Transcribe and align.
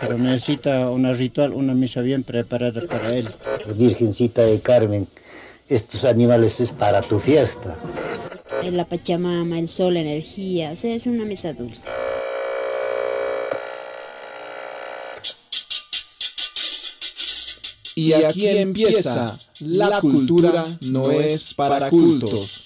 Pero 0.00 0.18
necesita 0.18 0.90
una 0.90 1.14
ritual, 1.14 1.52
una 1.52 1.74
misa 1.74 2.00
bien 2.00 2.22
preparada 2.22 2.80
para 2.86 3.16
él. 3.16 3.28
Virgencita 3.74 4.42
de 4.42 4.60
Carmen, 4.60 5.08
estos 5.68 6.04
animales 6.04 6.60
es 6.60 6.70
para 6.70 7.00
tu 7.02 7.18
fiesta. 7.18 7.76
La 8.62 8.84
Pachamama, 8.84 9.58
el 9.58 9.68
sol, 9.68 9.94
la 9.94 10.00
energía, 10.00 10.72
o 10.72 10.76
sea, 10.76 10.94
es 10.94 11.06
una 11.06 11.24
mesa 11.24 11.52
dulce. 11.52 11.82
Y 17.94 18.12
aquí 18.12 18.48
empieza, 18.48 19.38
la 19.60 20.00
cultura 20.00 20.66
no 20.80 21.10
es 21.10 21.54
para 21.54 21.88
cultos. 21.88 22.63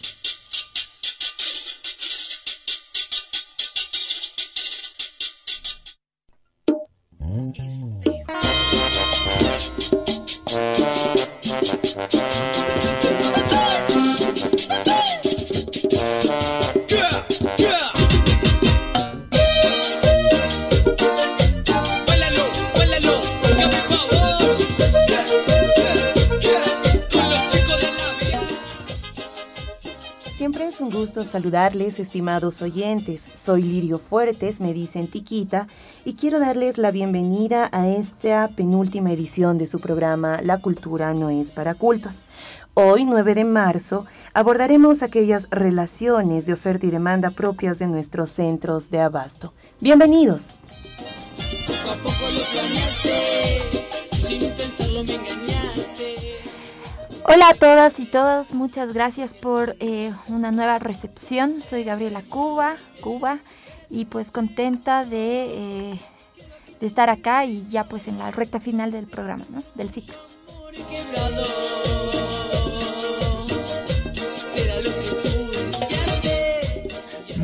Saludarles, 31.07 32.01
estimados 32.01 32.61
oyentes. 32.61 33.29
Soy 33.35 33.63
Lirio 33.63 33.99
Fuertes, 33.99 34.61
me 34.61 34.73
dicen 34.73 35.09
Tiquita, 35.09 35.69
y 36.05 36.15
quiero 36.15 36.41
darles 36.41 36.77
la 36.77 36.91
bienvenida 36.91 37.69
a 37.71 37.89
esta 37.89 38.49
penúltima 38.49 39.13
edición 39.13 39.59
de 39.59 39.69
su 39.69 39.79
programa 39.79 40.43
La 40.43 40.59
cultura 40.59 41.15
no 41.15 41.31
es 41.31 41.53
para 41.53 41.75
cultos. 41.75 42.25
Hoy, 42.75 43.05
9 43.05 43.35
de 43.35 43.45
marzo, 43.45 44.07
abordaremos 44.35 45.03
aquellas 45.03 45.47
relaciones 45.51 46.47
de 46.47 46.55
oferta 46.55 46.87
y 46.87 46.91
demanda 46.91 47.31
propias 47.31 47.79
de 47.79 47.87
nuestros 47.87 48.31
centros 48.31 48.91
de 48.91 49.01
abasto. 49.01 49.53
Bienvenidos. 49.81 50.55
Hola 57.31 57.51
a 57.51 57.55
todas 57.55 58.01
y 58.01 58.07
todos, 58.07 58.55
muchas 58.55 58.95
gracias 58.95 59.35
por 59.35 59.77
eh, 59.81 60.15
una 60.29 60.51
nueva 60.51 60.79
recepción. 60.79 61.63
Soy 61.63 61.85
Gabriela 61.85 62.23
Cuba, 62.27 62.77
Cuba, 63.03 63.39
y 63.91 64.07
pues 64.07 64.31
contenta 64.31 65.05
de, 65.05 65.93
eh, 65.93 66.01
de 66.81 66.87
estar 66.87 67.11
acá 67.11 67.45
y 67.45 67.69
ya 67.69 67.85
pues 67.85 68.09
en 68.09 68.19
la 68.19 68.31
recta 68.31 68.61
final 68.61 68.93
del 68.93 69.07
programa, 69.07 69.45
¿no? 69.51 69.63
del 69.75 69.91
ciclo. 69.91 70.15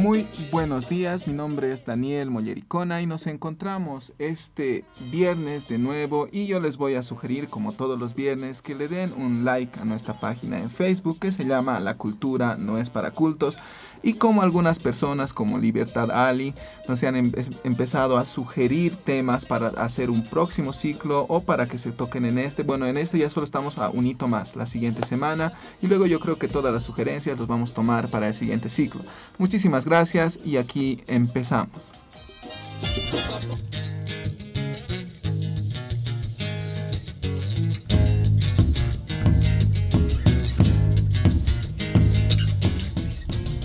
Muy 0.05 0.29
buenos 0.53 0.91
días, 0.91 1.27
mi 1.27 1.33
nombre 1.33 1.73
es 1.73 1.87
Daniel 1.87 2.29
Mollericona 2.29 3.01
y 3.01 3.07
nos 3.07 3.27
encontramos 3.27 4.13
este 4.19 4.85
viernes 5.11 5.67
de 5.67 5.79
nuevo 5.79 6.29
y 6.31 6.45
yo 6.45 6.61
les 6.61 6.77
voy 6.77 6.97
a 6.97 7.03
sugerir 7.03 7.49
como 7.49 7.73
todos 7.73 7.99
los 7.99 8.15
viernes 8.15 8.61
que 8.61 8.75
le 8.75 8.89
den 8.89 9.15
un 9.17 9.47
like 9.47 9.81
a 9.81 9.87
nuestra 9.87 10.21
página 10.21 10.59
en 10.59 10.69
Facebook 10.69 11.21
que 11.21 11.33
se 11.33 11.47
llama 11.47 11.81
La 11.81 11.97
Cultura 11.97 12.57
No 12.59 12.77
es 12.77 12.91
para 12.91 13.13
Cultos 13.13 13.57
y 14.03 14.13
como 14.13 14.43
algunas 14.43 14.79
personas 14.79 15.33
como 15.33 15.57
Libertad 15.57 16.11
Ali 16.11 16.53
nos 16.87 17.03
han 17.03 17.33
empezado 17.65 18.19
a 18.19 18.27
sugerir 18.27 18.97
temas 18.97 19.47
para 19.47 19.69
hacer 19.69 20.11
un 20.11 20.23
próximo 20.23 20.75
ciclo 20.75 21.25
o 21.31 21.41
para 21.41 21.67
que 21.67 21.79
se 21.79 21.93
toquen 21.93 22.27
en 22.27 22.37
este. 22.37 22.63
Bueno, 22.63 22.85
en 22.85 22.99
este 22.99 23.17
ya 23.17 23.31
solo 23.31 23.47
estamos 23.47 23.79
a 23.79 23.89
un 23.89 24.07
hito 24.07 24.29
más 24.29 24.55
la 24.55 24.67
siguiente 24.67 25.07
semana 25.07 25.55
y 25.81 25.87
luego 25.87 26.05
yo 26.05 26.21
creo 26.21 26.37
que 26.37 26.49
todas 26.49 26.75
las 26.75 26.85
sugerencias 26.85 27.39
los 27.39 27.49
vamos 27.49 27.71
a 27.71 27.75
tomar 27.75 28.09
para 28.09 28.29
el 28.29 28.35
siguiente 28.35 28.69
ciclo. 28.69 29.01
Muchísimas 29.39 29.87
gracias 29.87 29.94
y 30.45 30.57
aquí 30.57 31.05
empezamos. 31.07 31.93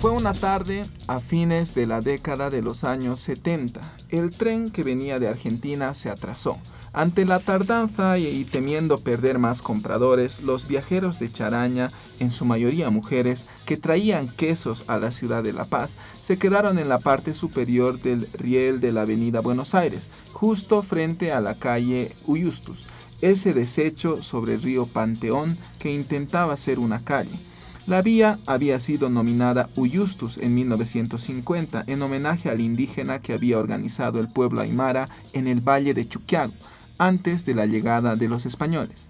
Fue 0.00 0.12
una 0.12 0.32
tarde 0.32 0.86
a 1.08 1.18
fines 1.18 1.74
de 1.74 1.88
la 1.88 2.00
década 2.00 2.48
de 2.48 2.62
los 2.62 2.84
años 2.84 3.18
70. 3.18 3.80
El 4.10 4.30
tren 4.30 4.70
que 4.70 4.84
venía 4.84 5.18
de 5.18 5.26
Argentina 5.26 5.94
se 5.94 6.10
atrasó. 6.10 6.58
Ante 6.92 7.24
la 7.24 7.38
tardanza 7.38 8.18
y, 8.18 8.44
temiendo 8.44 8.98
perder 8.98 9.38
más 9.38 9.62
compradores, 9.62 10.40
los 10.40 10.66
viajeros 10.66 11.20
de 11.20 11.30
Charaña, 11.30 11.92
en 12.18 12.32
su 12.32 12.44
mayoría 12.44 12.90
mujeres, 12.90 13.46
que 13.64 13.76
traían 13.76 14.28
quesos 14.28 14.82
a 14.88 14.98
la 14.98 15.12
ciudad 15.12 15.44
de 15.44 15.52
La 15.52 15.66
Paz, 15.66 15.94
se 16.20 16.36
quedaron 16.36 16.80
en 16.80 16.88
la 16.88 16.98
parte 16.98 17.32
superior 17.32 18.02
del 18.02 18.26
riel 18.32 18.80
de 18.80 18.90
la 18.90 19.02
avenida 19.02 19.38
Buenos 19.38 19.76
Aires, 19.76 20.08
justo 20.32 20.82
frente 20.82 21.30
a 21.30 21.40
la 21.40 21.54
calle 21.54 22.16
Uyustus, 22.26 22.86
ese 23.20 23.54
desecho 23.54 24.20
sobre 24.20 24.54
el 24.54 24.62
río 24.62 24.86
Panteón 24.86 25.58
que 25.78 25.94
intentaba 25.94 26.56
ser 26.56 26.80
una 26.80 27.04
calle. 27.04 27.38
La 27.86 28.02
vía 28.02 28.40
había 28.46 28.80
sido 28.80 29.10
nominada 29.10 29.70
Uyustus 29.76 30.38
en 30.38 30.54
1950 30.54 31.84
en 31.86 32.02
homenaje 32.02 32.50
al 32.50 32.60
indígena 32.60 33.20
que 33.20 33.32
había 33.32 33.58
organizado 33.58 34.18
el 34.18 34.28
pueblo 34.28 34.60
aymara 34.60 35.08
en 35.32 35.46
el 35.46 35.60
valle 35.60 35.94
de 35.94 36.08
Chuquiago 36.08 36.52
antes 37.00 37.46
de 37.46 37.54
la 37.54 37.64
llegada 37.64 38.14
de 38.14 38.28
los 38.28 38.44
españoles. 38.44 39.08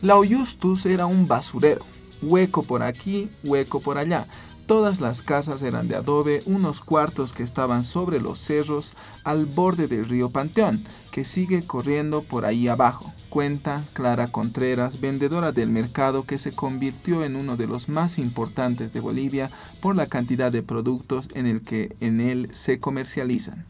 La 0.00 0.16
Uyustus 0.16 0.86
era 0.86 1.04
un 1.04 1.28
basurero, 1.28 1.84
hueco 2.22 2.62
por 2.62 2.82
aquí, 2.82 3.28
hueco 3.42 3.80
por 3.80 3.98
allá, 3.98 4.26
Todas 4.66 4.98
las 4.98 5.20
casas 5.20 5.60
eran 5.60 5.88
de 5.88 5.96
adobe, 5.96 6.42
unos 6.46 6.80
cuartos 6.80 7.34
que 7.34 7.42
estaban 7.42 7.84
sobre 7.84 8.18
los 8.18 8.38
cerros 8.38 8.94
al 9.22 9.44
borde 9.44 9.88
del 9.88 10.08
río 10.08 10.30
Panteón, 10.30 10.84
que 11.10 11.26
sigue 11.26 11.66
corriendo 11.66 12.22
por 12.22 12.46
ahí 12.46 12.66
abajo. 12.68 13.12
Cuenta 13.28 13.84
Clara 13.92 14.28
Contreras, 14.28 15.02
vendedora 15.02 15.52
del 15.52 15.68
mercado 15.68 16.24
que 16.24 16.38
se 16.38 16.52
convirtió 16.52 17.24
en 17.24 17.36
uno 17.36 17.58
de 17.58 17.66
los 17.66 17.90
más 17.90 18.18
importantes 18.18 18.94
de 18.94 19.00
Bolivia 19.00 19.50
por 19.82 19.96
la 19.96 20.06
cantidad 20.06 20.50
de 20.50 20.62
productos 20.62 21.28
en 21.34 21.46
el 21.46 21.60
que 21.60 21.94
en 22.00 22.22
él 22.22 22.48
se 22.52 22.80
comercializan. 22.80 23.66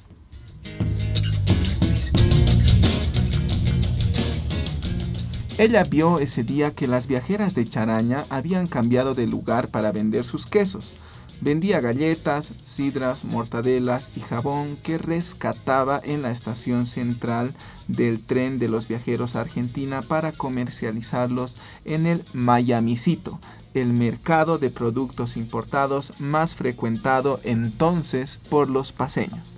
Ella 5.56 5.84
vio 5.84 6.18
ese 6.18 6.42
día 6.42 6.74
que 6.74 6.88
las 6.88 7.06
viajeras 7.06 7.54
de 7.54 7.68
Charaña 7.68 8.24
habían 8.28 8.66
cambiado 8.66 9.14
de 9.14 9.28
lugar 9.28 9.68
para 9.68 9.92
vender 9.92 10.24
sus 10.24 10.46
quesos. 10.46 10.94
Vendía 11.40 11.80
galletas, 11.80 12.54
sidras, 12.64 13.24
mortadelas 13.24 14.10
y 14.16 14.20
jabón 14.20 14.76
que 14.82 14.98
rescataba 14.98 16.00
en 16.02 16.22
la 16.22 16.32
estación 16.32 16.86
central 16.86 17.54
del 17.86 18.20
tren 18.20 18.58
de 18.58 18.68
los 18.68 18.88
viajeros 18.88 19.36
a 19.36 19.42
Argentina 19.42 20.02
para 20.02 20.32
comercializarlos 20.32 21.56
en 21.84 22.06
el 22.06 22.24
Miamisito, 22.32 23.38
el 23.74 23.92
mercado 23.92 24.58
de 24.58 24.70
productos 24.70 25.36
importados 25.36 26.14
más 26.18 26.56
frecuentado 26.56 27.38
entonces 27.44 28.40
por 28.50 28.68
los 28.68 28.90
paseños. 28.90 29.54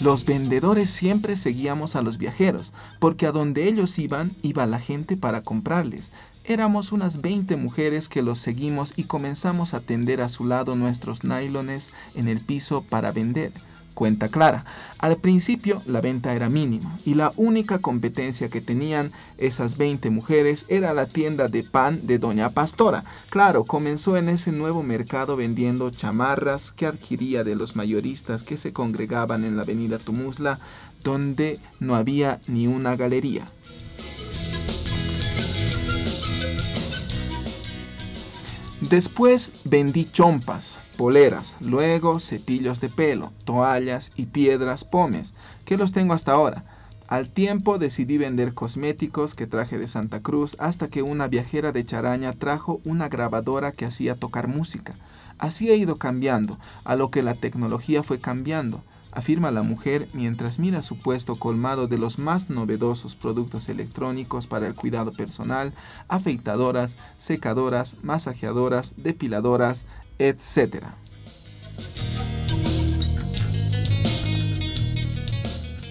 Los 0.00 0.24
vendedores 0.24 0.90
siempre 0.90 1.34
seguíamos 1.34 1.96
a 1.96 2.02
los 2.02 2.18
viajeros, 2.18 2.72
porque 3.00 3.26
a 3.26 3.32
donde 3.32 3.68
ellos 3.68 3.98
iban, 3.98 4.36
iba 4.42 4.64
la 4.64 4.78
gente 4.78 5.16
para 5.16 5.42
comprarles. 5.42 6.12
Éramos 6.44 6.92
unas 6.92 7.20
20 7.20 7.56
mujeres 7.56 8.08
que 8.08 8.22
los 8.22 8.38
seguimos 8.38 8.92
y 8.96 9.04
comenzamos 9.04 9.74
a 9.74 9.80
tender 9.80 10.20
a 10.20 10.28
su 10.28 10.44
lado 10.44 10.76
nuestros 10.76 11.24
nylones 11.24 11.90
en 12.14 12.28
el 12.28 12.40
piso 12.40 12.82
para 12.82 13.10
vender 13.10 13.52
cuenta 13.98 14.28
clara. 14.28 14.64
Al 14.98 15.16
principio 15.16 15.82
la 15.84 16.00
venta 16.00 16.32
era 16.32 16.48
mínima 16.48 17.00
y 17.04 17.14
la 17.14 17.32
única 17.34 17.80
competencia 17.80 18.48
que 18.48 18.60
tenían 18.60 19.10
esas 19.38 19.76
20 19.76 20.10
mujeres 20.10 20.66
era 20.68 20.94
la 20.94 21.06
tienda 21.06 21.48
de 21.48 21.64
pan 21.64 22.06
de 22.06 22.20
Doña 22.20 22.50
Pastora. 22.50 23.04
Claro, 23.28 23.64
comenzó 23.64 24.16
en 24.16 24.28
ese 24.28 24.52
nuevo 24.52 24.84
mercado 24.84 25.34
vendiendo 25.34 25.90
chamarras 25.90 26.70
que 26.70 26.86
adquiría 26.86 27.42
de 27.42 27.56
los 27.56 27.74
mayoristas 27.74 28.44
que 28.44 28.56
se 28.56 28.72
congregaban 28.72 29.44
en 29.44 29.56
la 29.56 29.62
avenida 29.62 29.98
Tumuzla, 29.98 30.60
donde 31.02 31.58
no 31.80 31.96
había 31.96 32.40
ni 32.46 32.68
una 32.68 32.94
galería. 32.94 33.50
Después 38.80 39.50
vendí 39.64 40.04
chompas, 40.04 40.78
poleras, 40.98 41.56
luego 41.60 42.18
cepillos 42.18 42.80
de 42.80 42.88
pelo, 42.88 43.32
toallas 43.44 44.10
y 44.16 44.26
piedras 44.26 44.82
pomes, 44.82 45.32
que 45.64 45.76
los 45.76 45.92
tengo 45.92 46.12
hasta 46.12 46.32
ahora. 46.32 46.64
Al 47.06 47.30
tiempo 47.30 47.78
decidí 47.78 48.18
vender 48.18 48.52
cosméticos 48.52 49.36
que 49.36 49.46
traje 49.46 49.78
de 49.78 49.86
Santa 49.86 50.20
Cruz 50.20 50.56
hasta 50.58 50.88
que 50.88 51.02
una 51.02 51.28
viajera 51.28 51.70
de 51.70 51.86
Charaña 51.86 52.32
trajo 52.32 52.80
una 52.84 53.08
grabadora 53.08 53.70
que 53.70 53.84
hacía 53.84 54.16
tocar 54.16 54.48
música. 54.48 54.96
Así 55.38 55.70
ha 55.70 55.76
ido 55.76 55.98
cambiando, 55.98 56.58
a 56.84 56.96
lo 56.96 57.12
que 57.12 57.22
la 57.22 57.34
tecnología 57.34 58.02
fue 58.02 58.20
cambiando, 58.20 58.82
afirma 59.12 59.52
la 59.52 59.62
mujer 59.62 60.08
mientras 60.12 60.58
mira 60.58 60.82
su 60.82 60.98
puesto 60.98 61.36
colmado 61.36 61.86
de 61.86 61.96
los 61.96 62.18
más 62.18 62.50
novedosos 62.50 63.14
productos 63.14 63.68
electrónicos 63.68 64.48
para 64.48 64.66
el 64.66 64.74
cuidado 64.74 65.12
personal, 65.12 65.74
afeitadoras, 66.08 66.96
secadoras, 67.18 67.96
masajeadoras, 68.02 68.94
depiladoras, 68.96 69.86
etc. 70.18 70.84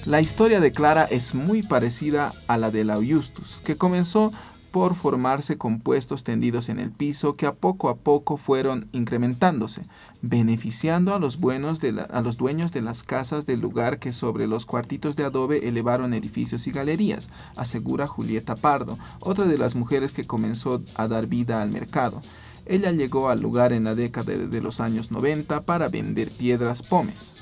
La 0.05 0.21
historia 0.21 0.61
de 0.61 0.71
Clara 0.71 1.03
es 1.03 1.35
muy 1.35 1.63
parecida 1.63 2.33
a 2.47 2.57
la 2.57 2.71
de 2.71 2.85
la 2.85 2.95
Justus, 2.95 3.59
que 3.65 3.75
comenzó 3.75 4.31
por 4.71 4.95
formarse 4.95 5.57
compuestos 5.57 6.23
tendidos 6.23 6.69
en 6.69 6.79
el 6.79 6.91
piso 6.91 7.35
que 7.35 7.45
a 7.45 7.55
poco 7.55 7.89
a 7.89 7.95
poco 7.95 8.37
fueron 8.37 8.87
incrementándose, 8.91 9.85
beneficiando 10.21 11.13
a 11.13 11.19
los, 11.19 11.39
buenos 11.39 11.81
a 12.09 12.21
los 12.21 12.37
dueños 12.37 12.71
de 12.71 12.81
las 12.81 13.03
casas 13.03 13.45
del 13.45 13.59
lugar 13.59 13.99
que 13.99 14.11
sobre 14.11 14.47
los 14.47 14.65
cuartitos 14.65 15.15
de 15.15 15.23
adobe 15.23 15.67
elevaron 15.67 16.13
edificios 16.13 16.67
y 16.67 16.71
galerías, 16.71 17.29
asegura 17.55 18.07
Julieta 18.07 18.55
Pardo, 18.55 18.97
otra 19.19 19.45
de 19.45 19.57
las 19.57 19.75
mujeres 19.75 20.13
que 20.13 20.27
comenzó 20.27 20.83
a 20.95 21.07
dar 21.07 21.27
vida 21.27 21.61
al 21.61 21.71
mercado. 21.71 22.21
Ella 22.69 22.91
llegó 22.91 23.29
al 23.29 23.39
lugar 23.39 23.71
en 23.71 23.85
la 23.85 23.95
década 23.95 24.35
de 24.35 24.61
los 24.61 24.79
años 24.79 25.09
90 25.09 25.61
para 25.61 25.87
vender 25.87 26.29
piedras 26.29 26.81
pomes. 26.81 27.33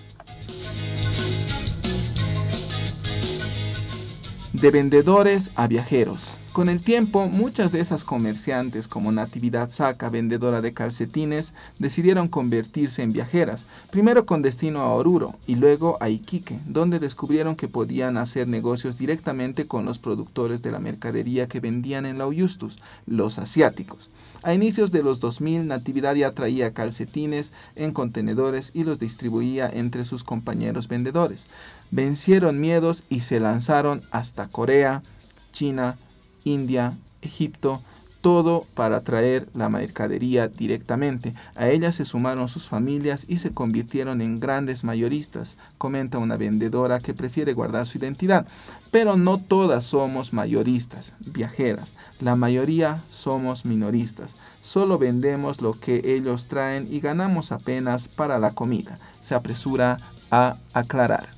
De 4.62 4.72
vendedores 4.72 5.52
a 5.56 5.68
viajeros. 5.68 6.31
Con 6.54 6.69
el 6.69 6.80
tiempo, 6.80 7.28
muchas 7.28 7.74
de 7.74 7.81
esas 7.81 8.06
comerciantes, 8.06 8.88
como 8.88 9.12
Natividad 9.12 9.69
Saca, 9.69 10.10
vendedora 10.10 10.62
de 10.62 10.74
calcetines, 10.74 11.54
decidieron 11.80 12.30
convertirse 12.30 13.04
en 13.04 13.12
viajeras, 13.12 13.66
primero 13.92 14.25
con 14.25 14.42
destino 14.42 14.80
a 14.80 14.94
Oruro 14.94 15.36
y 15.46 15.56
luego 15.56 15.98
a 16.00 16.07
Iquique, 16.07 16.57
donde 16.66 17.00
descubrieron 17.00 17.57
que 17.57 17.68
podían 17.68 18.16
hacer 18.16 18.48
negocios 18.48 18.98
directamente 18.98 19.68
con 19.68 19.84
los 19.84 20.00
productores 20.00 20.62
de 20.62 20.72
la 20.72 20.80
mercadería 20.80 21.50
que 21.50 21.60
vendían 21.60 22.06
en 22.06 22.18
la 22.18 22.25
Oyustus, 22.25 22.80
los 23.06 23.38
asiáticos. 23.38 24.10
A 24.42 24.54
inicios 24.54 24.94
de 24.94 25.04
los 25.04 25.19
2000, 25.19 25.68
Natividad 25.68 26.16
ya 26.16 26.31
traía 26.31 26.74
calcetines 26.74 27.51
en 27.75 27.92
contenedores 27.92 28.72
y 28.74 28.86
los 28.86 29.00
distribuía 29.00 29.69
entre 29.69 30.06
sus 30.06 30.24
compañeros 30.24 30.88
vendedores. 30.88 31.48
Vencieron 31.92 32.60
miedos 32.60 33.04
y 33.10 33.22
se 33.22 33.40
lanzaron 33.40 34.04
hasta 34.12 34.48
Corea, 34.48 35.04
China, 35.52 35.98
India, 36.44 36.98
Egipto, 37.22 37.82
todo 38.26 38.66
para 38.74 39.02
traer 39.02 39.48
la 39.54 39.70
mercadería 39.70 40.48
directamente. 40.48 41.36
A 41.54 41.68
ella 41.68 41.92
se 41.92 42.06
sumaron 42.06 42.50
sus 42.50 42.68
familias 42.68 43.24
y 43.28 43.38
se 43.38 43.52
convirtieron 43.52 44.20
en 44.20 44.40
grandes 44.40 44.84
mayoristas, 44.84 45.58
comenta 45.78 46.18
una 46.18 46.36
vendedora 46.36 47.02
que 47.02 47.14
prefiere 47.14 47.54
guardar 47.54 47.86
su 47.86 48.00
identidad. 48.00 48.48
Pero 48.90 49.16
no 49.16 49.40
todas 49.40 49.86
somos 49.86 50.34
mayoristas, 50.34 51.14
viajeras. 51.20 51.94
La 52.20 52.36
mayoría 52.36 53.04
somos 53.10 53.64
minoristas. 53.64 54.38
Solo 54.60 54.98
vendemos 54.98 55.62
lo 55.62 55.80
que 55.80 56.02
ellos 56.04 56.48
traen 56.48 56.88
y 56.92 57.02
ganamos 57.02 57.52
apenas 57.52 58.08
para 58.08 58.40
la 58.40 58.56
comida. 58.56 58.98
Se 59.22 59.36
apresura 59.36 59.98
a 60.32 60.58
aclarar. 60.74 61.35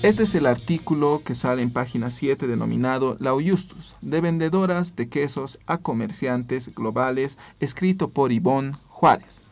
Este 0.00 0.22
es 0.22 0.34
el 0.36 0.46
artículo 0.46 1.22
que 1.24 1.34
sale 1.34 1.60
en 1.60 1.72
página 1.72 2.12
7 2.12 2.46
denominado 2.46 3.16
La 3.18 3.32
Justus, 3.32 3.96
de 4.00 4.20
vendedoras 4.20 4.94
de 4.94 5.08
quesos 5.08 5.58
a 5.66 5.78
comerciantes 5.78 6.72
globales, 6.72 7.36
escrito 7.58 8.10
por 8.10 8.30
Ivonne 8.30 8.76
Juárez. 8.86 9.44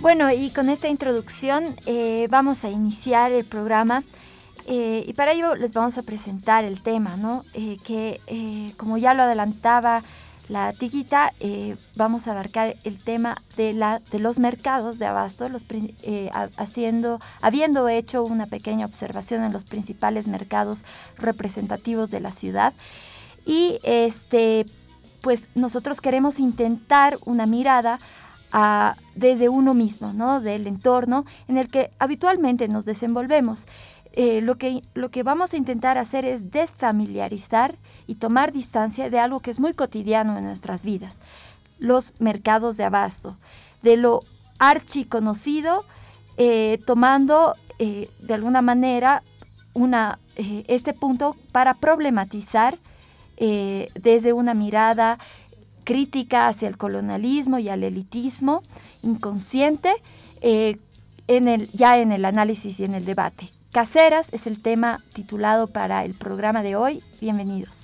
Bueno, 0.00 0.32
y 0.32 0.48
con 0.48 0.70
esta 0.70 0.88
introducción 0.88 1.76
eh, 1.84 2.26
vamos 2.30 2.64
a 2.64 2.70
iniciar 2.70 3.32
el 3.32 3.44
programa 3.44 4.02
eh, 4.66 5.04
y 5.06 5.12
para 5.12 5.32
ello 5.32 5.54
les 5.56 5.74
vamos 5.74 5.98
a 5.98 6.04
presentar 6.04 6.64
el 6.64 6.80
tema, 6.80 7.18
¿no? 7.18 7.44
Eh, 7.52 7.76
que 7.84 8.72
como 8.78 8.96
ya 8.96 9.12
lo 9.12 9.24
adelantaba 9.24 10.02
la 10.48 10.72
tiquita, 10.72 11.32
eh, 11.40 11.76
vamos 11.96 12.26
a 12.26 12.32
abarcar 12.32 12.76
el 12.84 12.98
tema 12.98 13.36
de, 13.56 13.72
la, 13.72 14.00
de 14.10 14.18
los 14.18 14.38
mercados 14.38 14.98
de 14.98 15.06
abasto, 15.06 15.48
eh, 16.02 16.30
haciendo, 16.56 17.20
habiendo 17.40 17.88
hecho 17.88 18.24
una 18.24 18.46
pequeña 18.46 18.86
observación 18.86 19.42
en 19.42 19.52
los 19.52 19.64
principales 19.64 20.28
mercados 20.28 20.84
representativos 21.18 22.10
de 22.10 22.20
la 22.20 22.32
ciudad. 22.32 22.74
Y 23.44 23.78
este, 23.82 24.66
pues 25.20 25.48
nosotros 25.54 26.00
queremos 26.00 26.38
intentar 26.40 27.18
una 27.24 27.46
mirada 27.46 27.98
desde 29.14 29.50
uno 29.50 29.74
mismo, 29.74 30.14
¿no? 30.14 30.40
del 30.40 30.66
entorno 30.66 31.26
en 31.46 31.58
el 31.58 31.68
que 31.68 31.90
habitualmente 31.98 32.68
nos 32.68 32.86
desenvolvemos. 32.86 33.66
Eh, 34.18 34.40
lo, 34.40 34.56
que, 34.56 34.82
lo 34.94 35.10
que 35.10 35.22
vamos 35.22 35.52
a 35.52 35.58
intentar 35.58 35.98
hacer 35.98 36.24
es 36.24 36.50
desfamiliarizar 36.50 37.76
y 38.06 38.16
tomar 38.16 38.52
distancia 38.52 39.10
de 39.10 39.18
algo 39.18 39.40
que 39.40 39.50
es 39.50 39.60
muy 39.60 39.74
cotidiano 39.74 40.36
en 40.36 40.44
nuestras 40.44 40.82
vidas, 40.82 41.18
los 41.78 42.12
mercados 42.18 42.76
de 42.76 42.84
abasto, 42.84 43.36
de 43.82 43.96
lo 43.96 44.22
archiconocido, 44.58 45.84
eh, 46.36 46.78
tomando 46.86 47.54
eh, 47.78 48.10
de 48.20 48.34
alguna 48.34 48.62
manera 48.62 49.22
una, 49.74 50.18
este 50.36 50.94
punto 50.94 51.36
para 51.52 51.74
problematizar 51.74 52.78
desde 53.38 54.32
una 54.32 54.54
mirada 54.54 55.18
crítica 55.84 56.48
hacia 56.48 56.68
el 56.68 56.78
colonialismo 56.78 57.58
y 57.58 57.68
al 57.68 57.84
elitismo 57.84 58.62
inconsciente, 59.02 59.92
ya 60.40 61.98
en 61.98 62.12
el 62.12 62.24
análisis 62.24 62.80
y 62.80 62.84
en 62.84 62.94
el 62.94 63.04
debate. 63.04 63.50
Caseras 63.76 64.32
es 64.32 64.46
el 64.46 64.62
tema 64.62 65.04
titulado 65.12 65.66
para 65.66 66.02
el 66.06 66.14
programa 66.14 66.62
de 66.62 66.76
hoy. 66.76 67.02
Bienvenidos. 67.20 67.75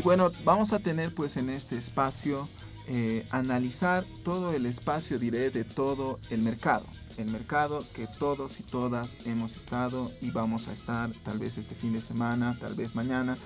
Y 0.00 0.02
bueno, 0.02 0.32
vamos 0.46 0.72
a 0.72 0.78
tener 0.78 1.14
pues 1.14 1.36
en 1.36 1.50
este 1.50 1.76
espacio 1.76 2.48
eh, 2.88 3.26
analizar 3.28 4.06
todo 4.24 4.54
el 4.54 4.64
espacio, 4.64 5.18
diré, 5.18 5.50
de 5.50 5.62
todo 5.62 6.18
el 6.30 6.40
mercado. 6.40 6.86
El 7.18 7.26
mercado 7.26 7.84
que 7.94 8.06
todos 8.06 8.60
y 8.60 8.62
todas 8.62 9.14
hemos 9.26 9.54
estado 9.58 10.10
y 10.22 10.30
vamos 10.30 10.68
a 10.68 10.72
estar 10.72 11.10
tal 11.22 11.38
vez 11.38 11.58
este 11.58 11.74
fin 11.74 11.92
de 11.92 12.00
semana, 12.00 12.56
tal 12.58 12.72
vez 12.72 12.94
mañana. 12.94 13.36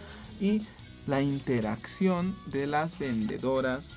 Y 0.41 0.63
la 1.09 1.23
interacción 1.23 2.37
de 2.47 2.69
las 2.69 3.01
vendedoras 3.01 3.95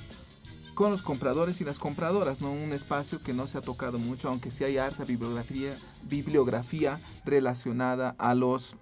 con 0.73 0.89
los 0.89 1.03
compradores 1.03 1.61
y 1.61 1.63
las 1.63 1.77
compradoras, 1.77 2.41
¿no? 2.41 2.51
Un 2.51 2.73
espacio 2.73 3.21
que 3.21 3.35
no 3.35 3.45
se 3.45 3.59
ha 3.59 3.61
tocado 3.61 3.99
mucho, 3.99 4.29
aunque 4.29 4.49
sí 4.49 4.63
hay 4.63 4.79
harta 4.79 5.03
bibliografía, 5.03 5.75
bibliografía 6.09 6.99
relacionada 7.23 8.15
a 8.17 8.33
los 8.33 8.75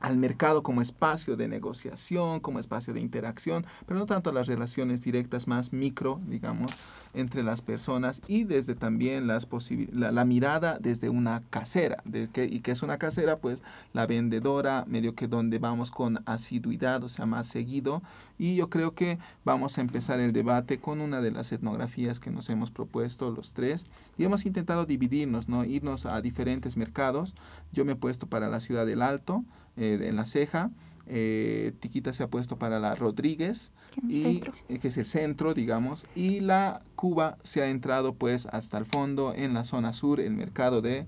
al 0.00 0.16
mercado 0.16 0.62
como 0.62 0.82
espacio 0.82 1.36
de 1.36 1.48
negociación, 1.48 2.40
como 2.40 2.58
espacio 2.58 2.94
de 2.94 3.00
interacción, 3.00 3.66
pero 3.86 3.98
no 3.98 4.06
tanto 4.06 4.32
las 4.32 4.46
relaciones 4.46 5.00
directas 5.00 5.48
más 5.48 5.72
micro, 5.72 6.20
digamos, 6.26 6.72
entre 7.14 7.42
las 7.42 7.62
personas 7.62 8.22
y 8.28 8.44
desde 8.44 8.74
también 8.74 9.26
las 9.26 9.48
la, 9.92 10.12
la, 10.12 10.24
mirada 10.24 10.78
desde 10.78 11.08
una 11.08 11.42
casera. 11.50 12.02
De 12.04 12.28
que, 12.28 12.44
¿Y 12.44 12.60
que 12.60 12.72
es 12.72 12.82
una 12.82 12.98
casera? 12.98 13.38
Pues 13.38 13.62
la 13.92 14.06
vendedora, 14.06 14.84
medio 14.86 15.14
que 15.14 15.26
donde 15.26 15.58
vamos 15.58 15.90
con 15.90 16.22
asiduidad, 16.26 17.02
o 17.02 17.08
sea, 17.08 17.26
más 17.26 17.46
seguido. 17.48 18.02
Y 18.38 18.54
yo 18.54 18.70
creo 18.70 18.94
que 18.94 19.18
vamos 19.44 19.78
a 19.78 19.80
empezar 19.80 20.20
el 20.20 20.32
debate 20.32 20.78
con 20.78 21.00
una 21.00 21.20
de 21.20 21.32
las 21.32 21.50
etnografías 21.50 22.20
que 22.20 22.30
nos 22.30 22.48
hemos 22.50 22.70
propuesto 22.70 23.32
los 23.32 23.52
tres. 23.52 23.86
Y 24.16 24.24
hemos 24.24 24.46
intentado 24.46 24.86
dividirnos, 24.86 25.48
¿no? 25.48 25.64
Irnos 25.64 26.06
a 26.06 26.20
diferentes 26.20 26.76
mercados. 26.76 27.34
Yo 27.72 27.84
me 27.84 27.92
he 27.92 27.96
puesto 27.96 28.26
para 28.28 28.48
la 28.48 28.60
ciudad 28.60 28.86
del 28.86 29.02
Alto, 29.02 29.44
eh, 29.78 30.00
en 30.08 30.16
la 30.16 30.26
ceja. 30.26 30.70
Eh, 31.06 31.72
Tiquita 31.80 32.12
se 32.12 32.22
ha 32.22 32.28
puesto 32.28 32.56
para 32.56 32.78
la 32.78 32.94
Rodríguez, 32.94 33.72
y, 34.08 34.42
eh, 34.68 34.78
que 34.78 34.88
es 34.88 34.98
el 34.98 35.06
centro, 35.06 35.54
digamos, 35.54 36.04
y 36.14 36.40
la 36.40 36.82
Cuba 36.96 37.38
se 37.42 37.62
ha 37.62 37.70
entrado 37.70 38.12
pues 38.12 38.46
hasta 38.46 38.76
el 38.76 38.84
fondo 38.84 39.32
en 39.34 39.54
la 39.54 39.64
zona 39.64 39.94
sur, 39.94 40.20
el 40.20 40.32
mercado 40.32 40.82
de 40.82 41.06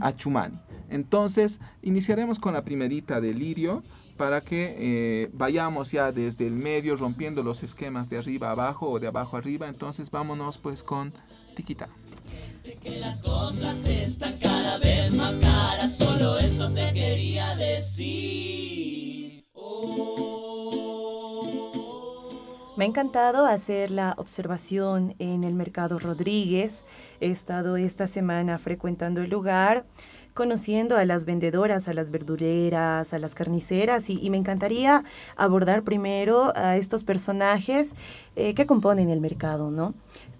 Achumani. 0.00 0.58
Entonces, 0.88 1.60
iniciaremos 1.82 2.38
con 2.38 2.54
la 2.54 2.64
primerita 2.64 3.20
de 3.20 3.34
Lirio 3.34 3.82
para 4.16 4.40
que 4.40 5.30
vayamos 5.34 5.90
ya 5.90 6.12
desde 6.12 6.46
el 6.46 6.54
medio 6.54 6.96
rompiendo 6.96 7.42
los 7.42 7.62
esquemas 7.62 8.08
de 8.08 8.18
arriba 8.18 8.48
a 8.48 8.52
abajo 8.52 8.88
o 8.88 9.00
de 9.00 9.08
abajo 9.08 9.36
arriba. 9.36 9.68
Entonces, 9.68 10.10
vámonos 10.10 10.56
pues 10.56 10.82
con 10.82 11.12
Tiquita. 11.56 11.88
que 12.82 12.98
las 13.00 13.22
cosas 13.22 13.84
están 13.84 14.38
cada 14.38 14.78
vez 14.78 15.12
más 15.12 15.36
caras, 15.36 15.96
solo 15.96 16.38
eso 16.38 16.70
te 16.70 16.92
Me 22.82 22.86
ha 22.86 22.88
encantado 22.88 23.46
hacer 23.46 23.92
la 23.92 24.16
observación 24.18 25.14
en 25.20 25.44
el 25.44 25.54
mercado 25.54 26.00
Rodríguez. 26.00 26.84
He 27.20 27.30
estado 27.30 27.76
esta 27.76 28.08
semana 28.08 28.58
frecuentando 28.58 29.20
el 29.20 29.30
lugar, 29.30 29.84
conociendo 30.34 30.96
a 30.96 31.04
las 31.04 31.24
vendedoras, 31.24 31.86
a 31.86 31.94
las 31.94 32.10
verdureras, 32.10 33.14
a 33.14 33.20
las 33.20 33.36
carniceras 33.36 34.10
y, 34.10 34.28
me 34.30 34.36
encantaría 34.36 35.04
abordar 35.36 35.84
primero 35.84 36.52
a 36.56 36.76
estos 36.76 37.04
personajes 37.04 37.92
eh, 38.34 38.52
que 38.54 38.66
componen 38.66 39.10
el 39.10 39.20
mercado, 39.20 39.70
¿no? 39.70 39.94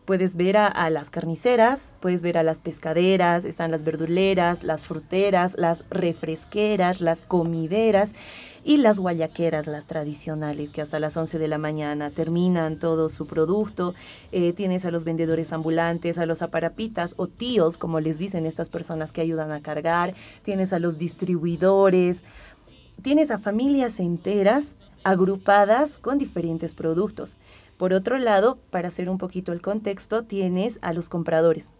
Puedes 0.05 0.35
ver 0.35 0.57
a, 0.57 0.67
a, 0.67 0.91
las 0.91 1.11
carniceras, 1.11 1.95
puedes 2.01 2.23
ver 2.23 2.37
a 2.39 2.43
las 2.43 2.61
pescaderas, 2.61 3.45
están 3.45 3.71
las 3.71 3.85
verduleras, 3.85 4.65
las 4.65 4.85
fruteras, 4.85 5.55
las 5.57 5.85
refresqueras, 5.91 7.01
las 7.01 7.23
comideras 7.23 8.15
y 8.65 8.77
las 8.77 8.99
guayaqueras, 8.99 9.67
las 9.67 9.87
tradicionales, 9.87 10.71
que 10.71 10.83
hasta 10.83 11.01
las 11.01 11.17
11 11.17 11.39
de 11.39 11.49
la 11.49 11.59
mañana 11.59 12.11
terminan 12.11 12.79
todo 12.79 13.09
su 13.09 13.27
producto. 13.27 13.95
Eh, 14.31 14.53
tienes 14.53 14.85
a 14.85 14.91
los 14.91 15.05
vendedores 15.05 15.53
ambulantes, 15.53 16.19
a 16.19 16.27
los 16.27 16.43
aparapitas 16.43 17.15
o 17.17 17.27
tíos, 17.27 17.77
como 17.77 17.99
les 17.99 18.19
dicen 18.19 18.47
estas 18.47 18.69
personas 18.71 19.11
que 19.11 19.21
ayudan 19.21 19.51
a 19.51 19.63
cargar. 19.63 20.15
Tienes 20.45 20.73
a 20.73 20.79
los 20.79 20.97
distribuidores. 20.97 22.25
Tienes 23.03 23.33
a 23.33 23.39
familias 23.39 23.99
enteras 23.99 24.77
agrupadas 25.03 25.99
con 25.99 26.19
diferentes 26.19 26.75
productos. 26.75 27.39
Por 27.77 27.93
otro 27.93 28.19
lado, 28.19 28.59
para 28.71 28.89
hacer 28.89 29.09
un 29.09 29.19
poquito 29.19 29.53
el 29.53 29.61
contexto, 29.61 30.23
tienes 30.23 30.79
a 30.83 30.93
los 30.93 31.09
compradores. 31.09 31.71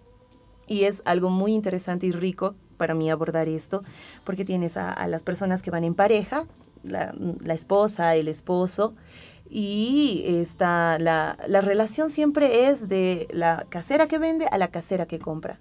Y 0.67 0.85
es 0.85 1.03
algo 1.05 1.31
muy 1.31 1.53
interesante 1.53 2.07
y 2.07 2.13
rico 2.13 2.57
para 2.77 2.95
mí 2.95 3.09
abordar 3.09 3.47
esto, 3.47 3.85
porque 4.25 4.45
tienes 4.45 4.77
a, 4.77 4.93
a 4.93 5.07
las 5.07 5.23
personas 5.23 5.63
que 5.63 5.71
van 5.71 5.85
en 5.85 5.95
pareja, 5.95 6.47
la, 6.83 7.15
esposa, 7.55 8.17
el 8.17 8.29
esposo, 8.29 8.95
y 9.49 10.25
está 10.27 10.99
la, 10.99 11.37
la, 11.47 11.61
relación 11.61 12.09
siempre 12.09 12.69
es 12.69 12.89
de 12.89 13.29
la 13.33 13.67
casera 13.69 14.09
que 14.09 14.19
vende 14.19 14.47
a 14.47 14.59
la 14.59 14.69
casera 14.69 15.07
que 15.07 15.19
compra. 15.19 15.61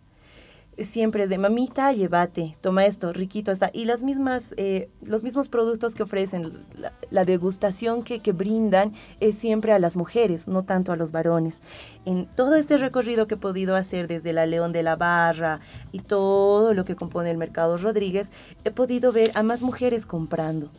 Siempre 0.77 1.23
es 1.23 1.29
de 1.29 1.37
mamita, 1.37 1.91
llévate, 1.91 2.57
toma 2.61 2.85
esto, 2.85 3.11
riquito 3.11 3.51
está. 3.51 3.69
Y 3.73 3.83
las 3.83 4.03
mismas, 4.03 4.53
eh, 4.55 4.89
los 5.01 5.21
mismos 5.21 5.49
productos 5.49 5.93
que 5.93 6.03
ofrecen, 6.03 6.65
la, 7.09 7.25
degustación 7.25 8.03
que, 8.03 8.21
que, 8.21 8.31
brindan 8.31 8.93
es 9.19 9.35
siempre 9.35 9.73
a 9.73 9.79
las 9.79 9.97
mujeres, 9.97 10.47
no 10.47 10.63
tanto 10.63 10.93
a 10.93 10.95
los 10.95 11.11
varones. 11.11 11.59
En 12.05 12.25
todo 12.25 12.55
este 12.55 12.77
recorrido 12.77 13.27
que 13.27 13.35
he 13.35 13.37
podido 13.37 13.75
hacer 13.75 14.07
desde 14.07 14.31
la 14.31 14.45
León 14.45 14.71
de 14.71 14.81
la 14.81 14.95
Barra 14.95 15.59
y 15.91 15.99
todo 15.99 16.73
lo 16.73 16.85
que 16.85 16.95
compone 16.95 17.29
el 17.31 17.37
Mercado 17.37 17.77
Rodríguez, 17.77 18.31
he 18.63 18.71
podido 18.71 19.11
ver 19.11 19.31
a 19.35 19.43
más 19.43 19.61
mujeres 19.61 20.05
comprando 20.05 20.71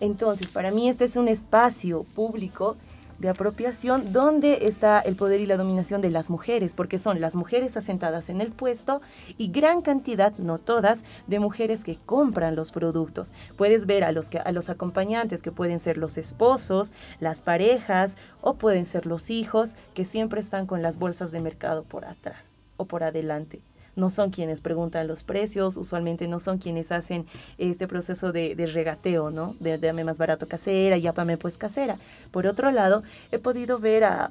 entonces, 0.00 0.48
para 0.48 0.70
mí 0.70 0.88
este 0.88 1.04
es 1.04 1.16
un 1.16 1.28
espacio 1.28 2.04
público 2.14 2.76
de 3.18 3.28
apropiación 3.28 4.12
donde 4.12 4.66
está 4.66 5.00
el 5.00 5.16
poder 5.16 5.40
y 5.40 5.46
la 5.46 5.56
dominación 5.56 6.00
de 6.00 6.10
las 6.10 6.30
mujeres, 6.30 6.74
porque 6.74 6.98
son 6.98 7.20
las 7.20 7.36
mujeres 7.36 7.76
asentadas 7.76 8.28
en 8.28 8.40
el 8.40 8.50
puesto 8.50 9.00
y 9.38 9.48
gran 9.48 9.82
cantidad, 9.82 10.32
no 10.38 10.58
todas, 10.58 11.04
de 11.26 11.38
mujeres 11.38 11.84
que 11.84 11.96
compran 11.96 12.56
los 12.56 12.72
productos. 12.72 13.32
Puedes 13.56 13.86
ver 13.86 14.04
a 14.04 14.12
los, 14.12 14.28
que, 14.28 14.38
a 14.38 14.52
los 14.52 14.68
acompañantes 14.68 15.42
que 15.42 15.52
pueden 15.52 15.80
ser 15.80 15.96
los 15.96 16.18
esposos, 16.18 16.92
las 17.20 17.42
parejas 17.42 18.16
o 18.40 18.54
pueden 18.54 18.86
ser 18.86 19.06
los 19.06 19.30
hijos 19.30 19.74
que 19.94 20.04
siempre 20.04 20.40
están 20.40 20.66
con 20.66 20.82
las 20.82 20.98
bolsas 20.98 21.30
de 21.30 21.40
mercado 21.40 21.84
por 21.84 22.04
atrás 22.04 22.50
o 22.76 22.86
por 22.86 23.04
adelante 23.04 23.62
no 23.96 24.10
son 24.10 24.30
quienes 24.30 24.60
preguntan 24.60 25.06
los 25.06 25.22
precios, 25.22 25.76
usualmente 25.76 26.28
no 26.28 26.40
son 26.40 26.58
quienes 26.58 26.92
hacen 26.92 27.26
este 27.58 27.86
proceso 27.86 28.32
de, 28.32 28.54
regateo, 28.72 29.30
¿no? 29.30 29.54
De, 29.60 29.78
dame 29.78 30.04
más 30.04 30.18
barato 30.18 30.48
casera, 30.48 30.98
ya 30.98 31.12
pame 31.12 31.36
pues 31.36 31.58
casera. 31.58 31.98
Por 32.30 32.46
otro 32.46 32.70
lado, 32.70 33.02
he 33.32 33.38
podido 33.38 33.78
ver 33.78 34.04
a 34.04 34.30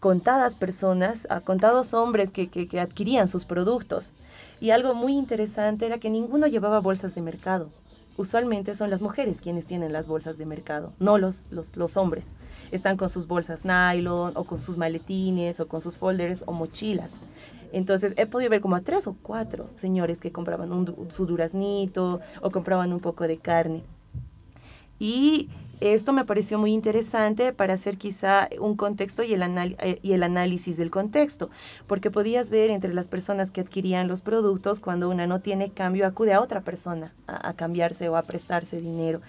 contadas 0.00 0.54
personas, 0.54 1.26
a 1.28 1.40
contados 1.40 1.92
hombres 1.94 2.30
que, 2.30 2.48
que 2.48 2.80
adquirían 2.80 3.28
sus 3.28 3.44
productos. 3.44 4.10
Y 4.60 4.70
algo 4.70 4.94
muy 4.94 5.16
interesante 5.16 5.86
era 5.86 5.98
que 5.98 6.10
ninguno 6.10 6.46
llevaba 6.46 6.80
bolsas 6.80 7.14
de 7.14 7.22
mercado 7.22 7.70
usualmente 8.18 8.74
son 8.74 8.90
las 8.90 9.00
mujeres 9.00 9.40
quienes 9.40 9.64
tienen 9.64 9.92
las 9.92 10.08
bolsas 10.08 10.36
de 10.36 10.44
mercado, 10.44 10.92
no 10.98 11.16
los, 11.18 11.44
los, 11.50 11.76
los, 11.76 11.96
hombres. 11.96 12.26
Están 12.72 12.96
con 12.96 13.08
sus 13.08 13.26
bolsas 13.26 13.64
nylon 13.64 14.32
o 14.34 14.44
con 14.44 14.58
sus 14.58 14.76
maletines 14.76 15.60
o 15.60 15.68
con 15.68 15.80
sus 15.80 15.96
folders 15.96 16.42
o 16.46 16.52
mochilas. 16.52 17.12
Entonces 17.72 18.14
he 18.16 18.26
podido 18.26 18.50
ver 18.50 18.60
como 18.60 18.76
a 18.76 18.80
tres 18.80 19.06
o 19.06 19.16
cuatro 19.22 19.68
señores 19.74 20.20
que 20.20 20.32
compraban 20.32 20.70
su 21.10 21.26
duraznito 21.26 22.20
o 22.40 22.50
compraban 22.50 22.92
un 22.92 23.00
poco 23.00 23.26
de 23.26 23.38
carne. 23.38 23.82
Y 24.98 25.48
esto 25.80 26.12
me 26.12 26.24
pareció 26.24 26.58
muy 26.58 26.72
interesante 26.72 27.52
para 27.52 27.74
hacer 27.74 27.98
quizá 27.98 28.48
un 28.60 28.74
contexto 28.74 29.22
y 29.22 29.32
el, 29.32 29.42
eh, 29.78 30.00
y 30.02 30.12
el 30.12 30.24
análisis 30.24 30.76
del 30.76 30.90
contexto, 30.90 31.50
porque 31.86 32.10
podías 32.10 32.50
ver 32.50 32.70
entre 32.70 32.92
las 32.92 33.06
personas 33.06 33.52
que 33.52 33.60
adquirían 33.60 34.08
los 34.08 34.22
productos, 34.22 34.80
cuando 34.80 35.08
una 35.08 35.28
no 35.28 35.40
tiene 35.40 35.70
cambio, 35.70 36.04
acude 36.04 36.32
a 36.32 36.40
otra 36.40 36.62
persona 36.62 37.14
a, 37.28 37.50
a 37.50 37.54
cambiarse 37.54 38.08
o 38.08 38.16
a 38.16 38.22
prestarse 38.22 38.80
dinero. 38.80 39.20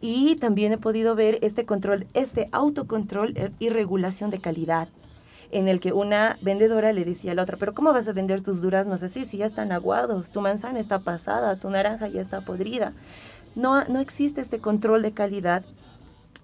Y 0.00 0.36
también 0.36 0.72
he 0.72 0.78
podido 0.78 1.14
ver 1.14 1.38
este 1.42 1.66
control, 1.66 2.06
este 2.14 2.48
autocontrol 2.52 3.34
y 3.58 3.68
regulación 3.68 4.30
de 4.30 4.38
calidad 4.38 4.88
en 5.50 5.68
el 5.68 5.80
que 5.80 5.92
una 5.92 6.38
vendedora 6.42 6.92
le 6.92 7.04
decía 7.04 7.32
a 7.32 7.34
la 7.34 7.42
otra, 7.42 7.56
pero 7.56 7.74
¿cómo 7.74 7.92
vas 7.92 8.08
a 8.08 8.12
vender 8.12 8.42
tus 8.42 8.62
duraznos 8.62 9.02
así 9.02 9.24
si 9.24 9.38
ya 9.38 9.46
están 9.46 9.72
aguados? 9.72 10.30
Tu 10.30 10.40
manzana 10.40 10.80
está 10.80 11.00
pasada, 11.00 11.56
tu 11.56 11.70
naranja 11.70 12.08
ya 12.08 12.20
está 12.20 12.40
podrida. 12.40 12.92
No, 13.54 13.84
no 13.84 14.00
existe 14.00 14.40
este 14.40 14.58
control 14.58 15.02
de 15.02 15.12
calidad 15.12 15.64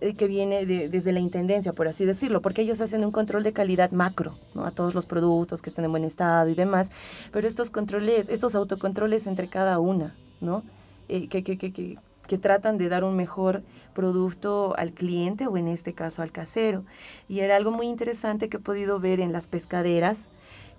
eh, 0.00 0.14
que 0.14 0.26
viene 0.26 0.64
desde 0.64 1.12
la 1.12 1.20
intendencia, 1.20 1.72
por 1.72 1.86
así 1.86 2.04
decirlo, 2.04 2.40
porque 2.40 2.62
ellos 2.62 2.80
hacen 2.80 3.04
un 3.04 3.10
control 3.10 3.42
de 3.42 3.52
calidad 3.52 3.90
macro, 3.90 4.38
¿no? 4.54 4.64
A 4.64 4.70
todos 4.70 4.94
los 4.94 5.04
productos 5.04 5.60
que 5.60 5.68
estén 5.68 5.84
en 5.84 5.90
buen 5.90 6.04
estado 6.04 6.48
y 6.48 6.54
demás, 6.54 6.90
pero 7.32 7.46
estos 7.46 7.68
controles, 7.68 8.28
estos 8.30 8.54
autocontroles 8.54 9.26
entre 9.26 9.48
cada 9.48 9.78
una, 9.78 10.14
¿no? 10.40 10.62
Eh, 11.08 11.28
que, 11.28 11.42
que, 11.42 11.58
que 11.58 11.98
tratan 12.38 12.78
de 12.78 12.88
dar 12.88 13.04
un 13.04 13.16
mejor 13.16 13.62
producto 13.94 14.74
al 14.76 14.92
cliente 14.92 15.46
o 15.46 15.56
en 15.56 15.68
este 15.68 15.94
caso 15.94 16.22
al 16.22 16.32
casero. 16.32 16.84
Y 17.28 17.40
era 17.40 17.56
algo 17.56 17.70
muy 17.70 17.86
interesante 17.88 18.48
que 18.48 18.58
he 18.58 18.60
podido 18.60 19.00
ver 19.00 19.20
en 19.20 19.32
las 19.32 19.46
pescaderas 19.46 20.26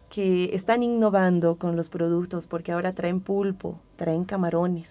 que 0.10 0.54
están 0.54 0.84
innovando 0.84 1.56
con 1.58 1.76
los 1.76 1.90
productos 1.90 2.48
porque 2.48 2.72
ahora 2.72 2.94
traen 2.94 3.22
pulpo, 3.22 3.80
traen 3.96 4.26
camarones. 4.26 4.90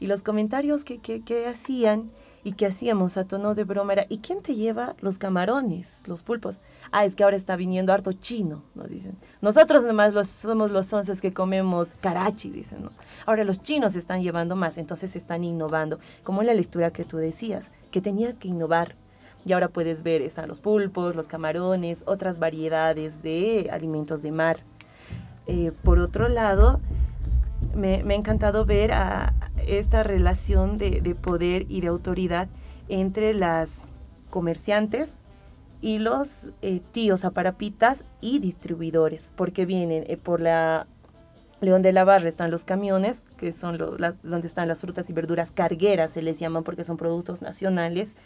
Y 0.00 0.06
los 0.06 0.22
comentarios 0.22 0.84
que, 0.84 0.98
que, 0.98 1.22
que 1.22 1.46
hacían 1.46 2.10
y 2.44 2.52
que 2.52 2.66
hacíamos 2.66 3.16
a 3.16 3.24
tono 3.24 3.54
de 3.54 3.64
broma 3.64 3.94
era, 3.94 4.06
¿y 4.10 4.18
quién 4.18 4.42
te 4.42 4.54
lleva 4.54 4.94
los 5.00 5.16
camarones, 5.16 5.88
los 6.04 6.22
pulpos? 6.22 6.60
Ah, 6.92 7.06
es 7.06 7.14
que 7.14 7.24
ahora 7.24 7.38
está 7.38 7.56
viniendo 7.56 7.92
harto 7.92 8.12
chino, 8.12 8.62
nos 8.74 8.90
dicen. 8.90 9.16
Nosotros 9.40 9.82
nomás 9.84 10.12
los, 10.12 10.28
somos 10.28 10.70
los 10.70 10.92
onces 10.92 11.22
que 11.22 11.32
comemos 11.32 11.94
karachi, 12.02 12.50
dicen, 12.50 12.82
¿no? 12.84 12.90
Ahora 13.24 13.44
los 13.44 13.62
chinos 13.62 13.96
están 13.96 14.22
llevando 14.22 14.56
más, 14.56 14.76
entonces 14.76 15.16
están 15.16 15.42
innovando, 15.42 15.98
como 16.22 16.42
en 16.42 16.48
la 16.48 16.54
lectura 16.54 16.90
que 16.90 17.06
tú 17.06 17.16
decías, 17.16 17.70
que 17.90 18.02
tenías 18.02 18.34
que 18.34 18.48
innovar. 18.48 18.94
Y 19.46 19.52
ahora 19.52 19.68
puedes 19.68 20.02
ver, 20.02 20.20
están 20.20 20.48
los 20.48 20.60
pulpos, 20.60 21.16
los 21.16 21.26
camarones, 21.26 22.02
otras 22.06 22.38
variedades 22.38 23.22
de 23.22 23.70
alimentos 23.72 24.22
de 24.22 24.32
mar. 24.32 24.58
Eh, 25.46 25.72
por 25.82 25.98
otro 25.98 26.28
lado, 26.28 26.80
me, 27.74 28.02
me, 28.04 28.14
ha 28.14 28.16
encantado 28.16 28.64
ver 28.64 28.92
a, 28.92 29.32
esta 29.66 30.02
relación 30.02 30.78
de, 30.78 31.00
de, 31.00 31.14
poder 31.14 31.66
y 31.68 31.80
de 31.80 31.88
autoridad 31.88 32.48
entre 32.88 33.34
las 33.34 33.82
comerciantes 34.30 35.14
y 35.80 35.98
los 35.98 36.46
eh, 36.62 36.80
tíos 36.92 37.24
aparapitas 37.24 38.04
y 38.20 38.38
distribuidores, 38.38 39.30
porque 39.36 39.66
vienen 39.66 40.04
eh, 40.08 40.16
por 40.16 40.40
la 40.40 40.86
León 41.60 41.82
de 41.82 41.92
la 41.92 42.04
Barra 42.04 42.28
están 42.28 42.50
los 42.50 42.64
camiones, 42.64 43.22
que 43.36 43.52
son 43.52 43.78
las, 43.98 44.22
donde 44.22 44.46
están 44.46 44.68
las 44.68 44.80
frutas 44.80 45.08
y 45.10 45.12
verduras 45.12 45.50
cargueras, 45.50 46.12
se 46.12 46.22
les 46.22 46.38
llaman 46.38 46.64
porque 46.64 46.84
son 46.84 46.96
productos 46.96 47.42
nacionales 47.42 48.16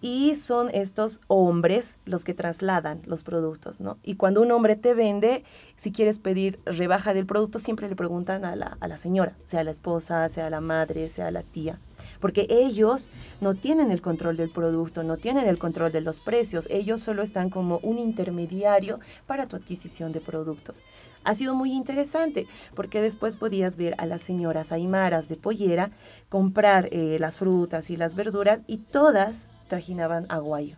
y 0.00 0.34
son 0.34 0.68
estos 0.72 1.22
hombres 1.26 1.96
los 2.04 2.22
que 2.22 2.34
trasladan 2.34 3.00
los 3.06 3.24
productos, 3.24 3.80
¿no? 3.80 3.98
Y 4.02 4.16
cuando 4.16 4.42
un 4.42 4.52
hombre 4.52 4.76
te 4.76 4.92
vende, 4.92 5.42
si 5.76 5.90
quieres 5.90 6.18
pedir 6.18 6.60
rebaja 6.66 7.14
del 7.14 7.26
producto, 7.26 7.58
siempre 7.58 7.88
le 7.88 7.96
preguntan 7.96 8.44
a 8.44 8.56
la, 8.56 8.76
a 8.80 8.88
la 8.88 8.98
señora, 8.98 9.36
sea 9.46 9.64
la 9.64 9.70
esposa, 9.70 10.28
sea 10.28 10.50
la 10.50 10.60
madre, 10.60 11.08
sea 11.08 11.30
la 11.30 11.42
tía, 11.42 11.80
porque 12.20 12.46
ellos 12.50 13.10
no 13.40 13.54
tienen 13.54 13.90
el 13.90 14.02
control 14.02 14.36
del 14.36 14.50
producto, 14.50 15.02
no 15.02 15.16
tienen 15.16 15.48
el 15.48 15.58
control 15.58 15.92
de 15.92 16.02
los 16.02 16.20
precios, 16.20 16.68
ellos 16.70 17.00
solo 17.00 17.22
están 17.22 17.48
como 17.48 17.78
un 17.78 17.98
intermediario 17.98 19.00
para 19.26 19.46
tu 19.46 19.56
adquisición 19.56 20.12
de 20.12 20.20
productos. 20.20 20.82
Ha 21.24 21.34
sido 21.34 21.56
muy 21.56 21.72
interesante 21.72 22.46
porque 22.76 23.02
después 23.02 23.36
podías 23.36 23.76
ver 23.76 23.96
a 23.98 24.06
las 24.06 24.20
señoras 24.20 24.70
aimaras 24.70 25.28
de 25.28 25.36
pollera 25.36 25.90
comprar 26.28 26.88
eh, 26.92 27.16
las 27.18 27.38
frutas 27.38 27.90
y 27.90 27.96
las 27.96 28.14
verduras 28.14 28.60
y 28.68 28.78
todas 28.78 29.50
trajinaban 29.68 30.26
aguayo. 30.28 30.76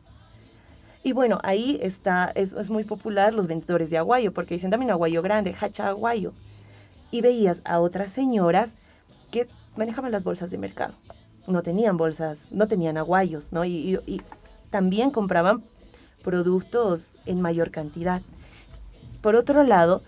Y 1.02 1.12
bueno, 1.12 1.38
ahí 1.42 1.78
está, 1.80 2.32
es, 2.34 2.52
es 2.52 2.70
muy 2.70 2.84
popular 2.84 3.32
los 3.32 3.46
vendedores 3.46 3.90
de 3.90 3.98
aguayo, 3.98 4.32
porque 4.32 4.54
dicen, 4.54 4.74
un 4.74 4.90
aguayo 4.90 5.22
grande, 5.22 5.54
hacha 5.60 5.88
aguayo. 5.88 6.32
Y 7.10 7.20
veías 7.20 7.62
a 7.64 7.80
otras 7.80 8.12
señoras 8.12 8.74
que 9.30 9.48
manejaban 9.76 10.12
las 10.12 10.24
bolsas 10.24 10.50
de 10.50 10.58
mercado. 10.58 10.94
No 11.46 11.62
tenían 11.62 11.96
bolsas, 11.96 12.46
no 12.50 12.68
tenían 12.68 12.98
aguayos, 12.98 13.52
¿no? 13.52 13.64
Y, 13.64 13.98
y, 14.06 14.22
también 14.70 15.10
compraban 15.10 15.64
productos 16.22 17.14
en 17.24 17.40
mayor 17.40 17.70
cantidad. 17.70 18.20
Por 19.22 19.34
otro 19.34 19.62
lado, 19.62 20.02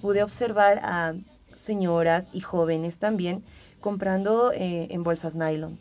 pude 0.00 0.24
observar 0.24 0.80
a 0.82 1.14
señoras 1.56 2.28
y 2.32 2.40
jóvenes 2.40 2.98
también 2.98 3.44
comprando 3.80 4.50
eh, 4.52 4.88
en 4.90 5.04
bolsas 5.04 5.36
nylon, 5.36 5.78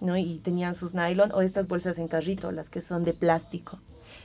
¿no? 0.00 0.16
Y 0.16 0.38
tenían 0.38 0.74
sus 0.74 0.94
nylon 0.94 1.32
o 1.32 1.42
estas 1.42 1.68
bolsas 1.68 1.98
en 1.98 2.08
carrito, 2.08 2.52
las 2.52 2.70
que 2.70 2.82
son 2.82 3.04
de 3.04 3.12
plástico. 3.12 3.78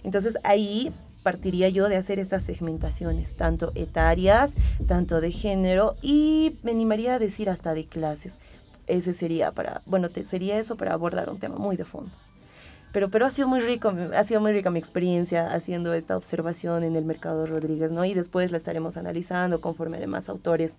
Entonces 0.04 0.38
ahí 0.44 0.94
partiría 1.24 1.70
yo 1.70 1.90
de 1.90 1.98
hacer 1.98 2.20
estas 2.20 2.44
segmentaciones, 2.44 3.36
tanto 3.36 3.72
etarias, 3.76 4.54
tanto 4.88 5.22
de 5.22 5.32
género 5.32 5.96
y 6.02 6.58
me 6.64 6.72
animaría 6.72 7.16
a 7.16 7.20
decir 7.20 7.50
hasta 7.50 7.74
de 7.74 7.86
clases. 7.86 8.36
Ese 8.88 9.14
sería 9.14 9.52
para, 9.52 9.82
bueno, 9.86 10.10
te, 10.10 10.26
sería 10.26 10.58
eso 10.58 10.76
para 10.76 10.94
abordar 10.94 11.30
un 11.30 11.40
tema 11.40 11.58
muy 11.58 11.76
de 11.76 11.86
fondo. 11.86 12.12
Pero, 12.92 13.10
pero 13.10 13.28
ha 13.28 13.32
sido 13.32 13.48
muy 13.48 13.60
rico, 13.60 13.94
ha 14.16 14.24
sido 14.24 14.42
muy 14.42 14.52
rica 14.52 14.72
mi 14.72 14.80
experiencia 14.80 15.54
haciendo 15.54 15.94
esta 15.94 16.18
observación 16.18 16.84
en 16.84 16.96
el 16.96 17.06
mercado 17.06 17.46
Rodríguez, 17.46 17.92
¿no? 17.92 18.04
Y 18.04 18.16
después 18.16 18.50
la 18.52 18.58
estaremos 18.58 18.98
analizando 18.98 19.62
conforme 19.62 20.00
de 20.00 20.08
más 20.08 20.28
autores. 20.28 20.78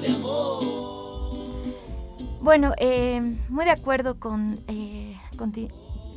de 0.00 0.08
amor. 0.08 0.64
Bueno, 2.40 2.72
eh, 2.78 3.20
muy 3.48 3.64
de 3.64 3.70
acuerdo 3.70 4.18
con, 4.18 4.60
eh, 4.68 5.16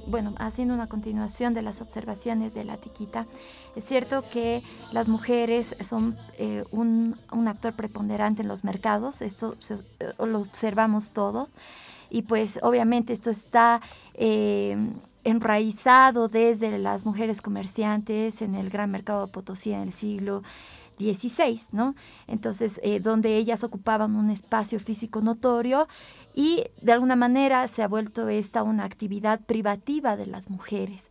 bueno, 0.07 0.33
haciendo 0.37 0.73
una 0.73 0.87
continuación 0.87 1.53
de 1.53 1.61
las 1.61 1.81
observaciones 1.81 2.53
de 2.53 2.63
la 2.63 2.77
tiquita, 2.77 3.27
es 3.75 3.83
cierto 3.83 4.23
que 4.29 4.63
las 4.91 5.07
mujeres 5.07 5.75
son 5.81 6.17
eh, 6.37 6.63
un, 6.71 7.17
actor 7.47 7.73
preponderante 7.73 8.43
en 8.43 8.47
los 8.47 8.63
mercados, 8.63 9.21
eso 9.21 9.55
lo 10.19 10.39
observamos 10.39 11.11
todos, 11.11 11.49
y 12.11 12.23
pues 12.23 12.59
obviamente 12.61 13.13
esto 13.13 13.31
está 13.31 13.81
enraizado 15.23 16.27
desde 16.27 16.77
las 16.77 17.05
mujeres 17.05 17.41
comerciantes 17.41 18.43
en 18.43 18.53
el 18.53 18.69
gran 18.69 18.91
mercado 18.91 19.25
de 19.25 19.31
Potosí 19.31 19.71
en 19.71 19.81
el 19.81 19.93
siglo 19.93 20.43
16, 21.01 21.69
¿no? 21.71 21.95
Entonces, 22.27 22.79
eh, 22.83 22.99
donde 22.99 23.37
ellas 23.37 23.63
ocupaban 23.63 24.15
un 24.15 24.29
espacio 24.29 24.79
físico 24.79 25.21
notorio 25.21 25.87
y 26.33 26.63
de 26.81 26.93
alguna 26.93 27.15
manera 27.15 27.67
se 27.67 27.83
ha 27.83 27.87
vuelto 27.87 28.29
esta 28.29 28.63
una 28.63 28.85
actividad 28.85 29.41
privativa 29.41 30.15
de 30.15 30.27
las 30.27 30.49
mujeres. 30.49 31.09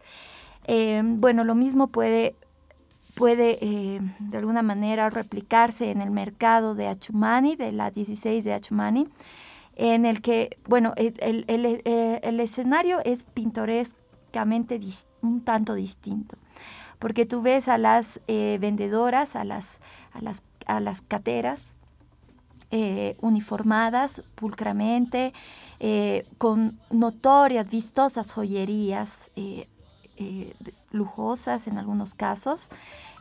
Eh, 0.64 1.02
bueno, 1.04 1.44
lo 1.44 1.54
mismo 1.54 1.88
puede, 1.88 2.36
puede 3.14 3.58
eh, 3.60 4.00
de 4.18 4.38
alguna 4.38 4.62
manera 4.62 5.10
replicarse 5.10 5.90
en 5.90 6.00
el 6.00 6.10
mercado 6.10 6.74
de 6.74 6.86
Achumani, 6.86 7.56
de 7.56 7.72
la 7.72 7.90
16 7.90 8.44
de 8.44 8.54
Achumani, 8.54 9.08
en 9.80 10.06
el 10.06 10.22
que, 10.22 10.58
bueno, 10.66 10.92
el, 10.96 11.44
el 11.46 12.40
escenario 12.40 13.00
es 13.04 13.24
pintorescamente 13.24 14.80
un 15.22 15.42
tanto 15.42 15.74
distinto 15.74 16.36
porque 17.00 17.26
tú 17.26 17.42
ves 17.42 17.66
a 17.66 17.78
las 17.78 18.20
eh, 18.28 18.58
vendedoras, 18.60 19.34
a 19.34 19.42
las, 19.42 19.80
a 20.12 20.20
las, 20.20 20.42
a 20.66 20.78
las 20.78 21.00
cateras, 21.00 21.62
eh, 22.70 23.16
uniformadas 23.20 24.22
pulcramente, 24.36 25.32
eh, 25.80 26.26
con 26.38 26.78
notorias, 26.90 27.68
vistosas 27.68 28.30
joyerías 28.32 29.30
lujosas 30.92 31.66
en 31.66 31.78
algunos 31.78 32.12
casos, 32.12 32.68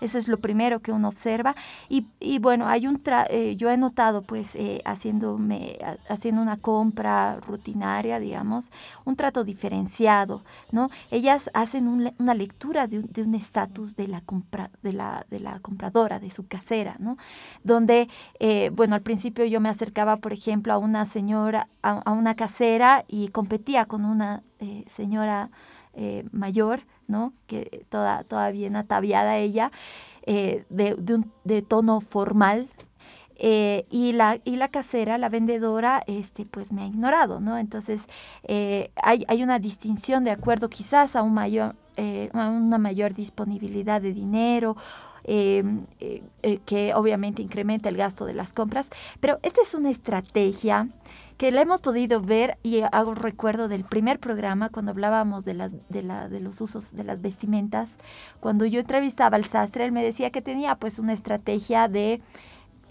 eso 0.01 0.17
es 0.17 0.27
lo 0.27 0.37
primero 0.37 0.79
que 0.79 0.91
uno 0.91 1.07
observa. 1.07 1.55
Y, 1.89 2.05
y 2.19 2.39
bueno, 2.39 2.67
hay 2.67 2.87
un 2.87 2.99
eh, 3.29 3.55
yo 3.55 3.69
he 3.69 3.77
notado, 3.77 4.21
pues, 4.21 4.55
eh, 4.55 4.81
haciéndome, 4.85 5.79
haciendo 6.09 6.41
una 6.41 6.57
compra 6.57 7.39
rutinaria, 7.39 8.19
digamos, 8.19 8.71
un 9.05 9.15
trato 9.15 9.43
diferenciado, 9.43 10.43
¿no? 10.71 10.89
Ellas 11.11 11.49
hacen 11.53 11.87
una 11.87 12.33
lectura 12.33 12.87
de, 12.87 12.99
un 12.99 13.35
estatus 13.35 13.95
de, 13.95 14.07
la 14.07 14.21
compra, 14.21 14.69
de, 14.83 14.93
la, 14.93 15.25
de 15.29 15.39
la 15.39 15.59
compradora, 15.59 16.19
de 16.19 16.31
su 16.31 16.47
casera, 16.47 16.97
¿no? 16.99 17.17
Donde, 17.63 18.09
eh, 18.39 18.69
bueno, 18.73 18.95
al 18.95 19.01
principio 19.01 19.45
yo 19.45 19.59
me 19.59 19.69
acercaba, 19.69 20.17
por 20.17 20.33
ejemplo, 20.33 20.73
a 20.73 20.77
una 20.77 21.05
señora, 21.05 21.67
a, 21.81 22.11
una 22.11 22.35
casera 22.35 23.05
y 23.07 23.29
competía 23.29 23.85
con 23.85 24.05
una 24.05 24.43
señora 24.95 25.49
mayor, 26.31 26.81
¿no? 27.09 27.33
Que 27.47 27.85
toda, 27.89 28.23
toda 28.23 28.51
bien 28.51 28.75
ataviada 28.75 29.37
ella, 29.37 29.71
eh, 30.25 30.63
de, 30.69 30.93
un, 30.93 31.31
de, 31.43 31.61
tono 31.61 31.99
formal. 31.99 32.69
Eh, 33.41 33.85
y, 33.89 34.11
la, 34.11 34.39
y 34.43 34.57
la 34.57 34.67
casera, 34.67 35.17
la 35.17 35.29
vendedora, 35.29 36.03
este, 36.07 36.45
pues 36.45 36.73
me 36.73 36.83
ha 36.83 36.87
ignorado, 36.87 37.39
¿no? 37.39 37.57
Entonces, 37.57 38.05
eh, 38.43 38.91
hay, 39.01 39.23
hay, 39.29 39.43
una 39.43 39.59
distinción 39.59 40.25
de 40.25 40.31
acuerdo 40.31 40.69
quizás 40.69 41.15
a, 41.15 41.23
un 41.23 41.33
mayor, 41.33 41.75
a 42.33 42.49
una 42.49 42.77
mayor 42.77 43.13
disponibilidad 43.13 44.01
de 44.01 44.13
dinero 44.13 44.75
que 45.23 46.91
obviamente 46.95 47.41
incrementa 47.41 47.87
el 47.87 47.97
gasto 47.97 48.25
de 48.25 48.33
las 48.33 48.51
compras, 48.51 48.89
pero 49.19 49.39
esta 49.43 49.61
es 49.61 49.73
una 49.73 49.89
estrategia 49.91 50.87
que 51.39 51.53
la 51.53 51.61
hemos 51.61 51.79
podido 51.79 52.19
ver 52.19 52.57
y 52.63 52.81
hago 52.91 53.15
recuerdo 53.15 53.69
del 53.69 53.85
primer 53.85 54.19
programa 54.19 54.67
cuando 54.67 54.91
hablábamos 54.91 55.45
de, 55.45 55.53
las, 55.53 55.73
de, 55.87 56.03
la, 56.03 56.27
de 56.27 56.41
los 56.41 56.59
usos 56.59 56.93
de 56.93 57.05
las 57.05 57.21
vestimentas. 57.21 57.87
Cuando 58.41 58.65
yo 58.65 58.81
entrevistaba 58.81 59.37
al 59.37 59.45
sastre, 59.45 59.85
él 59.85 59.93
me 59.93 60.03
decía 60.03 60.31
que 60.31 60.41
tenía 60.41 60.75
pues 60.75 60.99
una 60.99 61.13
estrategia 61.13 61.87
de... 61.87 62.21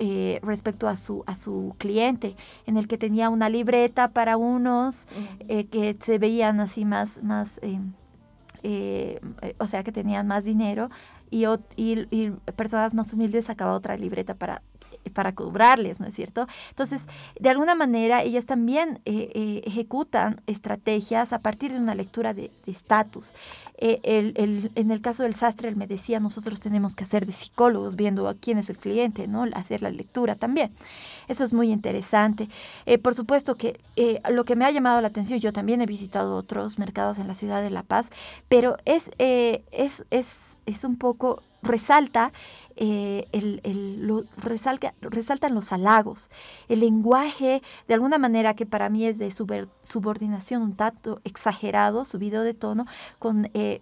Eh, 0.00 0.38
respecto 0.44 0.86
a 0.86 0.96
su, 0.96 1.24
a 1.26 1.34
su 1.34 1.74
cliente, 1.76 2.36
en 2.66 2.76
el 2.76 2.86
que 2.86 2.98
tenía 2.98 3.30
una 3.30 3.48
libreta 3.48 4.10
para 4.10 4.36
unos 4.36 5.08
eh, 5.48 5.64
que 5.64 5.96
se 6.00 6.20
veían 6.20 6.60
así 6.60 6.84
más, 6.84 7.20
más 7.24 7.58
eh, 8.62 9.20
o 9.58 9.66
sea, 9.66 9.82
que 9.82 9.90
tenían 9.90 10.28
más 10.28 10.44
dinero, 10.44 10.88
y, 11.30 11.46
y, 11.74 12.06
y, 12.12 12.30
personas 12.54 12.94
más 12.94 13.12
humildes 13.12 13.46
sacaba 13.46 13.74
otra 13.74 13.96
libreta 13.96 14.36
para 14.36 14.62
para 15.12 15.34
cobrarles, 15.34 16.00
¿no 16.00 16.06
es 16.06 16.14
cierto? 16.14 16.46
Entonces, 16.70 17.08
de 17.38 17.48
alguna 17.50 17.74
manera, 17.74 18.22
ellas 18.22 18.46
también 18.46 19.00
eh, 19.04 19.30
eh, 19.34 19.62
ejecutan 19.64 20.40
estrategias 20.46 21.32
a 21.32 21.40
partir 21.40 21.72
de 21.72 21.78
una 21.78 21.94
lectura 21.94 22.34
de 22.34 22.50
estatus. 22.66 23.32
Eh, 23.80 24.00
el, 24.02 24.72
en 24.74 24.90
el 24.90 25.00
caso 25.00 25.22
del 25.22 25.34
sastre, 25.34 25.68
él 25.68 25.76
me 25.76 25.86
decía, 25.86 26.18
nosotros 26.18 26.60
tenemos 26.60 26.96
que 26.96 27.04
hacer 27.04 27.26
de 27.26 27.32
psicólogos, 27.32 27.96
viendo 27.96 28.28
a 28.28 28.34
quién 28.34 28.58
es 28.58 28.70
el 28.70 28.78
cliente, 28.78 29.28
¿no? 29.28 29.44
Hacer 29.54 29.82
la 29.82 29.90
lectura 29.90 30.34
también. 30.34 30.72
Eso 31.28 31.44
es 31.44 31.52
muy 31.52 31.70
interesante. 31.70 32.48
por 33.02 33.14
supuesto 33.14 33.56
que 33.56 33.80
lo 34.30 34.44
que 34.44 34.56
me 34.56 34.64
ha 34.64 34.70
llamado 34.70 35.00
la 35.00 35.08
atención, 35.08 35.38
yo 35.38 35.52
también 35.52 35.80
he 35.80 35.86
visitado 35.86 36.36
otros 36.36 36.78
mercados 36.78 37.18
en 37.18 37.28
la 37.28 37.34
ciudad 37.34 37.62
de 37.62 37.70
La 37.70 37.82
Paz, 37.82 38.08
pero 38.48 38.76
es, 38.84 39.10
es, 39.18 40.04
es, 40.10 40.58
es 40.66 40.84
un 40.84 40.96
poco 40.96 41.42
resalta 41.62 42.32
eh, 42.80 43.26
el, 43.32 44.06
lo, 44.06 44.24
resalta, 44.36 44.94
resaltan 45.00 45.52
los 45.52 45.72
halagos, 45.72 46.30
el 46.68 46.78
lenguaje, 46.80 47.60
de 47.88 47.94
alguna 47.94 48.18
manera 48.18 48.54
que 48.54 48.66
para 48.66 48.88
mí 48.88 49.04
es 49.04 49.18
de 49.18 49.32
subordinación 49.32 50.62
un 50.62 50.76
tanto 50.76 51.20
exagerado, 51.24 52.04
subido 52.04 52.42
de 52.42 52.54
tono, 52.54 52.86
con... 53.18 53.50
Eh, 53.54 53.80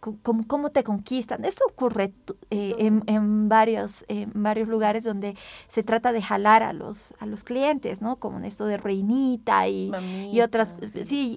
cómo 0.00 0.70
te 0.70 0.84
conquistan. 0.84 1.44
Esto 1.44 1.64
ocurre 1.68 2.12
eh, 2.50 2.74
en, 2.78 3.48
varios, 3.48 4.04
en 4.06 4.30
varios 4.32 4.68
lugares 4.68 5.02
donde 5.02 5.36
se 5.66 5.82
trata 5.82 6.12
de 6.12 6.22
jalar 6.22 6.62
a 6.62 6.72
los, 6.72 7.12
a 7.18 7.26
los 7.26 7.42
clientes, 7.42 8.00
¿no? 8.00 8.14
Como 8.14 8.38
en 8.38 8.44
esto 8.44 8.64
de 8.66 8.76
reinita 8.76 9.66
y, 9.66 9.90
y 10.32 10.40
otras. 10.40 10.76
Sí, 11.04 11.36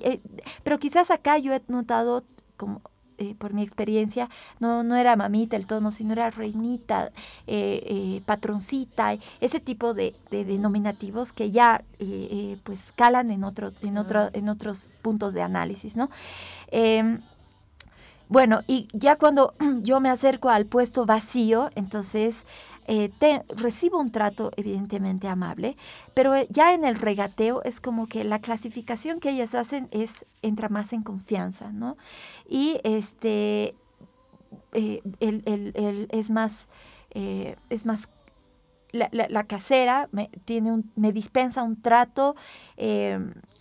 pero 0.63 0.77
quizás 0.77 1.09
acá 1.09 1.39
yo 1.39 1.53
he 1.53 1.61
notado 1.67 2.23
como 2.55 2.81
eh, 3.21 3.35
por 3.37 3.53
mi 3.53 3.61
experiencia, 3.61 4.29
no, 4.59 4.81
no 4.81 4.95
era 4.95 5.15
mamita 5.15 5.55
el 5.55 5.67
tono, 5.67 5.91
sino 5.91 6.13
era 6.13 6.31
reinita, 6.31 7.11
eh, 7.45 7.83
eh, 7.85 8.21
patroncita, 8.25 9.15
ese 9.39 9.59
tipo 9.59 9.93
de, 9.93 10.15
denominativos 10.31 11.31
que 11.31 11.51
ya 11.51 11.83
pues 12.63 12.91
calan 12.93 13.29
en, 13.29 13.43
otro, 13.43 13.73
en, 13.83 13.99
otro, 13.99 14.31
en 14.33 14.49
otros 14.49 14.89
puntos 15.03 15.35
de 15.35 15.43
análisis, 15.43 15.95
¿no? 15.95 16.09
Em, 16.71 17.21
bueno, 18.27 18.61
y 18.65 18.87
ya 18.91 19.17
cuando 19.17 19.53
yo 19.83 19.99
me 19.99 20.09
acerco 20.09 20.49
al 20.49 20.65
puesto 20.65 21.05
vacío, 21.05 21.69
entonces 21.75 22.45
eh, 22.87 23.11
recibo 23.49 23.99
un 23.99 24.11
trato 24.11 24.51
evidentemente 24.57 25.27
amable, 25.27 25.77
pero 26.13 26.35
eh, 26.35 26.47
ya 26.49 26.73
en 26.73 26.83
el 26.83 26.95
regateo 26.95 27.61
es 27.63 27.79
como 27.79 28.07
que 28.07 28.23
la 28.23 28.39
clasificación 28.39 29.19
que 29.19 29.29
ellas 29.29 29.55
hacen 29.55 29.87
es, 29.91 30.25
entra 30.41 30.69
más 30.69 30.93
en 30.93 31.03
confianza, 31.03 31.71
¿no? 31.71 31.97
Y 32.49 32.79
este, 32.83 33.75
eh, 34.73 35.01
el, 35.19 36.07
es 36.11 36.29
más, 36.29 36.67
es 37.13 37.85
más 37.85 38.09
la, 38.91 39.09
la, 39.11 39.43
casera 39.45 40.09
me, 40.11 40.29
tiene 40.45 40.71
un, 40.71 40.91
me 40.95 41.11
dispensa 41.11 41.63
un 41.63 41.81
trato 41.81 42.35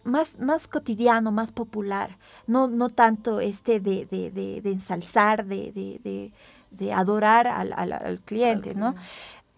más, 0.05 0.39
más 0.39 0.67
cotidiano, 0.69 1.33
más 1.33 1.53
popular, 1.53 2.17
no, 2.47 2.69
no 2.69 2.89
tanto 2.89 3.41
este 3.41 3.81
de, 3.81 4.07
de, 4.07 4.31
de, 4.31 4.61
de 4.61 4.73
ensalzar, 4.73 5.47
de, 5.47 6.33
de 6.71 6.93
adorar 6.93 7.47
al, 7.49 7.73
al, 7.73 8.21
cliente, 8.21 8.75
¿no? 8.75 8.95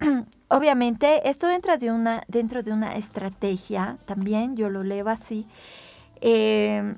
Obviamente, 0.49 1.29
esto 1.29 1.51
entra 1.51 1.77
de 1.77 1.91
una, 1.91 2.25
dentro 2.29 2.63
de 2.63 2.73
una 2.73 2.97
estrategia, 2.97 3.99
también 4.05 4.57
yo 4.57 4.69
lo 4.69 4.83
leo 4.83 5.09
así, 5.09 5.47
eh, 6.21 6.95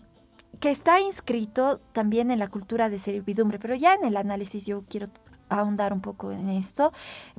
que 0.61 0.71
está 0.71 1.01
inscrito 1.01 1.81
también 1.93 2.31
en 2.31 2.39
la 2.39 2.49
cultura 2.49 2.89
de 2.89 2.99
servidumbre, 2.99 3.59
pero 3.59 3.75
ya 3.75 3.95
en 3.95 4.05
el 4.05 4.17
análisis 4.17 4.65
yo 4.65 4.85
quiero 4.89 5.09
ahondar 5.61 5.93
un 5.93 6.01
poco 6.01 6.33
en 6.33 6.49
esto. 6.49 6.93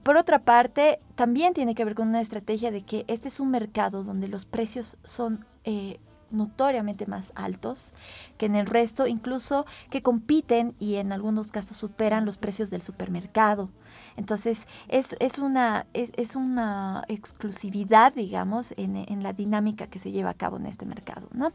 Por 0.04 0.18
otra 0.18 0.40
parte, 0.40 1.00
también 1.16 1.54
tiene 1.54 1.76
que 1.76 1.86
ver 1.86 1.96
con 1.96 2.10
una 2.10 2.22
estrategia 2.22 2.72
de 2.72 2.84
que 2.84 3.06
este 3.08 3.28
es 3.28 3.40
un 3.40 3.52
mercado 3.52 4.04
donde 4.04 4.28
los 4.28 4.46
precios 4.46 4.98
son 5.04 5.46
eh, 5.64 6.00
notoriamente 6.32 7.06
más 7.06 7.32
altos 7.36 7.94
que 8.38 8.46
en 8.46 8.56
el 8.56 8.66
resto, 8.66 9.08
incluso 9.08 9.66
que 9.90 10.02
compiten 10.02 10.76
y 10.80 10.96
en 10.96 11.12
algunos 11.12 11.52
casos 11.52 11.78
superan 11.78 12.26
los 12.26 12.38
precios 12.38 12.70
del 12.70 12.82
supermercado. 12.82 13.70
Entonces, 14.18 14.68
es, 14.88 15.16
es, 15.20 15.40
una, 15.40 15.86
es, 15.94 16.36
una 16.36 17.04
exclusividad, 17.08 18.14
digamos, 18.14 18.74
en, 18.78 18.98
en, 18.98 19.24
la 19.24 19.34
dinámica 19.34 19.88
que 19.88 20.00
se 20.00 20.12
lleva 20.12 20.32
a 20.32 20.34
cabo 20.34 20.58
en 20.58 20.66
este 20.66 20.86
mercado, 20.86 21.28
¿no? 21.34 21.52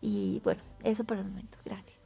Y 0.00 0.40
bueno, 0.44 0.62
eso 0.82 1.04
por 1.04 1.18
el 1.18 1.24
momento. 1.24 1.58
Gracias. 1.64 2.00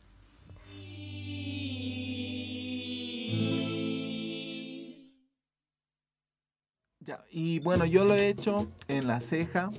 Y 7.31 7.61
bueno, 7.61 7.85
yo 7.85 8.05
lo 8.05 8.15
he 8.15 8.29
hecho 8.29 8.69
en 8.89 9.07
la 9.07 9.21
ceja. 9.21 9.71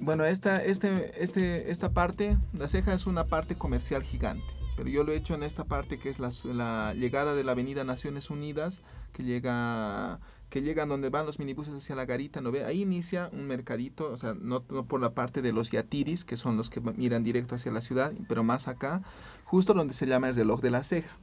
Bueno, 0.00 0.24
esta, 0.24 0.62
este, 0.62 1.22
este, 1.22 1.70
esta 1.70 1.90
parte, 1.90 2.36
la 2.52 2.68
ceja 2.68 2.94
es 2.94 3.06
una 3.06 3.24
parte 3.24 3.56
comercial 3.56 4.02
gigante, 4.02 4.46
pero 4.76 4.88
yo 4.88 5.02
lo 5.02 5.12
he 5.12 5.16
hecho 5.16 5.34
en 5.34 5.42
esta 5.42 5.64
parte 5.64 5.98
que 5.98 6.08
es 6.08 6.20
la, 6.20 6.30
la 6.44 6.94
llegada 6.94 7.34
de 7.34 7.42
la 7.42 7.52
Avenida 7.52 7.82
Naciones 7.82 8.30
Unidas, 8.30 8.82
que 9.12 9.24
llega 9.24 10.20
que 10.48 10.62
llegan 10.62 10.88
donde 10.88 11.10
van 11.10 11.26
los 11.26 11.38
minibuses 11.38 11.74
hacia 11.74 11.94
la 11.94 12.06
garita, 12.06 12.40
¿no 12.40 12.50
ve? 12.50 12.64
Ahí 12.64 12.80
inicia 12.80 13.28
un 13.32 13.46
mercadito, 13.46 14.10
o 14.10 14.16
sea, 14.16 14.34
no, 14.34 14.64
no, 14.70 14.84
por 14.86 15.00
la 15.00 15.10
parte 15.10 15.42
de 15.42 15.52
los 15.52 15.70
yatiris, 15.70 16.24
que 16.24 16.36
son 16.36 16.56
los 16.56 16.70
que 16.70 16.80
miran 16.80 17.22
directo 17.22 17.54
hacia 17.54 17.70
la 17.70 17.82
ciudad, 17.82 18.12
pero 18.28 18.42
más 18.44 18.66
acá, 18.66 19.02
justo 19.44 19.74
donde 19.74 19.92
se 19.92 20.06
llama 20.06 20.28
el 20.28 20.34
reloj 20.34 20.60
de 20.62 20.70
la 20.70 20.84
ceja. 20.84 21.16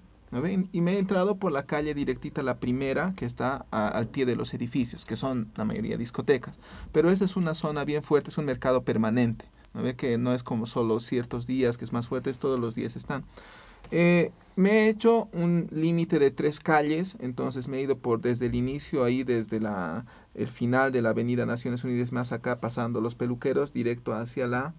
Y 0.72 0.82
me 0.82 0.94
he 0.94 1.00
entrado 1.00 1.38
por 1.38 1.52
la 1.52 1.66
calle 1.66 1.94
directita, 1.94 2.44
la 2.44 2.60
primera, 2.60 3.14
que 3.16 3.26
está 3.26 3.66
al 3.72 4.08
pie 4.08 4.26
de 4.26 4.36
los 4.36 4.54
edificios, 4.54 5.06
que 5.06 5.16
son 5.16 5.52
la 5.56 5.66
mayoría 5.66 5.98
discotecas. 5.98 6.60
Pero 6.92 7.10
esa 7.10 7.26
es 7.26 7.36
una 7.38 7.54
zona 7.54 7.86
bien 7.86 8.04
fuerte, 8.04 8.30
es 8.30 8.38
un 8.38 8.46
mercado 8.46 8.84
permanente. 8.84 9.46
¿no 9.74 9.82
ve? 9.84 9.96
Que 9.96 10.18
no 10.18 10.34
es 10.34 10.44
como 10.44 10.66
solo 10.66 11.00
ciertos 11.00 11.46
días, 11.46 11.78
que 11.78 11.86
es 11.86 11.94
más 11.94 12.08
fuerte, 12.08 12.30
es 12.30 12.40
todos 12.40 12.60
los 12.60 12.76
días 12.76 12.96
están. 12.96 13.24
Eh, 13.92 14.32
me 14.56 14.72
he 14.72 14.90
hecho 14.90 15.28
un 15.34 15.68
límite 15.72 16.18
de 16.18 16.32
tres 16.32 16.60
calles, 16.60 17.18
entonces 17.20 17.68
me 17.68 17.78
he 17.78 17.82
ido 17.82 17.98
por 17.98 18.22
desde 18.22 18.48
el 18.48 18.56
inicio 18.56 19.04
ahí, 19.04 19.24
desde 19.24 19.60
la, 19.60 20.06
el 20.34 20.48
final 20.48 20.92
de 20.92 21.02
la 21.02 21.10
Avenida 21.10 21.46
Naciones 21.46 21.84
Unidas 21.84 22.12
más 22.12 22.32
acá, 22.32 22.60
pasando 22.60 23.02
los 23.02 23.16
peluqueros, 23.16 23.74
directo 23.74 24.14
hacia 24.14 24.48
la, 24.48 24.74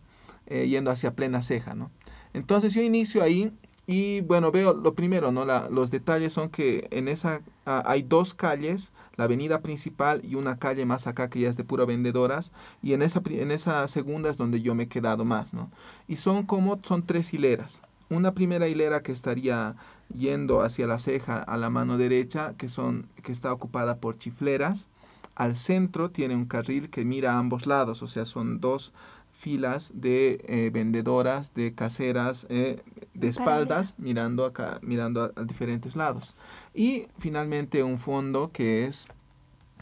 eh, 0.46 0.66
yendo 0.66 0.90
hacia 0.90 1.14
plena 1.14 1.42
ceja, 1.42 1.74
¿no? 1.74 1.90
Entonces 2.32 2.74
yo 2.74 2.82
inicio 2.82 3.22
ahí 3.22 3.52
y 3.86 4.20
bueno, 4.22 4.50
veo 4.50 4.74
lo 4.74 4.94
primero, 4.94 5.30
¿no? 5.30 5.44
La, 5.44 5.68
los 5.70 5.90
detalles 5.92 6.32
son 6.32 6.50
que 6.50 6.88
en 6.90 7.06
esa 7.06 7.42
ah, 7.66 7.84
hay 7.86 8.02
dos 8.02 8.34
calles, 8.34 8.92
la 9.14 9.24
avenida 9.24 9.60
principal 9.60 10.22
y 10.24 10.34
una 10.34 10.58
calle 10.58 10.84
más 10.84 11.06
acá 11.06 11.30
que 11.30 11.40
ya 11.40 11.48
es 11.48 11.56
de 11.56 11.62
pura 11.62 11.84
vendedoras. 11.84 12.50
Y 12.82 12.94
en 12.94 13.02
esa, 13.02 13.22
en 13.24 13.52
esa 13.52 13.86
segunda 13.86 14.28
es 14.30 14.38
donde 14.38 14.60
yo 14.60 14.74
me 14.74 14.84
he 14.84 14.88
quedado 14.88 15.24
más, 15.24 15.54
¿no? 15.54 15.70
Y 16.08 16.16
son 16.16 16.44
como, 16.46 16.80
son 16.82 17.06
tres 17.06 17.32
hileras. 17.32 17.80
Una 18.10 18.34
primera 18.34 18.66
hilera 18.66 19.02
que 19.02 19.12
estaría 19.12 19.76
yendo 20.14 20.62
hacia 20.62 20.86
la 20.88 20.98
ceja 20.98 21.38
a 21.38 21.56
la 21.56 21.70
mano 21.70 21.96
derecha, 21.96 22.54
que, 22.58 22.68
son, 22.68 23.08
que 23.22 23.30
está 23.32 23.52
ocupada 23.52 23.98
por 23.98 24.18
chifleras. 24.18 24.88
Al 25.36 25.54
centro 25.54 26.10
tiene 26.10 26.34
un 26.34 26.46
carril 26.46 26.90
que 26.90 27.04
mira 27.04 27.34
a 27.34 27.38
ambos 27.38 27.66
lados, 27.66 28.02
o 28.02 28.08
sea, 28.08 28.24
son 28.24 28.60
dos 28.60 28.92
filas 29.38 29.92
de 29.94 30.44
eh, 30.48 30.70
vendedoras, 30.72 31.54
de 31.54 31.74
caseras, 31.74 32.46
eh, 32.50 32.82
de 33.14 33.28
espaldas, 33.28 33.94
mirando 33.98 34.44
acá, 34.44 34.78
mirando 34.82 35.32
a, 35.36 35.42
diferentes 35.44 35.94
lados. 35.96 36.34
Y 36.74 37.06
finalmente 37.18 37.82
un 37.82 37.98
fondo 37.98 38.50
que 38.52 38.86
es 38.86 39.06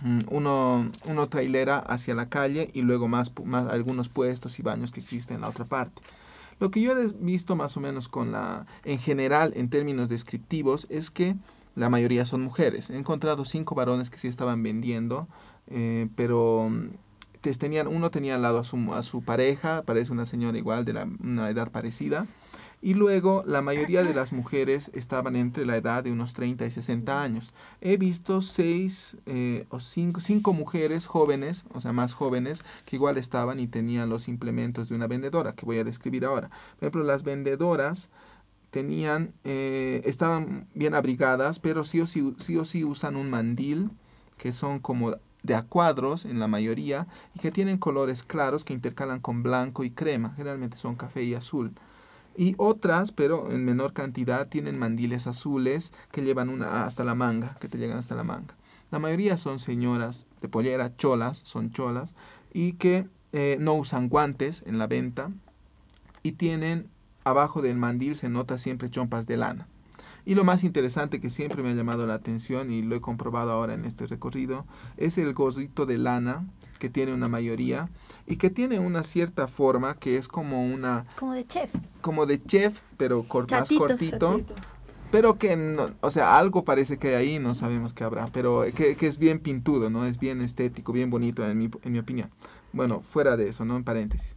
mm, 0.02 0.22
uno, 0.28 0.90
uno 1.06 1.28
trailera 1.28 1.78
hacia 1.78 2.14
la 2.14 2.28
calle 2.28 2.70
y 2.74 2.82
luego 2.82 3.08
más, 3.08 3.32
más 3.44 3.70
algunos 3.70 4.08
puestos 4.08 4.58
y 4.58 4.62
baños 4.62 4.92
que 4.92 5.00
existen 5.00 5.36
en 5.36 5.40
la 5.42 5.48
otra 5.48 5.64
parte. 5.64 6.02
Lo 6.60 6.70
que 6.70 6.80
yo 6.80 6.92
he 6.92 7.06
visto 7.20 7.56
más 7.56 7.76
o 7.76 7.80
menos 7.80 8.08
con 8.08 8.32
la, 8.32 8.66
en 8.84 8.98
general, 8.98 9.52
en 9.56 9.70
términos 9.70 10.08
descriptivos, 10.08 10.86
es 10.88 11.10
que 11.10 11.36
la 11.74 11.88
mayoría 11.88 12.26
son 12.26 12.42
mujeres. 12.42 12.90
He 12.90 12.96
encontrado 12.96 13.44
cinco 13.44 13.74
varones 13.74 14.10
que 14.10 14.18
sí 14.18 14.28
estaban 14.28 14.62
vendiendo, 14.62 15.26
eh, 15.66 16.08
pero 16.14 16.70
tenían, 17.52 17.86
uno 17.86 18.10
tenía 18.10 18.34
al 18.34 18.42
lado 18.42 18.58
a 18.58 18.64
su, 18.64 18.94
a 18.94 19.02
su 19.02 19.22
pareja, 19.22 19.82
parece 19.82 20.12
una 20.12 20.26
señora 20.26 20.58
igual 20.58 20.84
de 20.84 20.94
la, 20.94 21.08
una 21.20 21.50
edad 21.50 21.70
parecida, 21.70 22.26
y 22.84 22.92
luego 22.92 23.42
la 23.46 23.62
mayoría 23.62 24.04
de 24.04 24.12
las 24.12 24.34
mujeres 24.34 24.90
estaban 24.92 25.36
entre 25.36 25.64
la 25.64 25.78
edad 25.78 26.04
de 26.04 26.12
unos 26.12 26.34
30 26.34 26.66
y 26.66 26.70
60 26.70 27.22
años. 27.22 27.54
He 27.80 27.96
visto 27.96 28.42
seis 28.42 29.16
eh, 29.24 29.64
o 29.70 29.80
cinco, 29.80 30.20
cinco 30.20 30.52
mujeres 30.52 31.06
jóvenes, 31.06 31.64
o 31.72 31.80
sea, 31.80 31.94
más 31.94 32.12
jóvenes, 32.12 32.62
que 32.84 32.96
igual 32.96 33.16
estaban 33.16 33.58
y 33.58 33.68
tenían 33.68 34.10
los 34.10 34.28
implementos 34.28 34.90
de 34.90 34.96
una 34.96 35.06
vendedora, 35.06 35.54
que 35.54 35.64
voy 35.64 35.78
a 35.78 35.84
describir 35.84 36.26
ahora. 36.26 36.50
Por 36.78 36.88
ejemplo, 36.88 37.04
las 37.04 37.22
vendedoras 37.22 38.10
tenían, 38.70 39.32
eh, 39.44 40.02
estaban 40.04 40.66
bien 40.74 40.94
abrigadas, 40.94 41.60
pero 41.60 41.84
sí 41.86 42.02
o 42.02 42.06
sí, 42.06 42.34
sí 42.38 42.58
o 42.58 42.66
sí 42.66 42.84
usan 42.84 43.16
un 43.16 43.30
mandil, 43.30 43.92
que 44.36 44.52
son 44.52 44.78
como 44.78 45.16
de 45.44 45.54
a 45.54 45.62
cuadros 45.62 46.24
en 46.24 46.40
la 46.40 46.48
mayoría 46.48 47.06
y 47.34 47.38
que 47.38 47.52
tienen 47.52 47.78
colores 47.78 48.24
claros 48.24 48.64
que 48.64 48.72
intercalan 48.72 49.20
con 49.20 49.44
blanco 49.44 49.84
y 49.84 49.90
crema, 49.90 50.32
generalmente 50.36 50.76
son 50.76 50.96
café 50.96 51.22
y 51.22 51.34
azul. 51.34 51.72
Y 52.36 52.54
otras, 52.58 53.12
pero 53.12 53.52
en 53.52 53.64
menor 53.64 53.92
cantidad, 53.92 54.48
tienen 54.48 54.76
mandiles 54.76 55.28
azules 55.28 55.92
que 56.10 56.22
llevan 56.22 56.48
una 56.48 56.84
hasta 56.84 57.04
la 57.04 57.14
manga, 57.14 57.56
que 57.60 57.68
te 57.68 57.78
llegan 57.78 57.98
hasta 57.98 58.16
la 58.16 58.24
manga. 58.24 58.56
La 58.90 58.98
mayoría 58.98 59.36
son 59.36 59.60
señoras 59.60 60.26
de 60.40 60.48
pollera, 60.48 60.96
cholas, 60.96 61.38
son 61.38 61.70
cholas, 61.70 62.14
y 62.52 62.72
que 62.72 63.06
eh, 63.32 63.56
no 63.60 63.74
usan 63.74 64.08
guantes 64.08 64.64
en 64.66 64.78
la 64.78 64.86
venta 64.86 65.30
y 66.22 66.32
tienen 66.32 66.88
abajo 67.24 67.62
del 67.62 67.76
mandil 67.76 68.16
se 68.16 68.28
nota 68.28 68.58
siempre 68.58 68.90
chompas 68.90 69.26
de 69.26 69.36
lana. 69.36 69.66
Y 70.26 70.34
lo 70.34 70.44
más 70.44 70.64
interesante 70.64 71.20
que 71.20 71.30
siempre 71.30 71.62
me 71.62 71.70
ha 71.70 71.74
llamado 71.74 72.06
la 72.06 72.14
atención 72.14 72.70
y 72.70 72.82
lo 72.82 72.96
he 72.96 73.00
comprobado 73.00 73.52
ahora 73.52 73.74
en 73.74 73.84
este 73.84 74.06
recorrido 74.06 74.64
es 74.96 75.18
el 75.18 75.34
gorrito 75.34 75.84
de 75.84 75.98
lana 75.98 76.44
que 76.78 76.88
tiene 76.88 77.12
una 77.12 77.28
mayoría 77.28 77.88
y 78.26 78.36
que 78.36 78.50
tiene 78.50 78.78
una 78.78 79.02
cierta 79.02 79.48
forma 79.48 79.96
que 79.96 80.16
es 80.16 80.28
como 80.28 80.64
una... 80.64 81.04
Como 81.18 81.34
de 81.34 81.44
chef. 81.44 81.70
Como 82.00 82.26
de 82.26 82.42
chef, 82.42 82.78
pero 82.96 83.24
más 83.50 83.68
cortito. 83.70 84.40
Pero 85.10 85.38
que, 85.38 85.56
no, 85.56 85.90
o 86.00 86.10
sea, 86.10 86.38
algo 86.38 86.64
parece 86.64 86.98
que 86.98 87.08
hay 87.08 87.14
ahí, 87.14 87.38
no 87.38 87.54
sabemos 87.54 87.94
qué 87.94 88.02
habrá, 88.02 88.26
pero 88.26 88.64
que, 88.74 88.96
que, 88.96 89.06
es 89.06 89.18
bien 89.18 89.38
pintudo, 89.38 89.88
¿no? 89.88 90.06
Es 90.06 90.18
bien 90.18 90.40
estético, 90.40 90.92
bien 90.92 91.08
bonito 91.08 91.48
en 91.48 91.56
mi, 91.56 91.70
en 91.82 91.92
mi 91.92 92.00
opinión. 92.00 92.30
Bueno, 92.72 93.00
fuera 93.12 93.36
de 93.36 93.48
eso, 93.48 93.64
¿no? 93.64 93.76
En 93.76 93.84
paréntesis. 93.84 94.34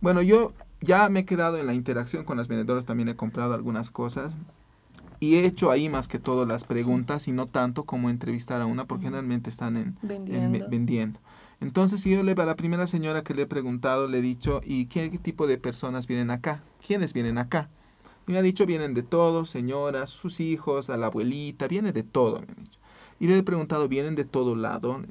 Bueno, 0.00 0.22
yo 0.22 0.52
ya 0.80 1.08
me 1.08 1.20
he 1.20 1.24
quedado 1.24 1.58
en 1.58 1.66
la 1.66 1.74
interacción 1.74 2.24
con 2.24 2.36
las 2.36 2.46
vendedoras, 2.46 2.86
también 2.86 3.08
he 3.08 3.16
comprado 3.16 3.54
algunas 3.54 3.90
cosas 3.90 4.32
y 5.20 5.36
he 5.36 5.44
hecho 5.44 5.70
ahí 5.70 5.90
más 5.90 6.08
que 6.08 6.18
todo 6.18 6.46
las 6.46 6.64
preguntas 6.64 7.28
y 7.28 7.32
no 7.32 7.46
tanto 7.46 7.84
como 7.84 8.08
entrevistar 8.08 8.62
a 8.62 8.66
una 8.66 8.86
porque 8.86 9.04
generalmente 9.04 9.50
están 9.50 9.76
en, 9.76 9.98
vendiendo. 10.70 11.20
Entonces 11.60 12.02
yo 12.02 12.22
le 12.22 12.32
a 12.32 12.46
la 12.46 12.56
primera 12.56 12.86
señora 12.86 13.22
que 13.22 13.34
le 13.34 13.42
he 13.42 13.46
preguntado 13.46 14.08
le 14.08 14.18
he 14.18 14.22
dicho 14.22 14.62
¿y 14.64 14.86
qué, 14.86 15.10
tipo 15.10 15.46
de 15.46 15.58
personas 15.58 16.06
vienen 16.06 16.30
acá? 16.30 16.62
¿Quiénes 16.84 17.12
vienen 17.12 17.36
acá? 17.36 17.68
Y 18.26 18.32
me 18.32 18.38
ha 18.38 18.42
dicho 18.42 18.64
vienen 18.64 18.94
de 18.94 19.02
todos, 19.02 19.50
señoras, 19.50 20.08
sus 20.08 20.40
hijos, 20.40 20.88
a 20.88 20.96
la 20.96 21.06
abuelita, 21.06 21.68
viene 21.68 21.92
de 21.92 22.02
todo, 22.02 22.40
me 22.40 22.52
ha 22.52 22.60
dicho. 22.62 22.78
Y 23.18 23.26
le 23.26 23.36
he 23.36 23.42
preguntado 23.42 23.88
¿vienen 23.88 24.14
de 24.14 24.24
todo 24.24 24.56
lado? 24.56 25.02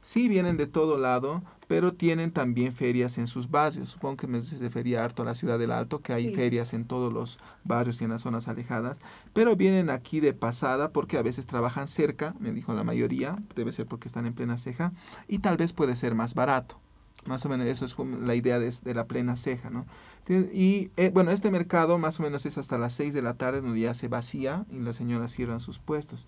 Sí, 0.00 0.28
vienen 0.28 0.56
de 0.56 0.68
todo 0.68 0.96
lado, 0.96 1.42
pero 1.70 1.94
tienen 1.94 2.32
también 2.32 2.72
ferias 2.72 3.16
en 3.16 3.28
sus 3.28 3.48
barrios. 3.48 3.90
Supongo 3.90 4.16
que 4.16 4.26
me 4.26 4.40
refería 4.40 5.04
harto 5.04 5.22
a 5.22 5.24
la 5.24 5.36
ciudad 5.36 5.56
del 5.56 5.70
Alto, 5.70 6.02
que 6.02 6.12
hay 6.12 6.34
ferias 6.34 6.74
en 6.74 6.84
todos 6.84 7.12
los 7.12 7.38
barrios 7.62 8.00
y 8.00 8.04
en 8.04 8.10
las 8.10 8.22
zonas 8.22 8.48
alejadas, 8.48 8.98
pero 9.34 9.54
vienen 9.54 9.88
aquí 9.88 10.18
de 10.18 10.32
pasada 10.32 10.90
porque 10.90 11.16
a 11.16 11.22
veces 11.22 11.46
trabajan 11.46 11.86
cerca, 11.86 12.34
me 12.40 12.50
dijo 12.50 12.74
la 12.74 12.82
mayoría, 12.82 13.38
debe 13.54 13.70
ser 13.70 13.86
porque 13.86 14.08
están 14.08 14.26
en 14.26 14.34
plena 14.34 14.58
ceja, 14.58 14.92
y 15.28 15.38
tal 15.38 15.58
vez 15.58 15.72
puede 15.72 15.94
ser 15.94 16.16
más 16.16 16.34
barato. 16.34 16.80
Más 17.26 17.46
o 17.46 17.48
menos 17.48 17.68
eso 17.68 17.84
es 17.84 17.94
la 18.20 18.34
idea 18.34 18.58
de, 18.58 18.72
la 18.92 19.06
plena 19.06 19.36
ceja, 19.36 19.70
¿no? 19.70 19.86
Y 20.28 20.90
eh, 20.96 21.12
bueno, 21.14 21.30
este 21.30 21.52
mercado 21.52 21.98
más 21.98 22.18
o 22.18 22.24
menos 22.24 22.46
es 22.46 22.58
hasta 22.58 22.78
las 22.78 22.94
6 22.94 23.14
de 23.14 23.22
la 23.22 23.34
tarde 23.34 23.60
donde 23.60 23.78
ya 23.78 23.94
se 23.94 24.08
vacía 24.08 24.66
y 24.72 24.80
las 24.80 24.96
señoras 24.96 25.30
cierran 25.30 25.60
sus 25.60 25.78
puestos. 25.78 26.26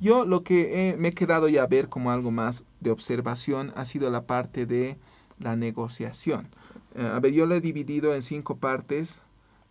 Yo 0.00 0.24
lo 0.24 0.42
que 0.42 0.96
me 0.98 1.08
he 1.08 1.14
quedado 1.14 1.48
ya 1.48 1.62
a 1.62 1.66
ver 1.66 1.88
como 1.90 2.10
algo 2.10 2.30
más 2.30 2.64
de 2.80 2.90
observación 2.90 3.72
ha 3.76 3.84
sido 3.84 4.10
la 4.10 4.26
parte 4.26 4.64
de 4.64 4.96
la 5.38 5.56
negociación. 5.56 6.48
Eh, 6.94 7.06
a 7.06 7.20
ver, 7.20 7.32
yo 7.32 7.46
lo 7.46 7.54
he 7.54 7.60
dividido 7.60 8.14
en 8.14 8.22
cinco 8.22 8.56
partes 8.56 9.20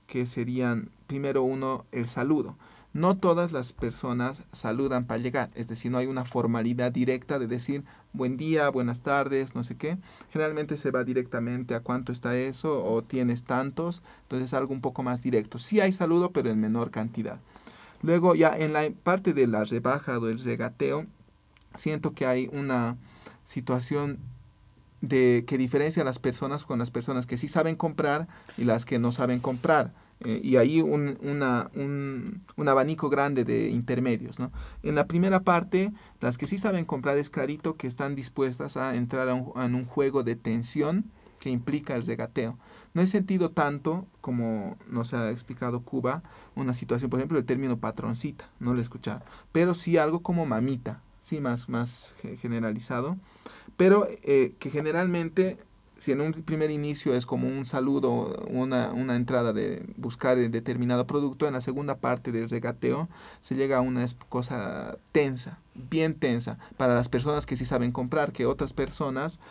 que 0.08 0.28
serían, 0.28 0.90
primero 1.08 1.44
uno, 1.44 1.86
el 1.92 2.08
saludo. 2.08 2.56
no 2.94 3.18
todas 3.18 3.52
las 3.52 3.72
personas 3.72 4.44
saludan 4.52 5.06
para 5.06 5.20
llegar, 5.20 5.52
es 5.54 5.68
decir, 5.68 5.92
no 5.92 6.00
hay 6.00 6.08
una 6.08 6.26
formalidad 6.26 6.92
directa 6.92 7.38
de 7.38 7.46
decir 7.46 7.84
buen 8.14 8.36
día, 8.36 8.70
buenas 8.70 9.02
tardes, 9.04 9.54
no 9.56 9.64
sé 9.64 9.76
qué. 9.76 9.98
Generalmente 10.32 10.76
se 10.78 10.90
va 10.92 11.04
directamente 11.04 11.76
a 11.76 11.82
cuánto 11.82 12.12
está 12.12 12.36
eso 12.38 12.84
o 12.84 13.04
tienes 13.04 13.44
tantos, 13.44 14.02
entonces 14.24 14.54
algo 14.54 14.74
un 14.74 14.82
poco 14.82 15.04
más 15.04 15.22
directo. 15.22 15.60
Sí 15.60 15.80
hay 15.80 15.92
saludo, 15.92 16.32
pero 16.32 16.50
en 16.50 16.60
menor 16.60 16.90
cantidad. 16.90 17.40
Luego 18.02 18.36
ya 18.36 18.56
en 18.58 18.74
la 18.74 18.90
parte 19.04 19.34
de 19.34 19.48
la 19.48 19.64
rebaja 19.64 20.18
o 20.20 20.28
el 20.28 20.40
regateo, 20.40 21.06
siento 21.76 22.14
que 22.14 22.26
hay 22.26 22.50
una 22.52 22.98
situación 23.46 24.20
de 25.02 25.46
que 25.48 25.58
diferencia 25.58 26.02
a 26.02 26.06
las 26.06 26.20
personas 26.20 26.66
con 26.66 26.80
las 26.80 26.92
personas 26.92 27.26
que 27.26 27.38
sí 27.38 27.48
saben 27.48 27.76
comprar 27.76 28.28
y 28.58 28.66
las 28.66 28.86
que 28.86 29.00
no 29.00 29.12
saben 29.12 29.40
comprar. 29.40 29.94
Eh, 30.26 30.42
y 30.44 30.58
ahí 30.58 30.82
un, 30.82 31.18
una, 31.22 31.72
un, 31.76 32.44
un, 32.58 32.68
abanico 32.68 33.10
grande 33.10 33.46
de 33.46 33.70
intermedios. 33.70 34.38
¿no? 34.38 34.52
En 34.84 34.96
la 34.96 35.08
primera 35.08 35.42
parte, 35.42 35.94
las 36.20 36.38
que 36.38 36.46
sí 36.46 36.58
saben 36.58 36.84
comprar 36.84 37.18
es 37.18 37.30
clarito 37.30 37.78
que 37.78 37.88
están 37.88 38.16
dispuestas 38.16 38.76
a 38.76 38.96
entrar 38.96 39.30
a 39.30 39.34
un, 39.34 39.54
en 39.62 39.76
un 39.76 39.86
juego 39.86 40.24
de 40.24 40.36
tensión 40.36 41.06
que 41.40 41.50
implica 41.50 41.96
el 41.96 42.06
regateo. 42.06 42.58
No 42.94 43.02
he 43.02 43.08
sentido 43.08 43.52
tanto, 43.52 44.08
como 44.22 44.78
nos 44.88 45.14
ha 45.14 45.30
explicado 45.32 45.82
Cuba, 45.82 46.24
una 46.56 46.74
situación, 46.74 47.10
por 47.10 47.20
ejemplo, 47.20 47.38
el 47.38 47.46
término 47.46 47.78
patroncita, 47.78 48.50
no 48.60 48.74
lo 48.74 48.80
he 48.80 48.84
escuchado, 48.84 49.22
pero 49.52 49.76
sí 49.76 49.98
algo 49.98 50.22
como 50.22 50.46
mamita, 50.46 51.02
sí 51.20 51.40
más, 51.40 51.70
más 51.70 52.16
generalizado, 52.42 53.18
pero 53.78 54.08
eh, 54.24 54.54
que 54.60 54.72
generalmente 54.72 55.58
si 56.00 56.14
en 56.14 56.22
un 56.22 56.32
primer 56.32 56.72
inicio 56.72 57.14
es 57.14 57.26
como 57.26 57.48
un 57.48 57.66
saludo, 57.66 58.46
una, 58.48 58.94
una 58.94 59.18
entrada 59.18 59.52
de 59.52 59.86
buscar 59.98 60.38
determinado 60.38 61.06
producto, 61.06 61.46
en 61.46 61.54
la 61.54 61.62
segunda 61.62 61.98
parte 61.98 62.32
del 62.32 62.50
regateo 62.50 63.10
se 63.42 63.56
llega 63.56 63.78
a 63.78 63.82
una 63.82 64.06
cosa 64.30 64.98
tensa, 65.12 65.60
bien 65.76 66.16
tensa, 66.16 66.58
para 66.78 66.96
las 66.96 67.10
personas 67.10 67.46
que 67.46 67.58
sí 67.58 67.66
saben 67.66 67.92
comprar, 67.92 68.32
que 68.32 68.46
otras 68.46 68.72
personas 68.72 69.42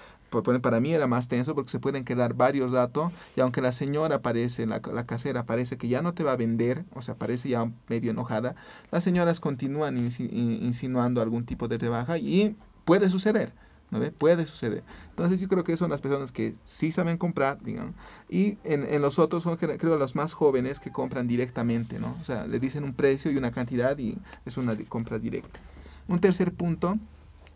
para 0.62 0.80
mí 0.80 0.92
era 0.92 1.06
más 1.06 1.28
tenso 1.28 1.54
porque 1.54 1.70
se 1.70 1.78
pueden 1.78 2.04
quedar 2.04 2.34
varios 2.34 2.72
datos 2.72 3.12
y 3.36 3.40
aunque 3.40 3.60
la 3.60 3.72
señora 3.72 4.20
parece, 4.20 4.66
la, 4.66 4.80
la, 4.92 5.06
casera 5.06 5.44
parece 5.44 5.78
que 5.78 5.88
ya 5.88 6.02
no 6.02 6.14
te 6.14 6.22
va 6.22 6.32
a 6.32 6.36
vender, 6.36 6.84
o 6.94 7.02
sea, 7.02 7.14
parece 7.14 7.48
ya 7.48 7.70
medio 7.88 8.10
enojada, 8.10 8.54
las 8.90 9.04
señoras 9.04 9.40
continúan 9.40 9.96
insinuando 9.98 11.22
algún 11.22 11.44
tipo 11.44 11.68
de 11.68 11.78
rebaja 11.78 12.18
y 12.18 12.56
puede 12.84 13.10
suceder. 13.10 13.52
¿no 13.90 14.00
ve? 14.00 14.10
Puede 14.10 14.46
suceder. 14.46 14.82
Entonces 15.10 15.40
yo 15.40 15.48
creo 15.48 15.64
que 15.64 15.76
son 15.76 15.90
las 15.90 16.00
personas 16.00 16.32
que 16.32 16.54
sí 16.64 16.90
saben 16.90 17.16
comprar, 17.16 17.62
digamos, 17.62 17.94
y 18.28 18.58
en, 18.64 18.84
en 18.84 19.00
los 19.00 19.18
otros 19.18 19.42
son 19.42 19.56
creo 19.56 19.96
los 19.96 20.14
más 20.14 20.34
jóvenes 20.34 20.78
que 20.78 20.92
compran 20.92 21.26
directamente, 21.26 21.98
¿no? 21.98 22.14
O 22.20 22.24
sea, 22.24 22.46
le 22.46 22.58
dicen 22.58 22.84
un 22.84 22.92
precio 22.92 23.30
y 23.30 23.36
una 23.36 23.50
cantidad 23.50 23.96
y 23.98 24.18
es 24.44 24.56
una 24.56 24.76
compra 24.88 25.18
directa. 25.18 25.58
Un 26.06 26.20
tercer 26.20 26.52
punto, 26.52 26.98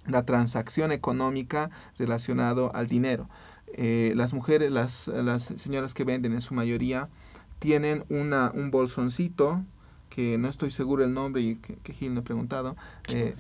la 0.07 0.25
transacción 0.25 0.93
económica 0.93 1.71
relacionado 1.99 2.75
al 2.75 2.89
dinero. 2.89 3.29
Eh, 3.75 4.13
las 4.17 4.35
mujeres, 4.35 4.71
las, 4.71 5.09
las 5.09 5.45
señoras 5.45 5.95
que 5.95 6.05
venden 6.05 6.33
en 6.33 6.41
su 6.41 6.55
mayoría, 6.55 7.09
tienen 7.59 8.05
una, 8.09 8.51
un 8.55 8.71
bolsoncito 8.71 9.63
que 10.11 10.37
no 10.37 10.49
estoy 10.49 10.71
seguro 10.71 11.05
el 11.05 11.15
nombre 11.15 11.41
y 11.41 11.55
que, 11.57 11.77
que 11.77 11.95
Gil 11.95 12.11
me 12.11 12.21
ha 12.21 12.25
preguntado, 12.25 12.77
eh, 13.09 13.33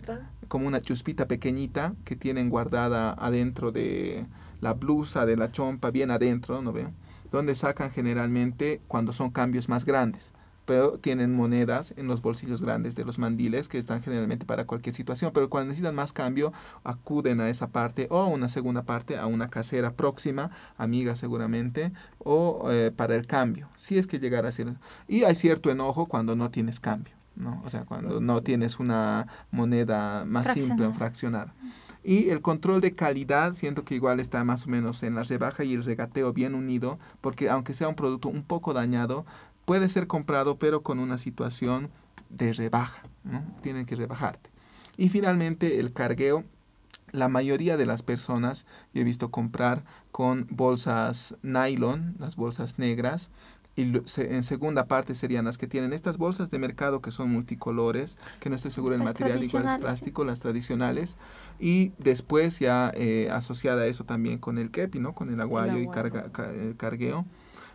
como 0.48 0.66
una 0.66 0.80
chuspita 0.80 1.26
pequeñita 1.26 1.94
que 2.04 2.16
tienen 2.16 2.48
guardada 2.48 3.12
adentro 3.12 3.72
de 3.72 4.24
la 4.60 4.72
blusa, 4.72 5.26
de 5.26 5.36
la 5.36 5.52
chompa, 5.52 5.90
bien 5.90 6.10
adentro, 6.10 6.62
¿no 6.62 6.72
veo? 6.72 6.92
Donde 7.30 7.54
sacan 7.54 7.90
generalmente 7.90 8.80
cuando 8.88 9.12
son 9.12 9.30
cambios 9.30 9.68
más 9.68 9.84
grandes 9.84 10.32
pero 10.64 10.98
tienen 10.98 11.34
monedas 11.34 11.94
en 11.96 12.06
los 12.06 12.22
bolsillos 12.22 12.62
grandes 12.62 12.94
de 12.94 13.04
los 13.04 13.18
mandiles 13.18 13.68
que 13.68 13.78
están 13.78 14.02
generalmente 14.02 14.46
para 14.46 14.66
cualquier 14.66 14.94
situación, 14.94 15.32
pero 15.34 15.48
cuando 15.48 15.68
necesitan 15.68 15.94
más 15.94 16.12
cambio 16.12 16.52
acuden 16.84 17.40
a 17.40 17.48
esa 17.48 17.68
parte 17.68 18.06
o 18.10 18.26
una 18.26 18.48
segunda 18.48 18.82
parte 18.82 19.18
a 19.18 19.26
una 19.26 19.50
casera 19.50 19.92
próxima, 19.92 20.50
amiga 20.76 21.16
seguramente, 21.16 21.92
o 22.18 22.70
eh, 22.70 22.92
para 22.94 23.14
el 23.16 23.26
cambio, 23.26 23.68
si 23.76 23.98
es 23.98 24.06
que 24.06 24.18
llegara 24.18 24.48
a 24.48 24.52
ser. 24.52 24.62
Y 25.08 25.24
hay 25.24 25.34
cierto 25.34 25.70
enojo 25.70 26.06
cuando 26.06 26.36
no 26.36 26.50
tienes 26.50 26.78
cambio, 26.78 27.14
¿no? 27.34 27.62
O 27.64 27.70
sea, 27.70 27.84
cuando 27.84 28.20
no 28.20 28.42
tienes 28.42 28.78
una 28.78 29.26
moneda 29.50 30.24
más 30.24 30.52
simple 30.52 30.86
o 30.86 30.92
fraccionada. 30.92 31.54
Y 32.04 32.30
el 32.30 32.42
control 32.42 32.80
de 32.80 32.96
calidad, 32.96 33.54
siento 33.54 33.84
que 33.84 33.94
igual 33.94 34.18
está 34.18 34.42
más 34.42 34.66
o 34.66 34.70
menos 34.70 35.02
en 35.04 35.14
la 35.14 35.22
rebaja 35.22 35.62
y 35.62 35.74
el 35.74 35.84
regateo 35.84 36.32
bien 36.32 36.54
unido, 36.54 36.98
porque 37.20 37.48
aunque 37.48 37.74
sea 37.74 37.88
un 37.88 37.94
producto 37.94 38.28
un 38.28 38.42
poco 38.42 38.72
dañado, 38.72 39.24
puede 39.64 39.88
ser 39.88 40.06
comprado 40.06 40.58
pero 40.58 40.82
con 40.82 40.98
una 40.98 41.18
situación 41.18 41.90
de 42.30 42.52
rebaja, 42.52 43.02
¿no? 43.24 43.42
Tienen 43.62 43.86
que 43.86 43.96
rebajarte. 43.96 44.50
Y 44.96 45.08
finalmente 45.08 45.78
el 45.80 45.92
cargueo, 45.92 46.44
la 47.12 47.28
mayoría 47.28 47.76
de 47.76 47.86
las 47.86 48.02
personas 48.02 48.66
yo 48.94 49.02
he 49.02 49.04
visto 49.04 49.30
comprar 49.30 49.84
con 50.10 50.46
bolsas 50.50 51.36
nylon, 51.42 52.16
las 52.18 52.36
bolsas 52.36 52.78
negras, 52.78 53.30
y 53.74 53.90
en 54.18 54.42
segunda 54.42 54.84
parte 54.84 55.14
serían 55.14 55.46
las 55.46 55.56
que 55.56 55.66
tienen 55.66 55.94
estas 55.94 56.18
bolsas 56.18 56.50
de 56.50 56.58
mercado 56.58 57.00
que 57.00 57.10
son 57.10 57.30
multicolores, 57.30 58.18
que 58.38 58.50
no 58.50 58.56
estoy 58.56 58.70
seguro 58.70 58.92
del 58.92 59.02
material, 59.02 59.42
igual 59.42 59.66
es 59.66 59.78
plástico, 59.78 60.24
las 60.24 60.40
tradicionales, 60.40 61.16
y 61.58 61.92
después 61.96 62.58
ya 62.58 62.92
eh, 62.94 63.30
asociada 63.32 63.82
a 63.82 63.86
eso 63.86 64.04
también 64.04 64.38
con 64.38 64.58
el 64.58 64.70
kepi, 64.70 64.98
¿no? 64.98 65.14
Con 65.14 65.32
el 65.32 65.40
aguayo, 65.40 65.78
y 65.78 65.88
carga, 65.88 66.26
el 66.52 66.76
cargueo 66.76 67.24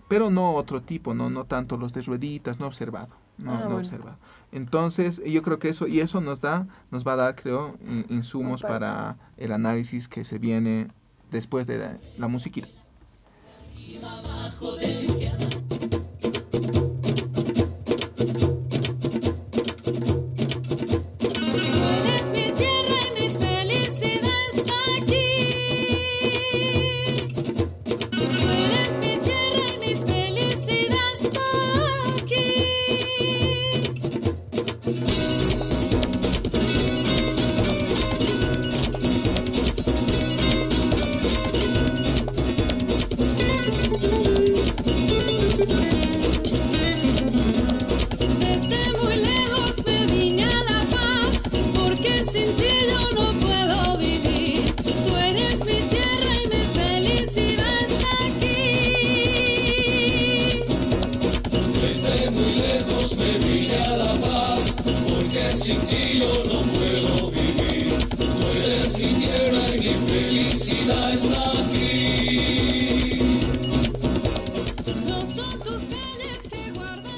pero 0.08 0.30
no 0.30 0.54
otro 0.56 0.82
tipo, 0.82 1.14
no, 1.14 1.30
no 1.30 1.46
tanto 1.46 1.78
los 1.78 1.94
de 1.94 2.02
rueditas, 2.02 2.60
no 2.60 2.68
observado, 2.68 3.16
no, 3.38 3.54
ah, 3.54 3.66
no 3.68 3.76
observado. 3.78 4.18
Entonces, 4.52 5.22
yo 5.26 5.42
creo 5.44 5.60
que 5.60 5.70
eso, 5.70 5.88
y 5.88 6.00
eso 6.00 6.22
nos 6.22 6.42
da, 6.42 6.68
nos 6.92 7.06
va 7.06 7.14
a 7.14 7.18
dar, 7.18 7.36
creo, 7.36 7.78
insumos 8.10 8.62
para 8.62 9.18
el 9.38 9.52
análisis 9.52 10.08
que 10.08 10.24
se 10.24 10.40
viene 10.40 10.88
después 11.32 11.68
de 11.68 11.78
la, 11.78 11.98
la 12.18 12.28
musiquita. 12.28 12.70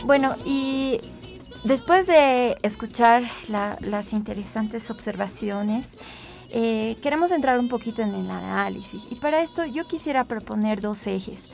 Bueno, 0.09 0.35
y 0.43 0.99
después 1.63 2.07
de 2.07 2.57
escuchar 2.63 3.29
las 3.47 4.11
interesantes 4.11 4.89
observaciones, 4.89 5.85
eh, 6.49 6.97
queremos 7.03 7.31
entrar 7.31 7.59
un 7.59 7.69
poquito 7.69 8.01
en 8.01 8.15
el 8.15 8.31
análisis. 8.31 9.03
Y 9.11 9.15
para 9.17 9.43
esto 9.43 9.67
yo 9.67 9.85
quisiera 9.85 10.23
proponer 10.23 10.81
dos 10.81 11.05
ejes. 11.05 11.53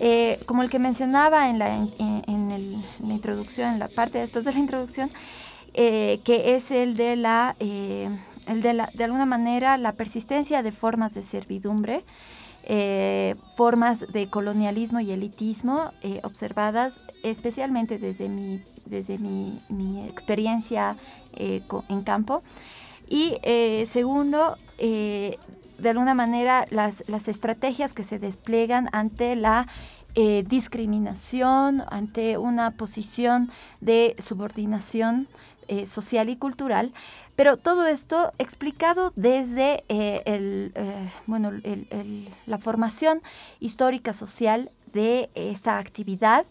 Eh, 0.00 0.40
como 0.46 0.64
el 0.64 0.68
que 0.68 0.80
mencionaba 0.80 1.48
en 1.48 1.60
la, 1.60 1.76
en, 1.76 2.82
la, 2.98 3.14
introducción, 3.14 3.74
en 3.74 3.78
la 3.78 3.86
parte 3.86 4.18
después 4.18 4.44
de 4.46 4.52
la 4.52 4.58
introducción, 4.58 5.08
eh, 5.72 6.20
que 6.24 6.56
es 6.56 6.72
el 6.72 6.96
de 6.96 7.14
la, 7.14 7.54
el 7.60 8.62
de 8.62 8.72
la, 8.72 8.90
de 8.94 9.04
alguna 9.04 9.26
manera, 9.26 9.76
la 9.76 9.92
persistencia 9.92 10.64
de 10.64 10.72
formas 10.72 11.14
de 11.14 11.22
servidumbre 11.22 12.04
eh, 12.64 13.34
formas 13.56 14.06
de 14.12 14.28
colonialismo 14.28 15.00
y 15.00 15.10
elitismo 15.10 15.90
eh, 16.02 16.20
observadas 16.22 17.00
especialmente 17.24 17.98
desde 17.98 18.28
mi, 18.28 18.62
desde 18.84 19.18
mi, 19.18 19.60
experiencia 20.08 20.96
eh, 21.34 21.62
en 21.88 22.02
campo. 22.02 22.42
Y 23.08 23.36
segundo, 23.86 24.56
de 24.78 25.38
alguna 25.82 26.14
manera, 26.14 26.66
las, 26.70 27.04
las, 27.08 27.28
estrategias 27.28 27.92
que 27.92 28.04
se 28.04 28.18
despliegan 28.18 28.88
ante 28.92 29.36
la 29.36 29.66
eh, 30.14 30.44
discriminación, 30.46 31.82
ante 31.88 32.38
una 32.38 32.72
posición 32.72 33.50
de 33.80 34.14
subordinación 34.18 35.28
eh, 35.68 35.86
social 35.86 36.28
y 36.28 36.36
cultural, 36.36 36.92
pero 37.36 37.56
todo 37.56 37.86
esto 37.86 38.32
explicado 38.38 39.12
desde 39.16 39.84
el, 39.88 40.72
bueno, 41.26 41.50
la 42.46 42.58
formación 42.58 43.22
histórica 43.58 44.12
social 44.12 44.70
de 44.92 45.30
esta 45.34 45.78
actividad, 45.78 46.44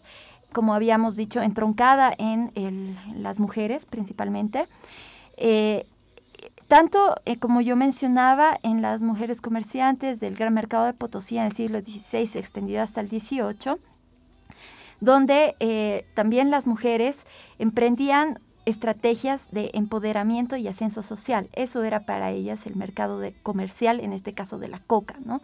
como 0.52 0.74
habíamos 0.74 1.14
dicho, 1.14 1.40
entroncada 1.40 2.12
en, 2.18 2.96
las 3.16 3.38
mujeres 3.38 3.86
principalmente 3.86 4.66
tanto 6.72 7.16
eh, 7.26 7.36
como 7.36 7.60
yo 7.60 7.76
mencionaba 7.76 8.58
en 8.62 8.80
las 8.80 9.02
mujeres 9.02 9.42
comerciantes 9.42 10.20
del 10.20 10.36
gran 10.36 10.54
mercado 10.54 10.86
de 10.86 10.94
Potosí 10.94 11.36
en 11.36 11.44
el 11.44 11.52
siglo 11.52 11.82
XVI 11.82 12.38
extendido 12.38 12.80
hasta 12.82 13.02
el 13.02 13.08
XVIII, 13.08 13.76
donde 14.98 15.54
eh, 15.60 16.06
también 16.14 16.50
las 16.50 16.66
mujeres 16.66 17.26
emprendían 17.58 18.38
estrategias 18.64 19.50
de 19.50 19.70
empoderamiento 19.74 20.56
y 20.56 20.66
ascenso 20.66 21.02
social. 21.02 21.50
Eso 21.52 21.82
era 21.82 22.06
para 22.06 22.30
ellas 22.30 22.64
el 22.64 22.74
mercado 22.74 23.20
de 23.20 23.34
comercial, 23.42 24.00
en 24.00 24.14
este 24.14 24.32
caso 24.32 24.58
de 24.58 24.68
la 24.68 24.78
coca, 24.78 25.16
¿no? 25.26 25.42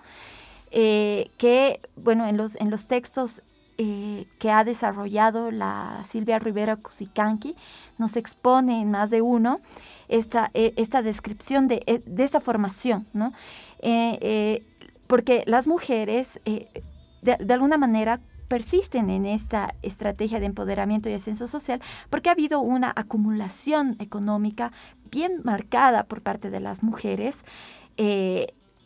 Eh, 0.71 1.31
que, 1.37 1.83
bueno, 1.97 2.27
en 2.27 2.39
los, 2.39 2.57
en 2.57 2.71
los 2.71 2.87
textos 2.87 3.43
que 3.79 4.51
ha 4.51 4.65
desarrollado 4.65 5.53
la 5.53 6.05
Silvia 6.11 6.41
Rivera 6.41 6.75
Cusicanqui, 6.77 7.55
nos 7.97 8.17
expone 8.17 8.81
en 8.81 8.91
más 8.91 9.09
de 9.11 9.23
uno 9.23 9.61
esta, 10.09 10.51
e, 10.53 10.73
esta 10.77 11.01
descripción 11.03 11.69
de, 11.69 11.83
e, 11.87 12.03
de, 12.05 12.25
esta 12.25 12.41
formación, 12.41 13.07
¿no? 13.13 13.33
Eh, 13.81 14.19
eh, 14.21 14.67
porque 15.07 15.45
las 15.47 15.67
mujeres, 15.69 16.41
eh, 16.45 16.83
de, 17.23 17.55
alguna 17.55 17.79
manera, 17.79 18.21
persisten 18.49 19.11
en 19.11 19.27
esta 19.27 19.75
estrategia 19.83 20.41
de 20.41 20.47
empoderamiento 20.47 21.09
y 21.09 21.13
ascenso 21.13 21.47
social 21.47 21.81
porque 22.09 22.31
ha 22.31 22.33
habido 22.33 22.61
una 22.61 22.93
acumulación 22.97 23.97
económica 24.01 24.73
bien 25.11 25.43
marcada 25.45 26.05
por 26.05 26.23
parte 26.23 26.51
de 26.51 26.61
las 26.61 26.83
mujeres. 26.83 27.45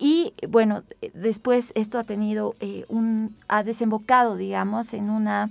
Y 0.03 0.35
bueno, 0.49 0.83
después 1.15 1.73
esto 1.77 1.99
ha 1.99 2.05
tenido 2.05 2.57
un, 2.89 3.37
ha 3.47 3.63
desembocado, 3.63 4.37
digamos, 4.37 4.93
en 4.95 5.11
una 5.11 5.51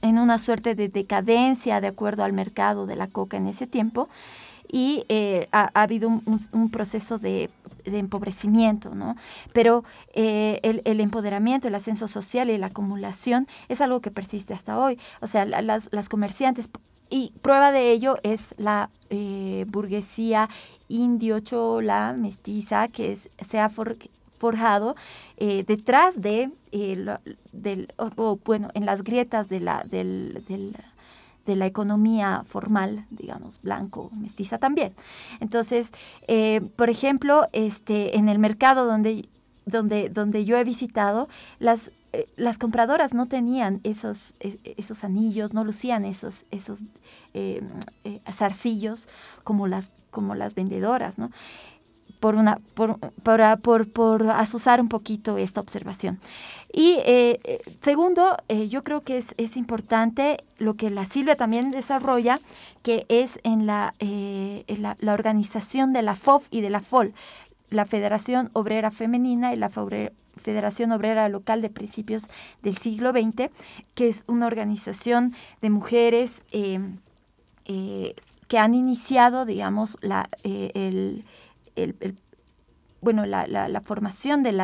en 0.00 0.18
una 0.18 0.38
suerte 0.38 0.74
de 0.74 0.88
decadencia 0.88 1.80
de 1.80 1.88
acuerdo 1.88 2.24
al 2.24 2.32
mercado 2.32 2.86
de 2.86 2.96
la 2.96 3.08
coca 3.08 3.36
en 3.36 3.46
ese 3.46 3.66
tiempo 3.66 4.08
y 4.70 5.04
eh, 5.08 5.48
ha, 5.50 5.70
habido 5.74 6.08
un, 6.08 6.70
proceso 6.70 7.18
de, 7.18 7.50
empobrecimiento, 7.84 8.94
¿no? 8.94 9.16
Pero 9.54 9.82
eh, 10.12 10.60
el, 10.62 11.00
empoderamiento, 11.00 11.68
el 11.68 11.74
ascenso 11.74 12.06
social 12.06 12.50
y 12.50 12.58
la 12.58 12.66
acumulación 12.66 13.48
es 13.68 13.80
algo 13.80 14.00
que 14.00 14.10
persiste 14.10 14.52
hasta 14.52 14.78
hoy. 14.78 14.98
O 15.22 15.26
sea, 15.26 15.46
las, 15.46 15.88
las 15.90 16.08
comerciantes, 16.10 16.68
y 17.08 17.32
prueba 17.40 17.72
de 17.72 17.92
ello 17.92 18.18
es 18.22 18.54
la 18.58 18.90
eh, 19.08 19.64
burguesía 19.68 20.50
indio, 20.88 21.40
chola, 21.40 22.14
mestiza, 22.16 22.88
que 22.88 23.16
se 23.16 23.58
ha 23.58 23.70
forjado 24.38 24.96
eh, 25.36 25.64
detrás 25.66 26.20
de, 26.20 26.50
eh, 26.72 27.16
del, 27.52 27.92
bueno, 28.44 28.70
en 28.74 28.86
las 28.86 29.02
grietas 29.02 29.48
de 29.48 29.60
la, 29.60 29.84
del, 29.84 30.42
de 31.48 31.56
la 31.56 31.66
economía 31.66 32.44
formal, 32.46 33.06
digamos, 33.10 33.60
blanco, 33.62 34.10
mestiza 34.14 34.58
también. 34.58 34.92
Entonces, 35.40 35.92
eh, 36.28 36.60
por 36.76 36.90
ejemplo, 36.90 37.48
este, 37.52 38.18
en 38.18 38.28
el 38.28 38.38
mercado 38.38 38.84
donde, 38.84 39.28
donde, 39.64 40.10
donde 40.10 40.44
yo 40.44 40.58
he 40.58 40.64
visitado, 40.64 41.28
las, 41.58 41.90
las 42.36 42.58
compradoras 42.58 43.14
no 43.14 43.26
tenían 43.26 43.80
esos, 43.84 44.34
esos 44.40 45.04
anillos, 45.04 45.52
no 45.52 45.64
lucían 45.64 46.04
esos, 46.04 46.44
esos 46.50 46.80
zarcillos 48.32 49.08
como 49.44 49.66
las, 49.66 49.90
como 50.10 50.34
las 50.34 50.54
vendedoras, 50.54 51.18
¿no? 51.18 51.30
por, 52.20 52.34
una, 52.34 52.58
por, 52.74 52.98
por, 53.22 53.88
por, 53.92 54.22
un 54.80 54.88
poquito 54.88 55.38
esta 55.38 55.60
observación. 55.60 56.18
Y 56.72 56.96
eh, 57.04 57.40
eh, 57.44 57.60
segundo, 57.80 58.36
eh, 58.48 58.68
yo 58.68 58.84
creo 58.84 59.02
que 59.02 59.18
es, 59.18 59.34
es, 59.38 59.56
importante 59.56 60.44
lo 60.58 60.74
que 60.74 60.90
la 60.90 61.06
Silvia 61.06 61.36
también 61.36 61.70
desarrolla, 61.70 62.40
que 62.82 63.06
es 63.08 63.40
en 63.42 63.66
la, 63.66 63.94
la, 64.00 64.96
la, 65.00 65.14
organización 65.14 65.92
de 65.92 66.02
la 66.02 66.14
FOF 66.14 66.46
y 66.50 66.60
de 66.60 66.70
la 66.70 66.80
FOL, 66.80 67.14
la 67.70 67.86
Federación 67.86 68.50
Obrera 68.52 68.90
Femenina 68.90 69.52
y 69.52 69.56
la 69.56 69.70
Federación 70.38 70.92
Obrera 70.92 71.28
Local 71.28 71.62
de 71.62 71.70
principios 71.70 72.24
del 72.62 72.78
siglo 72.78 73.12
XX, 73.12 73.50
que 73.94 74.08
es 74.08 74.24
una 74.26 74.46
organización 74.46 75.34
de 75.60 75.70
mujeres 75.70 76.42
que 76.50 78.58
han 78.58 78.74
iniciado, 78.74 79.44
digamos, 79.44 79.98
la, 80.00 80.28
el, 80.42 81.24
bueno, 83.00 83.26
la, 83.26 83.82
formación 83.84 84.42
del 84.42 84.60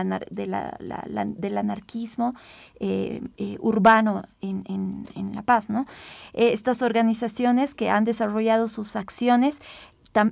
anarquismo 1.57 2.35
eh, 2.81 3.23
eh, 3.37 3.57
urbano 3.61 4.23
en, 4.41 5.07
La 5.35 5.43
Paz. 5.43 5.71
¿no? 5.71 5.87
Eh, 6.33 6.53
estas 6.53 6.83
organizaciones 6.83 7.75
que 7.75 7.91
han 7.91 8.05
desarrollado 8.05 8.69
sus 8.69 8.97
acciones 8.97 9.61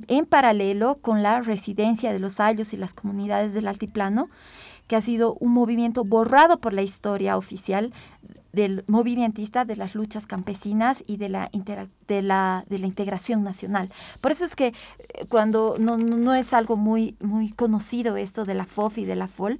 en 0.06 0.26
paralelo 0.26 0.98
con 1.00 1.22
la 1.22 1.40
residencia 1.40 2.12
de 2.12 2.20
los 2.20 2.38
ayos 2.38 2.72
y 2.72 2.76
las 2.76 2.94
comunidades 2.94 3.52
del 3.52 3.66
altiplano, 3.66 4.28
que 4.86 4.96
ha 4.96 5.00
sido 5.00 5.34
un 5.34 5.52
movimiento 5.52 6.04
borrado 6.04 6.58
por 6.58 6.72
la 6.72 6.82
historia 6.82 7.36
oficial 7.36 7.92
del 8.52 8.84
movimentista 8.86 9.64
de 9.64 9.76
las 9.76 9.94
luchas 9.94 10.26
campesinas 10.26 11.02
y 11.06 11.16
de 11.16 11.28
la, 11.30 11.50
de 12.06 12.22
la, 12.22 12.64
de 12.68 12.78
la 12.78 12.86
integración 12.86 13.42
nacional. 13.42 13.90
Por 14.20 14.32
eso 14.32 14.44
es 14.44 14.54
que 14.54 14.66
eh, 14.66 15.26
cuando 15.28 15.76
no, 15.78 15.96
no, 15.96 16.34
es 16.34 16.52
algo 16.52 16.76
muy, 16.76 17.16
muy 17.20 17.50
conocido 17.50 18.16
esto 18.16 18.44
de 18.44 18.54
la 18.54 18.66
FOF 18.66 18.98
y 18.98 19.04
de 19.06 19.16
la 19.16 19.28
FOL, 19.28 19.58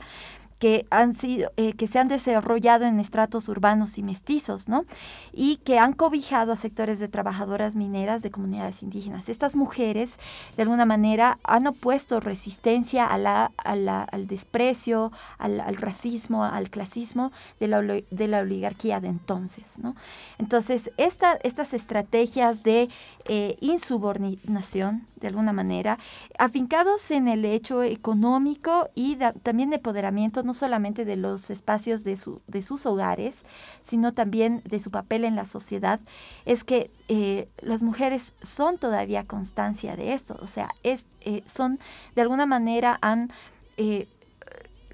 que 0.63 0.87
han 0.91 1.17
sido, 1.17 1.51
eh, 1.57 1.73
que 1.73 1.89
se 1.89 1.99
han 1.99 2.07
desarrollado 2.07 2.85
en 2.85 3.01
estratos 3.01 3.49
urbanos 3.49 3.99
y 3.99 4.05
mestizos, 4.05 4.69
¿no? 4.69 4.85
Y 5.33 5.57
que 5.57 5.81
han 5.81 5.93
cobijado 5.93 6.53
a 6.53 6.57
sectores 6.57 7.01
de 7.01 7.09
trabajadoras 7.09 7.75
mineras 7.75 8.23
de 8.23 8.31
comunidades 8.31 8.81
indígenas. 8.85 9.29
Estas 9.29 9.57
mujeres, 9.57 10.21
de 10.57 10.63
alguna 10.63 10.85
manera, 10.85 11.41
han 11.43 11.67
opuesto 11.67 12.21
resistencia 12.21 13.07
al 13.07 14.27
desprecio, 14.29 15.11
al, 15.37 15.77
racismo, 15.79 16.45
al 16.45 16.71
clasismo 16.71 17.33
de 17.59 17.67
la, 17.67 17.81
de 17.83 18.29
la 18.29 18.39
oligarquía 18.43 19.01
de 19.01 19.09
entonces, 19.09 19.65
¿no? 19.79 19.97
Entonces, 20.39 20.93
esta, 20.97 21.41
estas 21.43 21.75
estrategias 21.75 22.63
de 22.63 22.89
eh, 23.27 23.57
insubordinación, 23.61 25.07
de 25.17 25.29
alguna 25.29 25.53
manera, 25.53 25.99
afincados 26.39 27.11
en 27.11 27.29
el 27.29 27.45
hecho 27.45 27.83
económico 27.83 28.89
y 28.95 29.17
también 29.43 29.71
de 29.71 29.77
empoderamiento 29.77 30.43
no 30.43 30.55
solamente 30.55 31.05
de 31.05 31.17
los 31.17 31.51
espacios 31.51 32.05
de, 32.05 32.17
su, 32.17 32.41
de 32.47 32.63
sus 32.63 32.87
hogares, 32.87 33.37
sino 33.83 34.13
también 34.13 34.63
de 34.65 34.81
su 34.81 34.91
papel 34.91 35.25
en 35.25 35.37
la 35.37 35.47
sociedad, 35.47 36.01
es 36.45 36.65
que 36.65 36.91
eh, 37.09 37.49
las 37.61 37.83
mujeres 37.83 38.35
son 38.43 38.79
todavía 38.79 39.25
constancia 39.25 39.97
de 39.97 40.13
esto, 40.15 40.37
o 40.41 40.47
sea, 40.47 40.71
es, 40.83 41.05
eh, 41.21 41.43
son 41.47 41.79
de 42.15 42.23
alguna 42.23 42.47
manera 42.47 42.99
han 43.01 43.31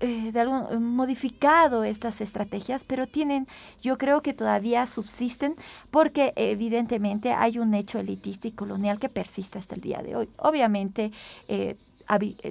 de 0.00 0.40
algún, 0.40 0.94
modificado 0.94 1.84
estas 1.84 2.20
estrategias, 2.20 2.84
pero 2.84 3.06
tienen, 3.06 3.46
yo 3.82 3.98
creo 3.98 4.22
que 4.22 4.34
todavía 4.34 4.86
subsisten 4.86 5.56
porque 5.90 6.32
evidentemente 6.36 7.32
hay 7.32 7.58
un 7.58 7.74
hecho 7.74 7.98
elitista 7.98 8.48
y 8.48 8.52
colonial 8.52 8.98
que 8.98 9.08
persiste 9.08 9.58
hasta 9.58 9.74
el 9.74 9.80
día 9.80 10.02
de 10.02 10.16
hoy. 10.16 10.28
Obviamente, 10.38 11.12
eh, 11.48 11.76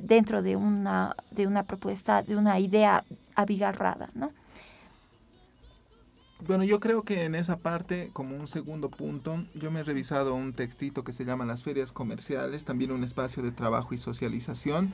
dentro 0.04 0.42
de 0.42 0.56
una, 0.56 1.16
de 1.32 1.48
una 1.48 1.64
propuesta, 1.64 2.22
de 2.22 2.36
una 2.36 2.60
idea 2.60 3.04
abigarrada, 3.36 4.10
¿no? 4.14 4.32
Bueno, 6.46 6.64
yo 6.64 6.80
creo 6.80 7.02
que 7.02 7.24
en 7.24 7.34
esa 7.34 7.58
parte, 7.58 8.12
como 8.14 8.36
un 8.36 8.48
segundo 8.48 8.90
punto, 8.90 9.44
yo 9.56 9.72
me 9.72 9.80
he 9.80 9.84
revisado 9.84 10.36
un 10.36 10.54
textito 10.54 11.04
que 11.04 11.12
se 11.12 11.26
llama 11.26 11.46
Las 11.46 11.64
ferias 11.64 11.92
comerciales, 11.92 12.64
también 12.64 12.92
un 12.92 13.04
espacio 13.04 13.42
de 13.42 13.52
trabajo 13.52 13.96
y 13.96 13.98
socialización 13.98 14.94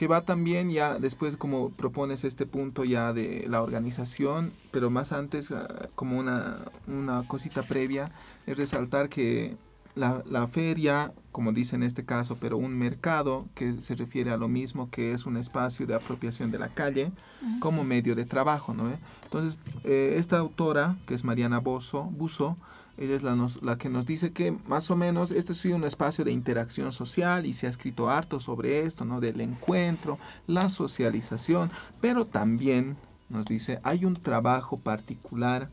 que 0.00 0.06
va 0.06 0.22
también 0.22 0.70
ya 0.70 0.98
después 0.98 1.36
como 1.36 1.68
propones 1.68 2.24
este 2.24 2.46
punto 2.46 2.84
ya 2.84 3.12
de 3.12 3.44
la 3.46 3.60
organización, 3.60 4.50
pero 4.70 4.88
más 4.88 5.12
antes 5.12 5.50
ah, 5.50 5.90
como 5.94 6.18
una, 6.18 6.56
una 6.86 7.22
cosita 7.28 7.62
previa, 7.62 8.10
es 8.46 8.56
resaltar 8.56 9.10
que 9.10 9.58
la, 9.94 10.22
la, 10.24 10.48
feria, 10.48 11.12
como 11.32 11.52
dice 11.52 11.76
en 11.76 11.82
este 11.82 12.06
caso, 12.06 12.38
pero 12.40 12.56
un 12.56 12.78
mercado 12.78 13.46
que 13.54 13.82
se 13.82 13.94
refiere 13.94 14.30
a 14.30 14.38
lo 14.38 14.48
mismo, 14.48 14.88
que 14.88 15.12
es 15.12 15.26
un 15.26 15.36
espacio 15.36 15.86
de 15.86 15.94
apropiación 15.96 16.50
de 16.50 16.58
la 16.58 16.68
calle 16.68 17.12
como 17.58 17.84
medio 17.84 18.14
de 18.14 18.24
trabajo, 18.24 18.72
¿no? 18.72 18.90
Entonces, 19.24 19.58
eh, 19.84 20.14
esta 20.16 20.38
autora, 20.38 20.96
que 21.06 21.12
es 21.12 21.24
Mariana 21.24 21.58
Bozo, 21.58 22.04
Buzo, 22.04 22.56
ella 23.00 23.16
es 23.16 23.22
la, 23.22 23.48
la, 23.62 23.78
que 23.78 23.88
nos 23.88 24.04
dice 24.04 24.32
que 24.32 24.52
más 24.68 24.90
o 24.90 24.96
menos 24.96 25.30
este 25.30 25.54
sido 25.54 25.76
un 25.76 25.84
espacio 25.84 26.22
de 26.22 26.32
interacción 26.32 26.92
social 26.92 27.46
y 27.46 27.54
se 27.54 27.66
ha 27.66 27.70
escrito 27.70 28.10
harto 28.10 28.40
sobre 28.40 28.80
esto, 28.80 29.06
¿no? 29.06 29.20
Del 29.20 29.40
encuentro, 29.40 30.18
la 30.46 30.68
socialización, 30.68 31.70
pero 32.02 32.26
también 32.26 32.96
nos 33.30 33.46
dice, 33.46 33.80
hay 33.84 34.04
un 34.04 34.14
trabajo 34.14 34.76
particular, 34.76 35.70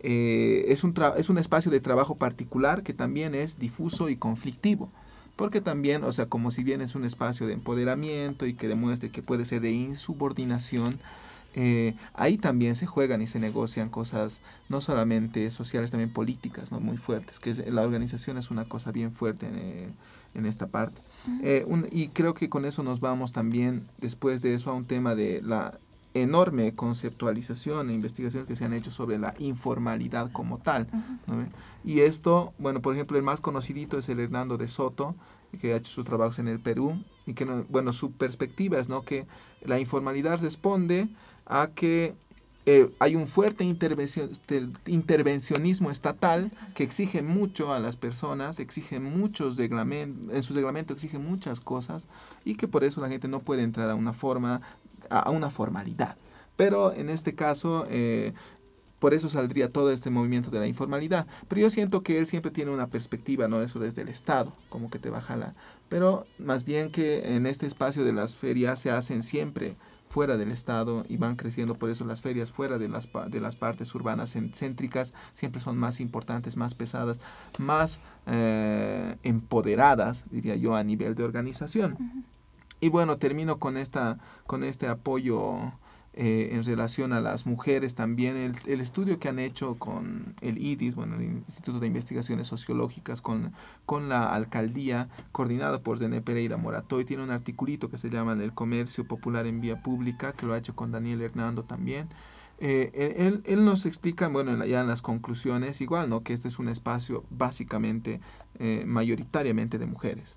eh, 0.00 0.66
es, 0.68 0.84
un 0.84 0.94
es 1.16 1.28
un 1.28 1.38
espacio 1.38 1.72
de 1.72 1.80
trabajo 1.80 2.14
particular 2.14 2.84
que 2.84 2.94
también 2.94 3.34
es 3.34 3.58
difuso 3.58 4.08
y 4.08 4.16
conflictivo. 4.16 4.90
Porque 5.34 5.60
también, 5.60 6.02
o 6.02 6.12
sea, 6.12 6.26
como 6.26 6.50
si 6.50 6.64
bien 6.64 6.80
es 6.80 6.96
un 6.96 7.04
espacio 7.04 7.46
de 7.46 7.52
empoderamiento 7.52 8.44
y 8.44 8.54
que 8.54 8.66
demuestre 8.66 9.10
que 9.10 9.22
puede 9.22 9.44
ser 9.44 9.60
de 9.60 9.70
insubordinación, 9.70 10.98
eh, 11.54 11.94
ahí 12.14 12.38
también 12.38 12.76
se 12.76 12.86
juegan 12.86 13.22
y 13.22 13.26
se 13.26 13.40
negocian 13.40 13.88
cosas 13.88 14.40
no 14.68 14.80
solamente 14.80 15.50
sociales, 15.50 15.90
también 15.90 16.12
políticas, 16.12 16.70
¿no? 16.70 16.80
Muy 16.80 16.96
fuertes, 16.96 17.38
que 17.38 17.54
la 17.70 17.82
organización 17.82 18.38
es 18.38 18.50
una 18.50 18.66
cosa 18.66 18.92
bien 18.92 19.12
fuerte 19.12 19.46
en, 19.46 19.56
eh, 19.56 19.88
en 20.34 20.46
esta 20.46 20.68
parte. 20.68 21.00
Eh, 21.42 21.66
y 21.90 22.08
creo 22.08 22.34
que 22.34 22.48
con 22.48 22.64
eso 22.64 22.82
nos 22.82 23.00
vamos 23.00 23.32
también, 23.32 23.88
después 23.98 24.40
de 24.40 24.54
eso, 24.54 24.70
a 24.70 24.74
un 24.74 24.84
tema 24.84 25.14
de 25.14 25.42
la 25.42 25.78
enorme 26.14 26.74
conceptualización 26.74 27.90
e 27.90 27.94
investigaciones 27.94 28.48
que 28.48 28.56
se 28.56 28.64
han 28.64 28.72
hecho 28.72 28.90
sobre 28.90 29.18
la 29.18 29.34
informalidad 29.38 30.32
como 30.32 30.58
tal. 30.58 30.88
Y 31.84 32.00
esto, 32.00 32.54
bueno, 32.58 32.80
por 32.80 32.94
ejemplo, 32.94 33.16
el 33.16 33.22
más 33.22 33.40
conocidito 33.40 33.98
es 33.98 34.08
el 34.08 34.20
Hernando 34.20 34.56
de 34.56 34.68
Soto, 34.68 35.14
que 35.60 35.72
ha 35.72 35.76
hecho 35.76 35.92
sus 35.92 36.04
trabajos 36.04 36.38
en 36.38 36.48
el 36.48 36.60
Perú, 36.60 37.02
y 37.26 37.34
que, 37.34 37.44
bueno, 37.44 37.92
su 37.92 38.12
perspectiva 38.12 38.78
es 38.78 38.88
¿no? 38.88 39.02
que 39.02 39.26
la 39.62 39.78
informalidad 39.78 40.40
responde 40.40 41.08
a 41.48 41.70
que 41.74 42.14
eh, 42.66 42.90
hay 42.98 43.16
un 43.16 43.26
fuerte 43.26 43.64
este, 43.64 44.68
intervencionismo 44.86 45.90
estatal 45.90 46.52
que 46.74 46.84
exige 46.84 47.22
mucho 47.22 47.72
a 47.72 47.80
las 47.80 47.96
personas, 47.96 48.60
exige 48.60 49.00
muchos 49.00 49.58
en 49.58 50.42
su 50.42 50.52
reglamento 50.52 50.92
exige 50.92 51.18
muchas 51.18 51.60
cosas 51.60 52.06
y 52.44 52.56
que 52.56 52.68
por 52.68 52.84
eso 52.84 53.00
la 53.00 53.08
gente 53.08 53.26
no 53.26 53.40
puede 53.40 53.62
entrar 53.62 53.88
a 53.88 53.94
una 53.94 54.12
forma, 54.12 54.60
a, 55.08 55.30
una 55.30 55.48
formalidad. 55.48 56.16
Pero 56.56 56.92
en 56.92 57.08
este 57.08 57.34
caso, 57.34 57.86
eh, 57.88 58.34
por 58.98 59.14
eso 59.14 59.30
saldría 59.30 59.72
todo 59.72 59.90
este 59.90 60.10
movimiento 60.10 60.50
de 60.50 60.58
la 60.58 60.66
informalidad. 60.66 61.26
Pero 61.48 61.62
yo 61.62 61.70
siento 61.70 62.02
que 62.02 62.18
él 62.18 62.26
siempre 62.26 62.50
tiene 62.50 62.70
una 62.70 62.88
perspectiva, 62.88 63.48
¿no? 63.48 63.62
Eso 63.62 63.78
desde 63.78 64.02
el 64.02 64.08
Estado, 64.08 64.52
como 64.68 64.90
que 64.90 64.98
te 64.98 65.08
baja 65.08 65.36
la... 65.36 65.54
Pero 65.88 66.26
más 66.38 66.64
bien 66.64 66.90
que 66.90 67.34
en 67.34 67.46
este 67.46 67.66
espacio 67.66 68.04
de 68.04 68.12
las 68.12 68.36
ferias 68.36 68.80
se 68.80 68.90
hacen 68.90 69.22
siempre 69.22 69.76
fuera 70.18 70.36
del 70.36 70.50
estado 70.50 71.04
y 71.08 71.16
van 71.16 71.36
creciendo, 71.36 71.76
por 71.76 71.90
eso 71.90 72.04
las 72.04 72.22
ferias 72.22 72.50
fuera 72.50 72.76
de 72.76 72.88
las, 72.88 73.08
de 73.28 73.40
las 73.40 73.54
partes 73.54 73.94
urbanas 73.94 74.34
céntricas 74.52 75.14
siempre 75.32 75.60
son 75.60 75.78
más 75.78 76.00
importantes, 76.00 76.56
más 76.56 76.74
pesadas, 76.74 77.20
más 77.58 78.00
eh, 78.26 79.14
empoderadas, 79.22 80.24
diría 80.32 80.56
yo, 80.56 80.74
a 80.74 80.82
nivel 80.82 81.14
de 81.14 81.22
organización. 81.22 82.24
Y 82.80 82.88
bueno, 82.88 83.18
termino 83.18 83.60
con, 83.60 83.76
esta, 83.76 84.18
con 84.44 84.64
este 84.64 84.88
apoyo 84.88 85.72
eh, 86.20 86.56
en 86.56 86.64
relación 86.64 87.12
a 87.12 87.20
las 87.20 87.46
mujeres 87.46 87.94
también, 87.94 88.36
el, 88.36 88.56
el, 88.66 88.80
estudio 88.80 89.20
que 89.20 89.28
han 89.28 89.38
hecho 89.38 89.76
con 89.76 90.34
el 90.40 90.58
IDIS, 90.58 90.96
bueno, 90.96 91.14
el 91.14 91.22
Instituto 91.22 91.78
de 91.78 91.86
Investigaciones 91.86 92.48
Sociológicas, 92.48 93.20
con, 93.20 93.52
con 93.86 94.08
la 94.08 94.24
alcaldía, 94.24 95.08
coordinada 95.30 95.80
por 95.80 96.00
Zené 96.00 96.20
Pereira 96.20 96.56
Moratoy, 96.56 97.04
tiene 97.04 97.22
un 97.22 97.30
articulito 97.30 97.88
que 97.88 97.98
se 97.98 98.10
llama 98.10 98.32
El 98.32 98.52
comercio 98.52 99.06
popular 99.06 99.46
en 99.46 99.60
vía 99.60 99.80
pública, 99.80 100.32
que 100.32 100.44
lo 100.44 100.54
ha 100.54 100.58
hecho 100.58 100.74
con 100.74 100.90
Daniel 100.90 101.22
Hernando 101.22 101.62
también. 101.62 102.08
Eh, 102.58 103.14
él, 103.16 103.40
él, 103.44 103.64
nos 103.64 103.86
explica, 103.86 104.26
bueno, 104.26 104.64
ya 104.64 104.80
en 104.80 104.88
las 104.88 105.02
conclusiones, 105.02 105.80
igual, 105.80 106.10
¿no? 106.10 106.24
Que 106.24 106.32
este 106.32 106.48
es 106.48 106.58
un 106.58 106.68
espacio 106.68 107.22
básicamente, 107.30 108.20
eh, 108.58 108.82
mayoritariamente 108.88 109.78
de 109.78 109.86
mujeres. 109.86 110.36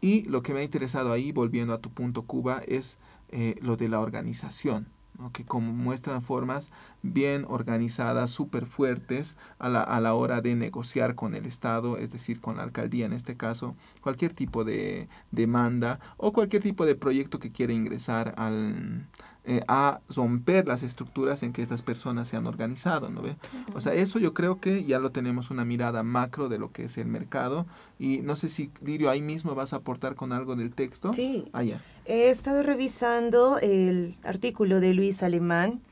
Y 0.00 0.22
lo 0.28 0.44
que 0.44 0.54
me 0.54 0.60
ha 0.60 0.62
interesado 0.62 1.10
ahí, 1.10 1.32
volviendo 1.32 1.74
a 1.74 1.78
tu 1.78 1.90
punto 1.90 2.22
Cuba, 2.22 2.62
es 2.68 2.96
eh, 3.28 3.56
lo 3.60 3.76
de 3.76 3.88
la 3.88 4.00
organización, 4.00 4.88
que 5.32 5.44
como 5.44 5.72
muestran 5.72 6.22
formas 6.22 6.70
bien 7.02 7.44
organizadas, 7.48 8.30
súper 8.30 8.66
fuertes 8.66 9.36
a 9.58 9.68
la, 9.68 9.82
a 9.82 10.00
la 10.00 10.14
hora 10.14 10.40
de 10.40 10.56
negociar 10.56 11.14
con 11.14 11.34
el 11.34 11.46
Estado, 11.46 11.98
es 11.98 12.10
decir, 12.10 12.40
con 12.40 12.56
la 12.56 12.64
alcaldía 12.64 13.06
en 13.06 13.12
este 13.12 13.36
caso, 13.36 13.76
cualquier 14.00 14.32
tipo 14.32 14.64
de 14.64 15.08
demanda 15.30 16.00
o 16.16 16.32
cualquier 16.32 16.62
tipo 16.62 16.84
de 16.84 16.96
proyecto 16.96 17.38
que 17.38 17.52
quiera 17.52 17.72
ingresar 17.72 18.34
al, 18.36 19.06
eh, 19.46 19.62
a 19.68 20.00
romper 20.08 20.66
las 20.66 20.82
estructuras 20.82 21.42
en 21.42 21.52
que 21.52 21.60
estas 21.60 21.82
personas 21.82 22.28
se 22.28 22.36
han 22.38 22.46
organizado, 22.46 23.10
¿no 23.10 23.20
ve? 23.20 23.36
O 23.74 23.80
sea, 23.82 23.92
eso 23.92 24.18
yo 24.18 24.32
creo 24.32 24.58
que 24.58 24.84
ya 24.84 24.98
lo 24.98 25.10
tenemos 25.10 25.50
una 25.50 25.66
mirada 25.66 26.02
macro 26.02 26.48
de 26.48 26.58
lo 26.58 26.72
que 26.72 26.84
es 26.84 26.96
el 26.96 27.08
mercado 27.08 27.66
y 27.98 28.18
no 28.18 28.36
sé 28.36 28.48
si, 28.48 28.70
Lirio, 28.82 29.10
ahí 29.10 29.20
mismo 29.20 29.54
vas 29.54 29.74
a 29.74 29.76
aportar 29.76 30.14
con 30.14 30.32
algo 30.32 30.56
del 30.56 30.72
texto. 30.72 31.12
Sí. 31.12 31.44
Ah, 31.52 31.62
He 32.06 32.30
estado 32.30 32.62
revisando 32.62 33.58
el 33.58 34.16
artículo 34.22 34.80
de 34.80 34.94
Luis 34.94 35.22
Alemán, 35.22 35.82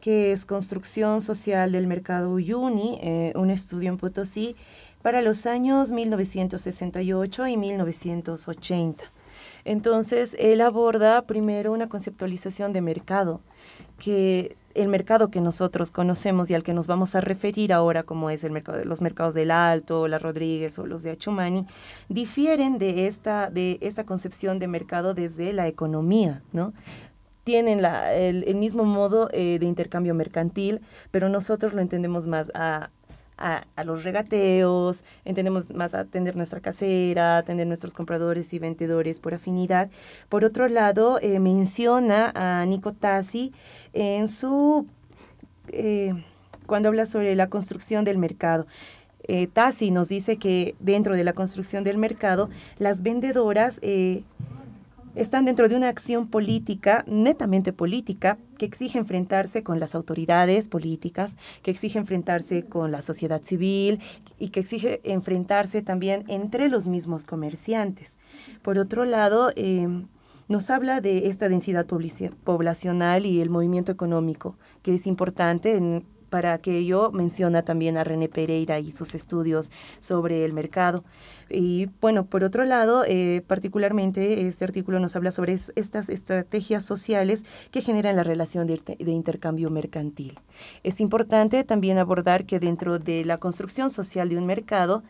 que 0.00 0.30
es 0.30 0.46
Construcción 0.46 1.20
Social 1.20 1.72
del 1.72 1.88
Mercado 1.88 2.30
Uyuni, 2.30 2.98
eh, 3.02 3.32
un 3.34 3.50
estudio 3.50 3.88
en 3.88 3.98
Potosí, 3.98 4.54
para 5.02 5.20
los 5.20 5.46
años 5.46 5.90
1968 5.90 7.46
y 7.48 7.56
1980. 7.56 9.04
Entonces, 9.64 10.36
él 10.38 10.60
aborda 10.60 11.22
primero 11.22 11.72
una 11.72 11.88
conceptualización 11.88 12.72
de 12.72 12.80
mercado, 12.80 13.40
que 13.98 14.56
el 14.74 14.88
mercado 14.88 15.30
que 15.30 15.40
nosotros 15.40 15.90
conocemos 15.90 16.48
y 16.48 16.54
al 16.54 16.62
que 16.62 16.74
nos 16.74 16.86
vamos 16.86 17.14
a 17.14 17.20
referir 17.20 17.72
ahora, 17.72 18.04
como 18.04 18.30
es 18.30 18.44
el 18.44 18.52
mercado 18.52 18.84
los 18.84 19.00
mercados 19.00 19.34
del 19.34 19.50
Alto, 19.50 20.06
la 20.08 20.18
Rodríguez 20.18 20.78
o 20.78 20.86
los 20.86 21.02
de 21.02 21.10
Achumani, 21.10 21.66
difieren 22.08 22.78
de 22.78 23.06
esta, 23.06 23.50
de 23.50 23.78
esta 23.80 24.04
concepción 24.04 24.58
de 24.58 24.68
mercado 24.68 25.14
desde 25.14 25.52
la 25.52 25.66
economía, 25.66 26.42
¿no? 26.52 26.72
tienen 27.42 27.82
la, 27.82 28.14
el, 28.14 28.54
mismo 28.54 28.84
modo 28.84 29.28
eh, 29.32 29.58
de 29.58 29.66
intercambio 29.66 30.14
mercantil, 30.14 30.82
pero 31.10 31.28
nosotros 31.28 31.72
lo 31.72 31.80
entendemos 31.80 32.26
más 32.26 32.52
a, 32.54 32.90
a, 33.40 33.84
los 33.84 34.04
regateos, 34.04 35.02
entendemos 35.24 35.70
más 35.70 35.94
atender 35.94 36.36
nuestra 36.36 36.60
casera, 36.60 37.38
atender 37.38 37.66
nuestros 37.66 37.94
compradores 37.94 38.52
y 38.52 38.58
vendedores 38.58 39.18
por 39.18 39.34
afinidad. 39.34 39.90
Por 40.28 40.44
otro 40.44 40.68
lado, 40.68 41.18
eh, 41.22 41.40
menciona 41.40 42.32
a 42.34 42.64
Nico 42.66 42.92
Tassi 42.92 43.52
en 43.92 44.28
su, 44.28 44.86
eh, 45.68 46.12
cuando 46.66 46.88
habla 46.88 47.06
sobre 47.06 47.34
la 47.34 47.48
construcción 47.48 48.04
del 48.04 48.18
mercado. 48.18 48.66
Eh, 49.24 49.46
Tassi 49.46 49.90
nos 49.90 50.08
dice 50.08 50.36
que 50.36 50.74
dentro 50.78 51.16
de 51.16 51.24
la 51.24 51.32
construcción 51.32 51.82
del 51.84 51.98
mercado, 51.98 52.50
las 52.78 53.02
vendedoras 53.02 53.80
están 55.14 55.44
dentro 55.44 55.68
de 55.68 55.76
una 55.76 55.88
acción 55.88 56.28
política, 56.28 57.04
netamente 57.06 57.72
política, 57.72 58.38
que 58.60 58.66
exige 58.66 58.98
enfrentarse 58.98 59.62
con 59.62 59.80
las 59.80 59.94
autoridades 59.94 60.68
políticas, 60.68 61.38
que 61.62 61.70
exige 61.70 61.98
enfrentarse 61.98 62.66
con 62.66 62.92
la 62.92 63.00
sociedad 63.00 63.42
civil 63.42 64.00
y 64.38 64.50
que 64.50 64.60
exige 64.60 65.00
enfrentarse 65.02 65.80
también 65.80 66.24
entre 66.28 66.68
los 66.68 66.86
mismos 66.86 67.24
comerciantes. 67.24 68.18
Por 68.60 68.76
otro 68.76 69.06
lado, 69.06 69.50
em, 69.56 70.08
nos 70.48 70.68
habla 70.68 71.00
de 71.00 71.28
esta 71.28 71.48
densidad 71.48 71.86
poblacional 71.86 73.24
y 73.24 73.40
el 73.40 73.48
movimiento 73.48 73.92
económico, 73.92 74.56
que 74.82 74.94
es 74.94 75.06
importante 75.06 75.76
en 75.76 76.04
para 76.30 76.54
aquello 76.54 77.10
menciona 77.12 77.62
también 77.62 77.98
a 77.98 78.04
René 78.04 78.28
Pereira 78.28 78.78
y 78.78 78.92
sus 78.92 79.14
estudios 79.14 79.70
sobre 79.98 80.44
el 80.44 80.52
mercado. 80.52 81.04
Y 81.50 81.90
bueno, 82.00 82.26
por 82.26 82.44
otro 82.44 82.64
lado, 82.64 83.04
eh, 83.06 83.42
particularmente 83.46 84.46
este 84.46 84.64
artículo 84.64 85.00
nos 85.00 85.16
habla 85.16 85.32
sobre 85.32 85.58
estas 85.74 86.08
estrategias 86.08 86.84
sociales 86.84 87.44
que 87.72 87.82
generan 87.82 88.16
la 88.16 88.22
relación 88.22 88.68
de, 88.68 88.80
de, 88.98 89.10
intercambio 89.10 89.68
mercantil. 89.68 90.38
Es 90.84 91.00
importante 91.00 91.64
también 91.64 91.98
abordar 91.98 92.46
que 92.46 92.60
dentro 92.60 93.00
de 93.00 93.24
la 93.24 93.38
construcción 93.38 93.90
social 93.90 94.28
de 94.28 94.38
un 94.38 94.46
mercado, 94.46 95.02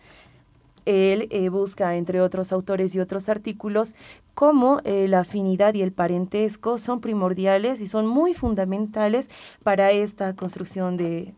él 0.86 1.28
eh, 1.30 1.48
busca, 1.48 1.96
entre 1.96 2.20
otros 2.20 2.52
autores 2.52 2.94
y 2.94 3.00
otros 3.00 3.28
artículos, 3.28 3.94
cómo 4.34 4.80
eh, 4.84 5.06
la 5.08 5.20
afinidad 5.20 5.74
y 5.74 5.82
el 5.82 5.92
parentesco 5.92 6.78
son 6.78 7.00
primordiales 7.00 7.80
y 7.80 7.88
son 7.88 8.06
muy 8.06 8.34
fundamentales 8.34 9.30
para 9.62 9.90
esta 9.90 10.34
construcción 10.34 10.96
de, 10.96 11.34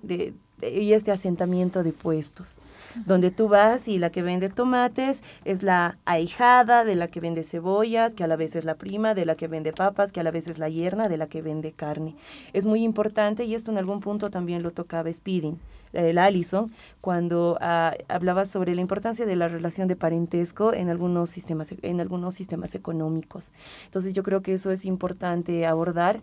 y 0.62 0.92
este 0.92 1.10
asentamiento 1.10 1.82
de 1.82 1.92
puestos, 1.92 2.58
donde 3.06 3.30
tú 3.30 3.48
vas 3.48 3.88
y 3.88 3.98
la 3.98 4.10
que 4.10 4.22
vende 4.22 4.48
tomates 4.48 5.22
es 5.44 5.62
la 5.62 5.98
ahijada 6.04 6.84
de 6.84 6.94
la 6.94 7.08
que 7.08 7.20
vende 7.20 7.42
cebollas, 7.42 8.14
que 8.14 8.24
a 8.24 8.26
la 8.26 8.36
vez 8.36 8.54
es 8.54 8.64
la 8.64 8.76
prima, 8.76 9.14
de 9.14 9.26
la 9.26 9.34
que 9.34 9.48
vende 9.48 9.72
papas, 9.72 10.12
que 10.12 10.20
a 10.20 10.22
la 10.22 10.30
vez 10.30 10.46
es 10.46 10.58
la 10.58 10.68
yerna 10.68 11.08
de 11.08 11.16
la 11.16 11.26
que 11.26 11.42
vende 11.42 11.72
carne. 11.72 12.14
Es 12.52 12.66
muy 12.66 12.82
importante 12.82 13.44
y 13.44 13.54
esto 13.54 13.70
en 13.70 13.78
algún 13.78 14.00
punto 14.00 14.30
también 14.30 14.62
lo 14.62 14.70
tocaba 14.70 15.12
Speeding 15.12 15.58
el 15.92 16.18
Allison, 16.18 16.72
cuando 17.00 17.58
ah, 17.60 17.94
hablaba 18.08 18.46
sobre 18.46 18.74
la 18.74 18.80
importancia 18.80 19.26
de 19.26 19.36
la 19.36 19.48
relación 19.48 19.88
de 19.88 19.96
parentesco 19.96 20.72
en 20.72 20.88
algunos 20.88 21.30
sistemas, 21.30 21.74
en 21.82 22.00
algunos 22.00 22.34
sistemas 22.34 22.74
económicos. 22.74 23.50
Entonces 23.84 24.14
yo 24.14 24.22
creo 24.22 24.42
que 24.42 24.54
eso 24.54 24.70
es 24.70 24.84
importante 24.84 25.66
abordar 25.66 26.20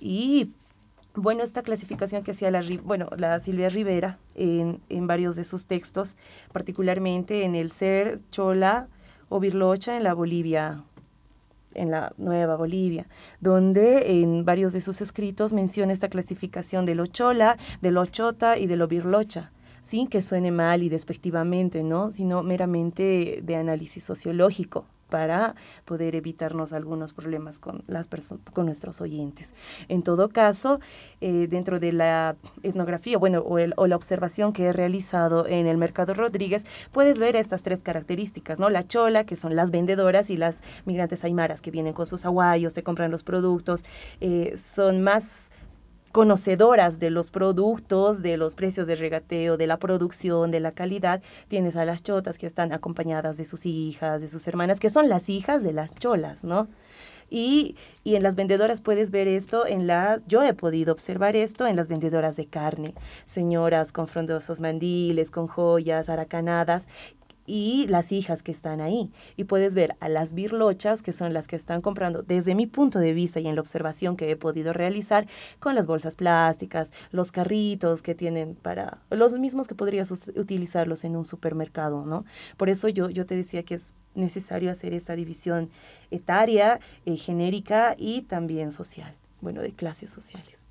y 0.00 0.52
bueno, 1.14 1.42
esta 1.42 1.62
clasificación 1.62 2.22
que 2.22 2.32
hacía 2.32 2.50
la, 2.50 2.62
bueno, 2.84 3.08
la 3.16 3.40
Silvia 3.40 3.70
Rivera 3.70 4.18
en, 4.34 4.80
en 4.90 5.06
varios 5.06 5.34
de 5.34 5.44
sus 5.44 5.64
textos, 5.66 6.16
particularmente 6.52 7.44
en 7.44 7.54
el 7.54 7.70
Ser, 7.70 8.20
Chola 8.30 8.88
o 9.30 9.40
Birlocha 9.40 9.96
en 9.96 10.04
la 10.04 10.12
Bolivia 10.12 10.84
en 11.76 11.90
la 11.90 12.12
Nueva 12.16 12.56
Bolivia, 12.56 13.06
donde 13.40 14.20
en 14.20 14.44
varios 14.44 14.72
de 14.72 14.80
sus 14.80 15.00
escritos 15.00 15.52
menciona 15.52 15.92
esta 15.92 16.08
clasificación 16.08 16.86
de 16.86 16.94
lo 16.94 17.06
chola, 17.06 17.58
de 17.82 17.90
lo 17.90 18.06
chota 18.06 18.58
y 18.58 18.66
de 18.66 18.76
lo 18.76 18.88
birlocha 18.88 19.52
sin 19.82 20.08
que 20.08 20.20
suene 20.20 20.50
mal 20.50 20.82
y 20.82 20.88
despectivamente, 20.88 21.84
¿no? 21.84 22.10
sino 22.10 22.42
meramente 22.42 23.38
de 23.44 23.54
análisis 23.54 24.02
sociológico 24.02 24.84
para 25.08 25.54
poder 25.84 26.14
evitarnos 26.14 26.72
algunos 26.72 27.12
problemas 27.12 27.58
con, 27.58 27.84
las 27.86 28.08
con 28.52 28.66
nuestros 28.66 29.00
oyentes. 29.00 29.54
En 29.88 30.02
todo 30.02 30.28
caso, 30.28 30.80
eh, 31.20 31.46
dentro 31.48 31.78
de 31.80 31.92
la 31.92 32.36
etnografía, 32.62 33.18
bueno, 33.18 33.40
o, 33.40 33.58
o, 33.76 33.86
la 33.86 33.96
observación 33.96 34.52
que 34.52 34.64
he 34.64 34.72
realizado 34.72 35.46
en 35.46 35.66
el 35.66 35.76
Mercado 35.76 36.14
Rodríguez, 36.14 36.64
puedes 36.92 37.18
ver 37.18 37.36
estas 37.36 37.62
tres 37.62 37.82
características, 37.82 38.58
¿no? 38.58 38.70
La 38.70 38.86
chola, 38.86 39.24
que 39.24 39.36
son 39.36 39.56
las 39.56 39.70
vendedoras, 39.70 40.30
y 40.30 40.36
las 40.36 40.60
migrantes 40.84 41.24
aymaras 41.24 41.60
que 41.60 41.70
vienen 41.70 41.92
con 41.92 42.06
sus 42.06 42.24
aguayos, 42.24 42.74
te 42.74 42.82
compran 42.82 43.10
los 43.10 43.22
productos, 43.22 43.84
eh, 44.20 44.56
son 44.56 45.02
más 45.02 45.50
conocedoras 46.16 46.98
de 46.98 47.10
los 47.10 47.30
productos, 47.30 48.22
de 48.22 48.38
los 48.38 48.54
precios 48.54 48.86
de 48.86 48.94
regateo, 48.96 49.58
de 49.58 49.66
la 49.66 49.76
producción, 49.76 50.50
de 50.50 50.60
la 50.60 50.72
calidad, 50.72 51.20
tienes 51.48 51.76
a 51.76 51.84
las 51.84 52.02
chotas 52.02 52.38
que 52.38 52.46
están 52.46 52.72
acompañadas 52.72 53.36
de 53.36 53.44
sus 53.44 53.66
hijas, 53.66 54.22
de 54.22 54.30
sus 54.30 54.48
hermanas, 54.48 54.80
que 54.80 54.88
son 54.88 55.10
las 55.10 55.28
hijas 55.28 55.62
de 55.62 55.74
las 55.74 55.94
cholas, 55.94 56.42
¿no? 56.42 56.68
Y, 57.28 57.76
y, 58.02 58.14
en 58.14 58.22
las 58.22 58.34
vendedoras 58.34 58.80
puedes 58.80 59.10
ver 59.10 59.28
esto 59.28 59.66
en 59.66 59.86
las, 59.86 60.26
yo 60.26 60.42
he 60.42 60.54
podido 60.54 60.92
observar 60.94 61.36
esto 61.36 61.66
en 61.66 61.76
las 61.76 61.88
vendedoras 61.88 62.36
de 62.36 62.46
carne, 62.46 62.94
señoras 63.26 63.92
con 63.92 64.08
frondosos 64.08 64.58
mandiles, 64.58 65.30
con 65.30 65.48
joyas, 65.48 66.08
aracanadas, 66.08 66.88
y 67.46 67.86
las 67.88 68.12
hijas 68.12 68.42
que 68.42 68.52
están 68.52 68.80
ahí. 68.80 69.10
Y 69.36 69.44
puedes 69.44 69.74
ver 69.74 69.96
a 70.00 70.08
las 70.08 70.32
birlochas, 70.32 71.02
que 71.02 71.12
son 71.12 71.32
las 71.32 71.46
que 71.46 71.56
están 71.56 71.80
comprando, 71.80 72.22
desde 72.22 72.54
mi 72.54 72.66
punto 72.66 72.98
de 72.98 73.12
vista 73.12 73.40
y 73.40 73.46
en 73.46 73.54
la 73.54 73.60
observación 73.60 74.16
que 74.16 74.30
he 74.30 74.36
podido 74.36 74.72
realizar, 74.72 75.26
con 75.60 75.74
las 75.74 75.86
bolsas 75.86 76.16
plásticas, 76.16 76.90
los 77.10 77.32
carritos 77.32 78.02
que 78.02 78.14
tienen 78.14 78.54
para, 78.54 78.98
los 79.10 79.38
mismos 79.38 79.68
que 79.68 79.74
podrías 79.74 80.10
utilizarlos 80.10 81.04
en 81.04 81.16
un 81.16 81.24
supermercado, 81.24 82.04
¿no? 82.04 82.24
Por 82.56 82.68
eso 82.68 82.88
yo, 82.88 83.10
yo 83.10 83.26
te 83.26 83.36
decía 83.36 83.62
que 83.62 83.74
es 83.74 83.94
necesario 84.14 84.70
hacer 84.70 84.92
esta 84.92 85.14
división 85.14 85.70
etaria, 86.10 86.80
eh, 87.04 87.16
genérica 87.16 87.94
y 87.98 88.22
también 88.22 88.72
social, 88.72 89.14
bueno, 89.40 89.62
de 89.62 89.72
clases 89.72 90.10
sociales. 90.10 90.64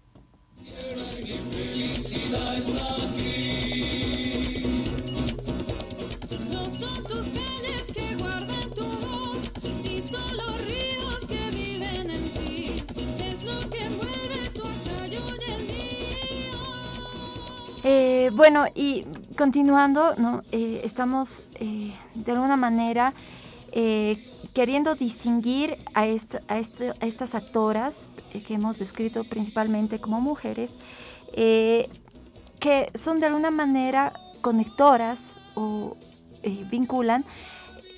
Eh, 17.87 18.31
bueno, 18.33 18.65
y 18.73 19.05
continuando. 19.37 20.15
Eh, 20.51 20.81
estamos 20.83 21.43
eh, 21.53 21.93
de 22.15 22.31
alguna 22.31 22.57
manera 22.57 23.13
queriendo 24.53 24.95
distinguir 24.95 25.77
a, 25.93 26.07
estas 26.07 27.35
actoras 27.35 28.07
que 28.47 28.53
hemos 28.53 28.77
descrito 28.77 29.25
principalmente 29.25 29.99
como 29.99 30.21
mujeres, 30.21 30.71
que 31.33 32.89
son 32.95 33.19
de 33.19 33.25
alguna 33.25 33.51
manera 33.51 34.13
conectoras 34.39 35.19
o 35.55 35.97
vinculan 36.71 37.25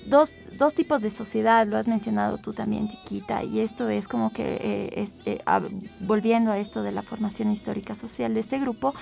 dos, 0.06 0.34
dos, 0.56 0.74
tipos 0.74 1.02
de 1.02 1.10
sociedad, 1.10 1.66
lo 1.66 1.76
has 1.76 1.88
mencionado 1.88 2.38
tú 2.38 2.52
también, 2.52 2.88
Tiquita, 2.88 3.42
y 3.42 3.60
esto 3.60 3.88
es 3.88 4.08
como 4.08 4.32
que, 4.32 4.58
eh, 4.60 5.08
eh, 5.26 5.40
volviendo 6.00 6.50
a 6.50 6.58
esto 6.58 6.82
de 6.82 6.92
la 6.92 7.02
formación 7.02 7.50
histórica 7.50 7.94
social 7.94 8.34
de 8.34 8.40
este 8.40 8.58
grupo, 8.58 8.94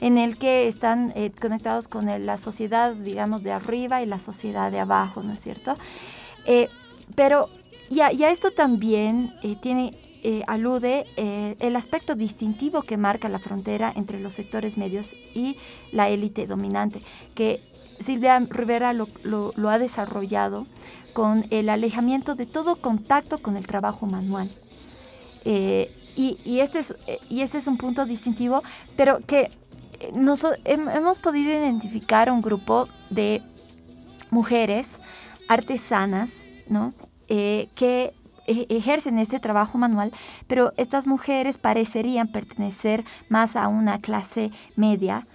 en 0.00 0.18
el 0.18 0.38
que 0.38 0.68
están 0.68 1.12
eh, 1.16 1.32
conectados 1.40 1.88
con 1.88 2.06
la 2.26 2.38
sociedad, 2.38 2.94
digamos, 2.94 3.42
de 3.42 3.52
arriba 3.52 4.02
y 4.02 4.06
la 4.06 4.20
sociedad 4.20 4.70
de 4.70 4.80
abajo, 4.80 5.22
¿no 5.22 5.32
es 5.32 5.40
cierto? 5.40 5.76
pero, 7.14 7.48
y 7.88 8.00
a, 8.00 8.08
esto 8.08 8.50
también 8.50 9.32
tiene... 9.60 9.94
alude 10.48 11.06
el 11.16 11.76
aspecto 11.76 12.14
distintivo 12.16 12.82
que 12.82 12.96
marca 12.96 13.28
la 13.28 13.38
frontera 13.38 13.92
entre 13.94 14.18
los 14.18 14.34
sectores 14.34 14.76
medios 14.76 15.14
y 15.34 15.56
la 15.92 16.08
élite 16.08 16.46
dominante, 16.46 17.00
que 17.36 17.60
Silvia 18.02 18.38
Rivera 18.40 18.92
lo, 18.92 19.10
ha 19.68 19.78
desarrollado 19.78 20.66
con 21.12 21.46
el 21.50 21.68
alejamiento 21.68 22.34
de 22.34 22.46
todo 22.46 22.76
contacto 22.76 23.38
con 23.38 23.56
el 23.56 23.66
trabajo 23.66 24.06
manual. 24.06 24.50
Eh, 25.44 25.94
y, 26.14 26.60
este 26.60 26.80
es, 26.80 26.94
y 27.30 27.40
este 27.40 27.58
es 27.58 27.66
un 27.66 27.78
punto 27.78 28.04
distintivo, 28.04 28.62
pero 28.96 29.20
que 29.26 29.50
nos, 30.14 30.46
hemos 30.64 31.18
podido 31.18 31.50
identificar 31.50 32.30
un 32.30 32.42
grupo 32.42 32.88
de 33.10 33.42
mujeres 34.30 34.98
artesanas, 35.48 36.30
¿no? 36.68 36.92
Eh, 37.28 37.68
que 37.74 38.14
e, 38.46 38.66
ejercen 38.70 39.18
este 39.18 39.38
trabajo 39.38 39.78
manual, 39.78 40.10
pero 40.46 40.72
estas 40.76 41.06
mujeres 41.06 41.58
parecerían 41.58 42.28
pertenecer 42.28 43.04
más 43.28 43.56
a 43.56 43.68
una 43.68 44.00
clase 44.00 44.50
media, 44.76 45.26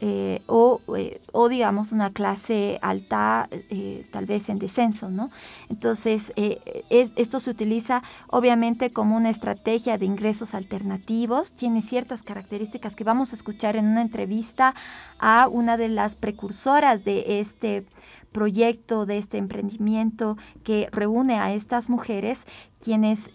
eh, 0.00 0.42
o, 0.46 0.80
eh, 0.96 1.20
o, 1.32 1.48
digamos 1.48 1.92
una 1.92 2.10
clase 2.12 2.78
alta 2.82 3.48
eh, 3.52 4.04
tal 4.10 4.26
vez 4.26 4.48
en 4.48 4.58
descenso, 4.58 5.08
¿no? 5.08 5.30
Entonces, 5.70 6.32
esto 6.36 7.40
se 7.40 7.50
utiliza 7.50 8.02
obviamente 8.28 8.92
como 8.92 9.16
una 9.16 9.30
estrategia 9.30 9.96
de 9.96 10.06
ingresos 10.06 10.52
alternativos, 10.52 11.52
tiene 11.52 11.80
ciertas 11.80 12.22
características 12.22 12.96
que 12.96 13.04
vamos 13.04 13.32
a 13.32 13.36
escuchar 13.36 13.76
en 13.76 13.86
una 13.86 14.02
entrevista 14.02 14.74
a 15.18 15.48
una 15.48 15.76
de 15.76 15.88
las 15.88 16.16
precursoras 16.16 17.04
de 17.04 17.40
este 17.40 17.86
proyecto, 18.32 19.06
de 19.06 19.18
este 19.18 19.38
emprendimiento 19.38 20.36
que 20.64 20.88
reúne 20.90 21.38
a 21.38 21.54
estas 21.54 21.88
mujeres, 21.88 22.46
quien 22.80 23.04
es 23.04 23.30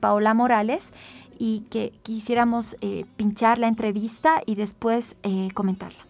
Paola 0.00 0.34
Morales, 0.34 0.90
y 1.38 1.60
que 1.70 1.92
quisiéramos 2.02 2.76
eh, 2.80 3.04
pinchar 3.16 3.58
la 3.58 3.68
entrevista 3.68 4.42
y 4.46 4.54
después 4.54 5.16
eh, 5.22 5.48
comentarla. 5.54 6.06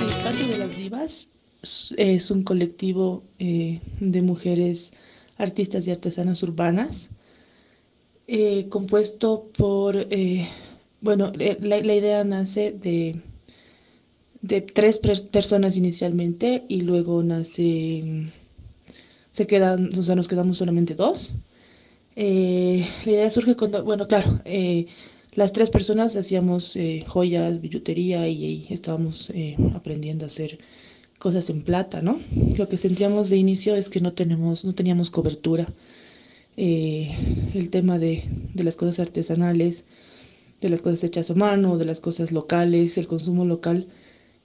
El 0.00 0.22
Canto 0.22 0.46
de 0.46 0.58
las 0.58 0.76
Divas 0.76 1.28
es 1.96 2.30
un 2.30 2.42
colectivo 2.42 3.22
eh, 3.38 3.80
de 4.00 4.22
mujeres 4.22 4.92
artistas 5.36 5.86
y 5.86 5.90
artesanas 5.90 6.42
urbanas 6.42 7.10
compuesto 8.68 9.48
por, 9.56 10.06
bueno, 11.00 11.32
la, 11.34 11.80
la, 11.80 11.94
idea 11.94 12.24
nace 12.24 12.72
de, 12.72 13.22
de 14.42 14.60
tres 14.60 14.98
personas 14.98 15.78
inicialmente 15.78 16.64
y 16.68 16.82
luego 16.82 17.22
nace, 17.22 18.30
se 19.30 19.46
quedan, 19.46 19.88
o 19.98 20.02
sea, 20.02 20.14
nos 20.14 20.28
quedamos 20.28 20.58
solamente 20.58 20.94
dos. 20.94 21.34
Eh, 22.20 22.84
la 23.04 23.12
idea 23.12 23.30
surge 23.30 23.54
cuando, 23.54 23.84
bueno, 23.84 24.08
claro, 24.08 24.40
eh, 24.44 24.86
las 25.34 25.52
tres 25.52 25.70
personas 25.70 26.16
hacíamos 26.16 26.74
eh, 26.74 27.04
joyas, 27.06 27.60
billutería 27.60 28.26
y, 28.28 28.66
estábamos 28.70 29.32
aprendiendo 29.72 30.24
a 30.24 30.26
hacer 30.26 30.58
cosas 31.20 31.48
en 31.48 31.62
plata, 31.62 32.02
¿no? 32.02 32.20
Lo 32.56 32.68
que 32.68 32.76
sentíamos 32.76 33.30
de 33.30 33.36
inicio 33.36 33.76
es 33.76 33.88
que 33.88 34.00
no, 34.00 34.14
tenemos, 34.14 34.64
no 34.64 34.74
teníamos 34.74 35.10
cobertura. 35.10 35.72
el 36.56 37.70
tema 37.70 38.00
de, 38.00 38.24
de 38.54 38.64
las 38.64 38.74
cosas 38.74 38.98
artesanales, 38.98 39.84
de 40.60 40.70
las 40.70 40.82
cosas 40.82 41.04
hechas 41.04 41.30
a 41.30 41.34
mano, 41.36 41.78
de 41.78 41.84
las 41.84 42.00
cosas 42.00 42.32
locales, 42.32 42.98
el 42.98 43.06
consumo 43.06 43.44
local, 43.44 43.86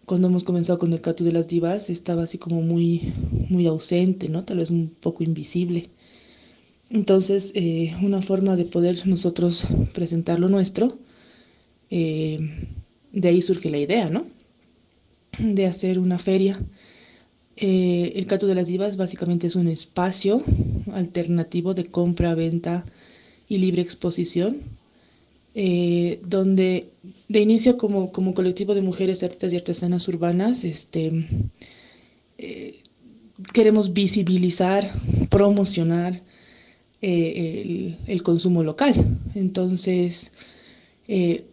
cuando 0.05 0.28
hemos 0.28 0.43
comenzado 0.43 0.78
con 0.80 0.93
el 0.93 1.01
Catu 1.01 1.24
de 1.24 1.34
las 1.34 1.47
Divas, 1.47 1.89
estaba 1.89 2.24
así 2.24 2.38
como 2.38 2.61
muy, 2.61 3.13
muy 3.49 3.65
ausente, 3.65 4.30
¿no? 4.30 4.43
Tal 4.45 4.57
vez 4.57 4.69
un 4.69 4.89
poco 4.89 5.24
invisible. 5.24 5.89
Entonces, 6.93 7.51
eh, 7.55 7.95
una 8.03 8.21
forma 8.21 8.55
de 8.55 8.65
poder 8.65 9.07
nosotros 9.07 9.65
presentar 9.95 10.39
lo 10.39 10.47
nuestro, 10.47 10.99
eh, 11.89 12.37
de 13.11 13.27
ahí 13.27 13.41
surge 13.41 13.71
la 13.71 13.79
idea, 13.79 14.09
¿no? 14.09 14.27
De 15.39 15.65
hacer 15.65 15.97
una 15.97 16.19
feria. 16.19 16.59
Eh, 17.57 18.13
el 18.15 18.27
Cato 18.27 18.45
de 18.45 18.53
las 18.53 18.67
Divas 18.67 18.95
básicamente 18.95 19.47
es 19.47 19.55
un 19.55 19.67
espacio 19.67 20.43
alternativo 20.93 21.73
de 21.73 21.85
compra, 21.85 22.35
venta 22.35 22.85
y 23.49 23.57
libre 23.57 23.81
exposición, 23.81 24.57
donde 25.55 26.89
de 27.27 27.39
inicio 27.39 27.77
como, 27.77 28.11
como, 28.11 28.33
colectivo 28.35 28.75
de 28.75 28.81
mujeres 28.81 29.23
artistas 29.23 29.51
y 29.51 29.55
artesanas 29.55 30.07
urbanas, 30.07 30.63
este, 30.63 31.27
queremos 33.53 33.93
visibilizar, 33.93 34.91
promocionar, 35.29 36.21
eh, 37.06 37.97
el, 38.08 38.24
consumo 38.24 38.64
local. 38.64 38.93
Entonces, 39.36 40.32
eh, 41.10 41.43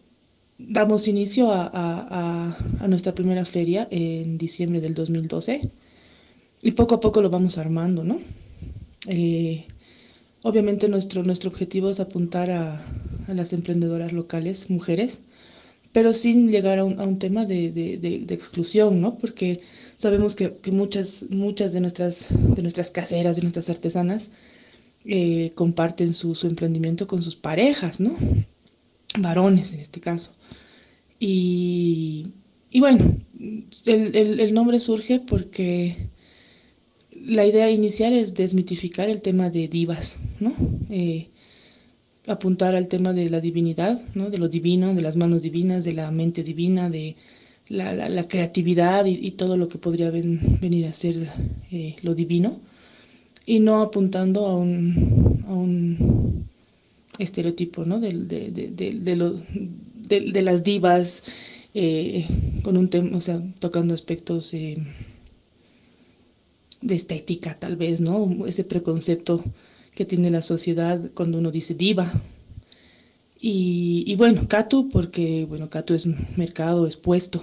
damos 0.57 1.09
inicio 1.09 1.51
a, 1.51 2.57
nuestra 2.87 3.13
primera 3.13 3.43
feria 3.43 3.85
en 3.91 4.37
diciembre 4.37 4.79
del 4.79 4.93
2012 4.93 5.69
y 6.61 6.71
poco 6.71 6.95
a 6.95 6.99
poco 7.01 7.21
lo 7.21 7.29
vamos 7.29 7.57
armando, 7.57 8.05
¿no? 8.05 8.21
Eh, 9.07 9.65
obviamente 10.41 10.87
nuestro, 10.87 11.21
nuestro 11.23 11.49
objetivo 11.49 11.89
es 11.89 11.99
apuntar 11.99 12.49
a, 12.49 12.81
las 13.27 13.51
emprendedoras 13.51 14.13
locales, 14.13 14.69
mujeres, 14.69 15.19
pero 15.91 16.13
sin 16.13 16.49
llegar 16.49 16.79
a 16.79 16.85
un, 16.85 17.19
tema 17.19 17.45
de, 17.45 18.25
exclusión, 18.29 19.01
¿no? 19.01 19.17
Porque 19.17 19.59
sabemos 19.97 20.37
que, 20.37 20.53
muchas, 20.71 21.25
muchas 21.29 21.73
de 21.73 21.81
nuestras, 21.81 22.27
de 22.29 22.61
nuestras 22.61 22.89
caseras, 22.89 23.35
de 23.35 23.41
nuestras 23.41 23.69
artesanas, 23.69 24.31
eh, 25.05 25.51
comparten 25.55 26.13
su, 26.13 26.37
emprendimiento 26.43 27.07
con 27.07 27.23
sus 27.23 27.35
parejas, 27.35 27.99
¿no? 27.99 28.17
Varones 29.17 29.73
en 29.73 29.79
este 29.79 29.99
caso. 29.99 30.33
Y, 31.19 32.31
bueno, 32.79 33.17
el, 33.85 34.53
nombre 34.53 34.79
surge 34.79 35.19
porque 35.19 36.09
la 37.11 37.45
idea 37.45 37.69
inicial 37.69 38.13
es 38.13 38.33
desmitificar 38.33 39.09
el 39.09 39.21
tema 39.21 39.49
de 39.49 39.67
divas, 39.67 40.17
¿no? 40.39 40.53
Eh, 40.89 41.29
apuntar 42.27 42.75
al 42.75 42.87
tema 42.87 43.13
de 43.13 43.29
la 43.29 43.39
divinidad, 43.39 44.01
¿no? 44.13 44.29
de 44.29 44.37
lo 44.37 44.47
divino, 44.47 44.93
de 44.93 45.01
las 45.01 45.15
manos 45.15 45.41
divinas, 45.41 45.83
de 45.83 45.93
la 45.93 46.11
mente 46.11 46.43
divina, 46.43 46.89
de 46.89 47.15
la, 47.67 48.27
creatividad 48.27 49.05
y, 49.05 49.31
todo 49.31 49.57
lo 49.57 49.67
que 49.69 49.77
podría 49.77 50.11
venir 50.11 50.85
a 50.85 50.93
ser 50.93 51.29
eh, 51.71 51.95
lo 52.01 52.13
divino, 52.15 52.59
y 53.51 53.59
no 53.59 53.81
apuntando 53.81 54.45
a 54.45 54.55
un, 54.55 56.47
estereotipo 57.17 57.83
¿no? 57.83 57.99
de, 57.99 58.13
de, 58.13 58.49
de, 58.49 60.31
de, 60.31 60.41
las 60.41 60.63
divas, 60.63 61.21
eh, 61.73 62.25
con 62.63 62.77
un 62.77 62.89
tema, 62.89 63.17
o 63.17 63.19
sea, 63.19 63.43
tocando 63.59 63.93
aspectos 63.93 64.53
eh, 64.53 64.77
de 66.81 66.95
estética 66.95 67.59
tal 67.59 67.75
vez, 67.75 67.99
¿no? 67.99 68.47
Ese 68.47 68.63
preconcepto 68.63 69.43
que 69.95 70.05
tiene 70.05 70.31
la 70.31 70.41
sociedad 70.41 71.11
cuando 71.13 71.37
uno 71.37 71.51
dice 71.51 71.73
diva. 71.73 72.09
Y, 73.37 74.15
bueno, 74.15 74.47
Catu, 74.47 74.87
porque 74.87 75.45
bueno, 75.45 75.69
Catu 75.69 75.93
es 75.93 76.07
mercado, 76.37 76.87
es 76.87 76.95
puesto. 76.95 77.41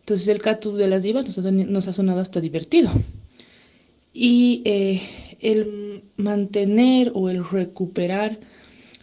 Entonces 0.00 0.26
el 0.26 0.42
Catu 0.42 0.72
de 0.72 0.88
las 0.88 1.04
divas 1.04 1.24
nos 1.24 1.38
ha, 1.38 1.52
nos 1.52 1.84
sonado 1.84 2.18
hasta 2.18 2.40
divertido. 2.40 2.90
Y 4.12 4.62
eh, 4.64 5.02
el 5.40 6.04
mantener 6.16 7.12
o 7.14 7.28
el 7.28 7.48
recuperar 7.48 8.38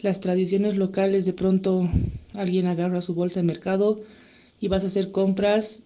las 0.01 0.19
tradiciones 0.19 0.75
locales, 0.75 1.25
de 1.25 1.33
pronto 1.33 1.89
alguien 2.33 2.67
agarra 2.67 3.01
su 3.01 3.13
bolsa 3.13 3.39
de 3.39 3.47
mercado 3.47 4.01
y 4.59 4.67
vas 4.67 4.83
a 4.83 4.87
hacer 4.87 5.11
compras 5.11 5.81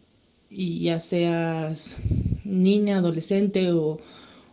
y 0.50 0.82
ya 0.82 1.00
seas 1.00 1.98
niña, 2.44 2.98
adolescente 2.98 3.72
o, 3.72 4.00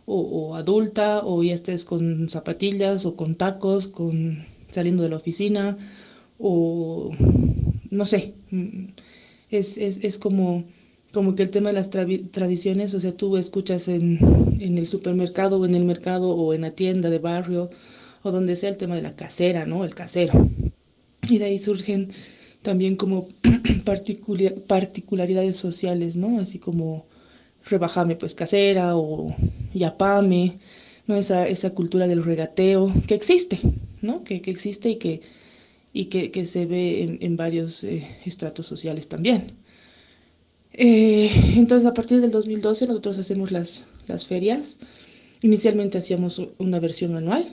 o, 0.05 0.55
adulta 0.55 1.21
o 1.23 1.43
ya 1.43 1.53
estés 1.53 1.85
con 1.85 2.29
zapatillas 2.29 3.05
o 3.05 3.15
con 3.15 3.35
tacos, 3.35 3.87
con 3.87 4.45
saliendo 4.69 5.03
de 5.03 5.09
la 5.09 5.15
oficina 5.15 5.77
o 6.37 7.11
no 7.89 8.05
sé, 8.05 8.33
es, 9.49 9.77
es, 9.77 9.99
es 10.03 10.17
como, 10.17 10.65
como 11.15 11.33
que 11.33 11.43
el 11.43 11.49
tema 11.49 11.69
de 11.69 11.75
las 11.75 11.89
tradiciones, 11.89 12.93
o 12.93 12.99
sea, 12.99 13.15
tú 13.15 13.37
escuchas 13.37 13.87
en, 13.87 14.19
en, 14.59 14.77
el 14.77 14.85
supermercado 14.85 15.61
o 15.61 15.65
en 15.65 15.73
el 15.73 15.85
mercado 15.85 16.35
o 16.35 16.53
en 16.53 16.61
la 16.61 16.71
tienda 16.71 17.09
de 17.09 17.19
barrio 17.19 17.69
o 18.21 18.31
donde 18.31 18.57
sea 18.57 18.69
el 18.69 18.75
tema 18.75 18.95
de 18.95 19.01
la 19.01 19.15
casera, 19.15 19.65
¿no? 19.65 19.85
El 19.85 19.95
casero. 19.95 20.33
Y 21.29 21.37
de 21.37 21.45
ahí 21.45 21.57
surgen 21.57 22.11
también 22.63 22.97
como 22.97 23.29
particularidades 24.67 25.55
sociales, 25.55 26.17
¿no? 26.17 26.41
Así 26.41 26.59
como 26.59 27.05
rebajame 27.63 28.17
pues 28.17 28.35
casera 28.35 28.97
o 28.97 29.33
yapame, 29.73 30.59
¿no? 31.07 31.15
Esa, 31.15 31.47
esa 31.47 31.69
cultura 31.69 32.07
del 32.09 32.25
regateo 32.25 32.91
que 33.07 33.15
existe, 33.15 33.57
¿no? 34.01 34.25
Que, 34.25 34.41
que 34.41 34.51
existe 34.51 34.89
y 34.89 34.97
que, 34.97 35.21
y 35.93 36.05
que, 36.05 36.45
se 36.45 36.65
ve 36.65 37.03
en, 37.03 37.19
en 37.21 37.37
varios 37.37 37.85
eh, 37.85 38.05
estratos 38.25 38.67
sociales 38.67 39.07
también. 39.07 39.64
Eh, 40.77 41.31
entonces, 41.55 41.85
a 41.87 41.93
partir 41.93 42.21
del 42.21 42.31
2012 42.31 42.87
nosotros 42.87 43.17
hacemos 43.17 43.51
las, 43.51 43.83
las 44.07 44.25
ferias. 44.25 44.77
Inicialmente 45.41 45.97
hacíamos 45.97 46.41
una 46.57 46.79
versión 46.79 47.15
anual, 47.15 47.49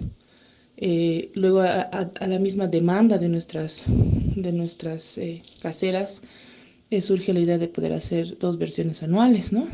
eh, 0.77 1.31
luego 1.35 1.61
a, 1.61 1.83
a, 1.83 2.27
la 2.27 2.39
misma 2.39 2.66
demanda 2.66 3.18
de 3.18 3.29
nuestras, 3.29 3.85
de 3.87 4.53
nuestras 4.53 5.20
caseras 5.61 6.23
surge 7.01 7.33
la 7.33 7.41
idea 7.41 7.59
de 7.59 7.68
poder 7.68 7.93
hacer 7.95 8.37
dos 8.39 8.59
versiones 8.59 9.03
anuales, 9.03 9.53
¿no? 9.53 9.66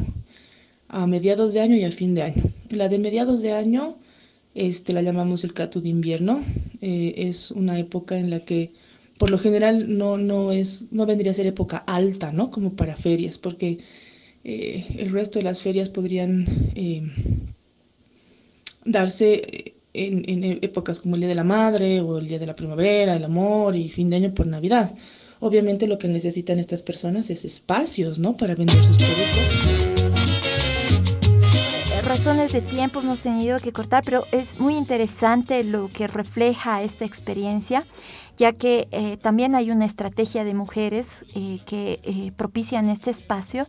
a 0.88 1.07
mediados 1.07 1.53
de 1.53 1.61
año 1.61 1.76
y 1.76 1.84
a 1.84 1.92
fin 1.92 2.14
de 2.14 2.22
año. 2.22 2.42
La 2.70 2.88
de 2.88 2.99
mediados 2.99 3.42
de 3.42 3.53
año 3.53 3.99
este, 4.55 4.92
la 4.92 5.03
llamamos 5.03 5.44
el 5.44 5.53
cato 5.53 5.80
de 5.80 5.90
invierno. 5.90 6.44
Eh, 6.80 7.14
es 7.16 7.51
una 7.51 7.78
época 7.78 8.18
en 8.18 8.30
la 8.30 8.40
que 8.40 8.72
por 9.18 9.30
lo 9.30 9.38
general 9.38 9.98
no, 9.98 10.16
no, 10.16 10.52
es, 10.52 10.86
no 10.90 11.04
vendría 11.06 11.32
a 11.32 11.34
ser 11.34 11.46
época 11.46 11.78
alta, 11.78 12.32
¿no? 12.32 12.50
Como 12.50 12.74
para 12.76 12.96
ferias, 12.96 13.38
porque 13.38 13.78
eh, 14.44 14.86
el 14.96 15.10
resto 15.10 15.38
de 15.38 15.44
las 15.44 15.60
ferias 15.60 15.90
podrían 15.90 16.46
eh, 16.74 17.02
darse 18.84 19.74
en, 19.92 20.28
en, 20.28 20.58
épocas 20.62 21.00
como 21.00 21.16
el 21.16 21.22
Día 21.22 21.28
de 21.28 21.34
la 21.34 21.44
Madre 21.44 22.00
o 22.00 22.18
el 22.18 22.28
Día 22.28 22.38
de 22.38 22.46
la 22.46 22.54
Primavera, 22.54 23.16
el 23.16 23.24
amor 23.24 23.74
y 23.76 23.88
fin 23.88 24.08
de 24.08 24.16
año 24.16 24.34
por 24.34 24.46
Navidad. 24.46 24.94
Obviamente 25.40 25.86
lo 25.86 25.98
que 25.98 26.08
necesitan 26.08 26.58
estas 26.58 26.82
personas 26.82 27.30
es 27.30 27.44
espacios, 27.44 28.18
¿no? 28.18 28.36
Para 28.36 28.54
vender 28.54 28.82
sus 28.84 28.96
productos 28.96 29.88
razones 32.08 32.52
de 32.52 32.62
tiempo 32.62 33.00
hemos 33.00 33.20
tenido 33.20 33.58
que 33.58 33.70
cortar, 33.70 34.02
pero 34.02 34.24
es 34.32 34.58
muy 34.58 34.76
interesante 34.76 35.62
lo 35.62 35.88
que 35.88 36.06
refleja 36.06 36.82
esta 36.82 37.04
experiencia, 37.04 37.84
ya 38.39 38.53
que 38.53 38.89
eh, 38.93 39.16
también 39.16 39.55
hay 39.57 39.70
una 39.70 39.84
estrategia 39.84 40.45
de 40.45 40.55
mujeres 40.55 41.24
eh, 41.34 41.59
que 41.66 42.01
eh, 42.05 42.32
propician 42.36 42.89
este 42.89 43.11
espacio, 43.11 43.66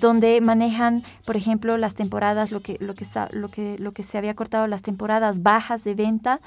donde 0.00 0.40
manejan, 0.40 1.04
por 1.24 1.36
ejemplo, 1.36 1.78
las 1.78 1.94
temporadas, 1.94 2.50
lo 2.50 2.60
que, 2.60 2.76
lo, 2.80 2.94
que, 2.94 3.06
lo, 3.30 3.48
que, 3.50 3.78
lo 3.78 3.92
que 3.92 4.02
se 4.02 4.18
había 4.18 4.34
cortado, 4.34 4.66
las 4.66 4.82
temporadas 4.82 5.42
bajas 5.42 5.84
de 5.84 5.94
venta, 5.94 6.40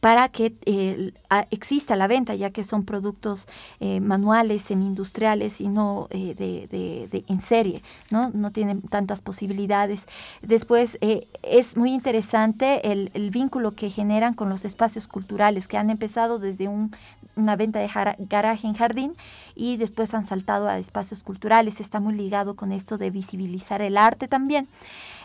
para 0.00 0.30
que 0.30 0.54
eh, 0.64 1.12
exista 1.50 1.94
la 1.94 2.06
venta, 2.06 2.34
ya 2.34 2.50
que 2.50 2.64
son 2.64 2.84
productos 2.84 3.46
eh, 3.80 4.00
manuales, 4.00 4.62
semi-industriales 4.62 5.60
y 5.60 5.68
no 5.68 6.08
eh, 6.10 6.34
de, 6.34 7.24
en 7.28 7.40
serie, 7.40 7.82
¿no? 8.10 8.30
No 8.30 8.50
tienen 8.50 8.80
tantas 8.82 9.20
posibilidades. 9.20 10.06
Después, 10.42 10.98
es 11.42 11.76
muy 11.76 11.92
interesante 11.92 12.90
el, 12.90 13.10
vínculo 13.30 13.72
que 13.72 13.90
generan 13.90 14.34
con 14.34 14.48
los 14.48 14.64
espacios 14.64 15.06
culturales, 15.06 15.68
que 15.68 15.76
han 15.76 15.90
empezado 15.90 16.38
desde 16.40 16.68
una 17.36 17.56
venta 17.56 17.78
de 17.78 17.90
garaje 18.18 18.66
en 18.66 18.74
jardín 18.74 19.16
y 19.54 19.76
después 19.76 20.14
han 20.14 20.26
saltado 20.26 20.68
a 20.68 20.78
espacios 20.78 21.22
culturales. 21.22 21.80
Está 21.80 22.00
muy 22.00 22.14
ligado 22.14 22.56
con 22.56 22.72
esto 22.72 22.98
de 22.98 23.10
visibilizar 23.10 23.82
el 23.82 23.96
arte 23.96 24.28
también. 24.28 24.68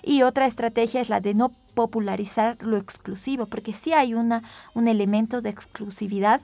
Y 0.03 0.21
otra 0.21 0.45
estrategia 0.45 1.01
es 1.01 1.09
la 1.09 1.19
de 1.19 1.33
no 1.33 1.51
popularizar 1.73 2.57
lo 2.61 2.77
exclusivo, 2.77 3.47
porque 3.47 3.73
sí 3.73 3.93
hay 3.93 4.13
una, 4.13 4.43
un 4.73 4.87
elemento 4.87 5.41
de 5.41 5.49
exclusividad 5.49 6.41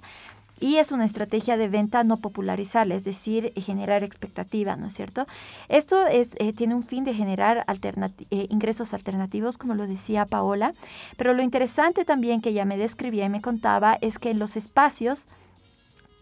y 0.61 0.77
es 0.77 0.91
una 0.91 1.05
estrategia 1.05 1.57
de 1.57 1.67
venta 1.67 2.03
no 2.03 2.17
popularizarla, 2.17 2.93
es 2.95 3.03
decir, 3.03 3.51
generar 3.55 4.03
expectativa, 4.03 4.75
¿no 4.77 4.87
es 4.87 4.93
cierto? 4.93 5.25
Esto 5.67 6.05
es, 6.05 6.35
eh, 6.37 6.53
tiene 6.53 6.75
un 6.75 6.83
fin 6.83 7.03
de 7.03 7.15
generar 7.15 7.65
eh, 7.67 8.47
ingresos 8.49 8.93
alternativos, 8.93 9.57
como 9.57 9.73
lo 9.73 9.87
decía 9.87 10.27
Paola, 10.27 10.75
pero 11.17 11.33
lo 11.33 11.41
interesante 11.41 12.05
también 12.05 12.41
que 12.41 12.49
ella 12.49 12.63
me 12.63 12.77
describía 12.77 13.25
y 13.25 13.29
me 13.29 13.41
contaba 13.41 13.97
es 14.01 14.19
que 14.19 14.29
en 14.29 14.39
los 14.39 14.55
espacios 14.55 15.25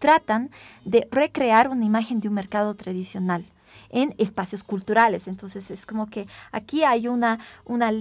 tratan 0.00 0.50
de 0.84 1.06
recrear 1.12 1.68
una 1.68 1.84
imagen 1.84 2.18
de 2.18 2.26
un 2.26 2.34
mercado 2.34 2.74
tradicional 2.74 3.44
en 3.90 4.14
espacios 4.18 4.64
culturales. 4.64 5.28
Entonces 5.28 5.70
es 5.70 5.84
como 5.84 6.08
que 6.08 6.26
aquí 6.52 6.84
hay 6.84 7.08
una, 7.08 7.38
una, 7.64 7.92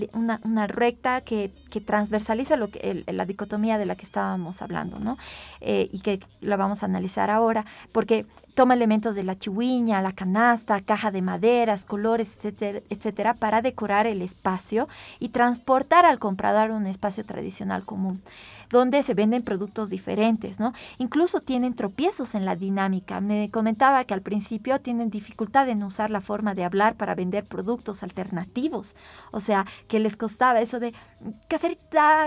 una, 0.44 0.68
recta 0.68 1.22
que, 1.22 1.52
que, 1.70 1.82
transversaliza 1.82 2.56
lo 2.56 2.70
que, 2.70 3.04
la 3.08 3.26
dicotomía 3.26 3.78
de 3.78 3.86
la 3.86 3.96
que 3.96 4.06
estábamos 4.06 4.62
hablando, 4.62 5.00
¿no? 5.00 5.18
Eh, 5.62 5.90
y 5.92 6.00
que 6.00 6.20
la 6.42 6.58
vamos 6.58 6.84
a 6.84 6.86
analizar 6.86 7.30
ahora, 7.30 7.66
porque 7.92 8.26
toma 8.54 8.74
elementos 8.74 9.16
de 9.16 9.24
la 9.24 9.40
chihuiña, 9.40 10.02
la 10.02 10.14
canasta, 10.14 10.82
caja 10.82 11.12
de 11.12 11.22
maderas, 11.22 11.86
colores, 11.86 12.36
etcétera, 12.36 12.82
etcétera, 12.90 13.34
para 13.34 13.62
decorar 13.62 14.06
el 14.06 14.22
espacio 14.22 14.88
y 15.20 15.30
transportar 15.30 16.06
al 16.06 16.20
comprador 16.20 16.72
un 16.72 16.86
espacio 16.86 17.26
tradicional 17.26 17.86
común. 17.86 18.22
Donde 18.70 19.04
se 19.04 19.14
venden 19.14 19.44
productos 19.44 19.90
diferentes, 19.90 20.60
¿no? 20.60 20.74
Incluso 20.98 21.40
tienen 21.42 21.76
tropiezos 21.76 22.36
en 22.36 22.46
la 22.46 22.56
dinámica. 22.56 23.22
Me 23.22 23.50
comentaba 23.52 24.04
que 24.04 24.14
al 24.14 24.22
principio 24.22 24.80
tienen 24.80 25.10
dificultad 25.10 25.70
en 25.70 25.84
usar 25.84 26.12
la 26.12 26.22
forma 26.22 26.56
de 26.56 26.64
hablar 26.64 26.96
para 26.96 27.16
vender 27.16 27.46
productos 27.46 28.04
alternativos. 28.04 28.96
O 29.32 29.40
sea, 29.40 29.66
que 29.88 30.00
les 30.00 30.16
costaba 30.16 30.62
eso 30.62 30.80
de 30.80 30.94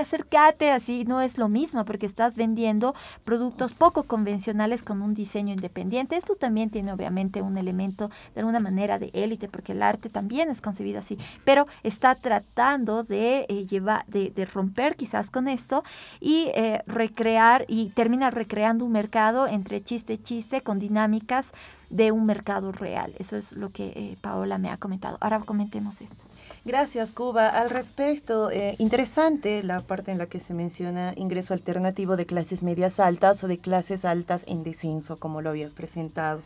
acércate, 0.00 0.70
así 0.70 1.04
no 1.04 1.20
es 1.20 1.38
lo 1.38 1.48
mismo 1.48 1.84
porque 1.84 2.06
estás 2.06 2.36
vendiendo 2.36 2.94
productos 3.24 3.72
poco 3.72 4.04
convencionales 4.04 4.82
con 4.82 5.02
un 5.02 5.14
diseño 5.14 5.52
independiente. 5.52 6.16
Esto 6.16 6.34
también 6.34 6.70
tiene 6.70 6.92
obviamente 6.92 7.42
un 7.42 7.56
elemento 7.56 8.10
de 8.34 8.40
alguna 8.40 8.60
manera 8.60 8.98
de 8.98 9.10
élite 9.12 9.48
porque 9.48 9.72
el 9.72 9.82
arte 9.82 10.08
también 10.08 10.50
es 10.50 10.60
concebido 10.60 11.00
así, 11.00 11.18
pero 11.44 11.66
está 11.82 12.14
tratando 12.14 13.04
de 13.04 13.46
eh, 13.48 13.66
llevar, 13.66 14.04
de, 14.06 14.32
romper 14.52 14.96
quizás 14.96 15.30
con 15.30 15.48
esto 15.48 15.84
y 16.20 16.31
eh, 16.54 16.82
recrear 16.86 17.64
y 17.68 17.90
termina 17.90 18.30
recreando 18.30 18.84
un 18.84 18.92
mercado 18.92 19.46
entre 19.46 19.82
chiste 19.82 20.14
y 20.14 20.18
chiste 20.18 20.62
con 20.62 20.78
dinámicas 20.78 21.46
de 21.92 22.10
un 22.10 22.24
mercado 22.24 22.72
real. 22.72 23.14
Eso 23.18 23.36
es 23.36 23.52
lo 23.52 23.70
que 23.70 23.88
eh, 23.88 24.16
Paola 24.20 24.56
me 24.56 24.70
ha 24.70 24.78
comentado. 24.78 25.18
Ahora 25.20 25.40
comentemos 25.40 26.00
esto. 26.00 26.24
Gracias, 26.64 27.10
Cuba. 27.10 27.48
Al 27.48 27.68
respecto, 27.68 28.50
eh, 28.50 28.76
interesante 28.78 29.62
la 29.62 29.82
parte 29.82 30.10
en 30.10 30.18
la 30.18 30.26
que 30.26 30.40
se 30.40 30.54
menciona 30.54 31.12
ingreso 31.16 31.52
alternativo 31.52 32.16
de 32.16 32.24
clases 32.24 32.62
medias 32.62 32.98
altas 32.98 33.44
o 33.44 33.48
de 33.48 33.58
clases 33.58 34.06
altas 34.06 34.44
en 34.46 34.64
descenso, 34.64 35.18
como 35.18 35.42
lo 35.42 35.50
habías 35.50 35.74
presentado. 35.74 36.40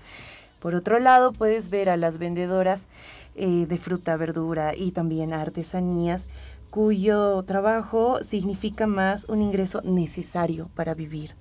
Por 0.59 0.75
otro 0.75 0.99
lado, 0.99 1.33
puedes 1.33 1.71
ver 1.71 1.91
a 1.91 1.97
las 1.97 2.19
vendedoras 2.19 2.87
eh, 3.37 3.67
de 3.69 3.79
fruta, 3.79 4.17
verdura 4.17 4.75
y 4.75 4.91
también 4.91 5.33
artesanías 5.33 6.25
cuyo 6.77 7.43
trabajo 7.45 8.19
significa 8.23 8.87
más 8.87 9.25
un 9.31 9.41
ingreso 9.41 9.81
necesario 9.81 10.69
para 10.75 10.93
vivir, 10.93 11.35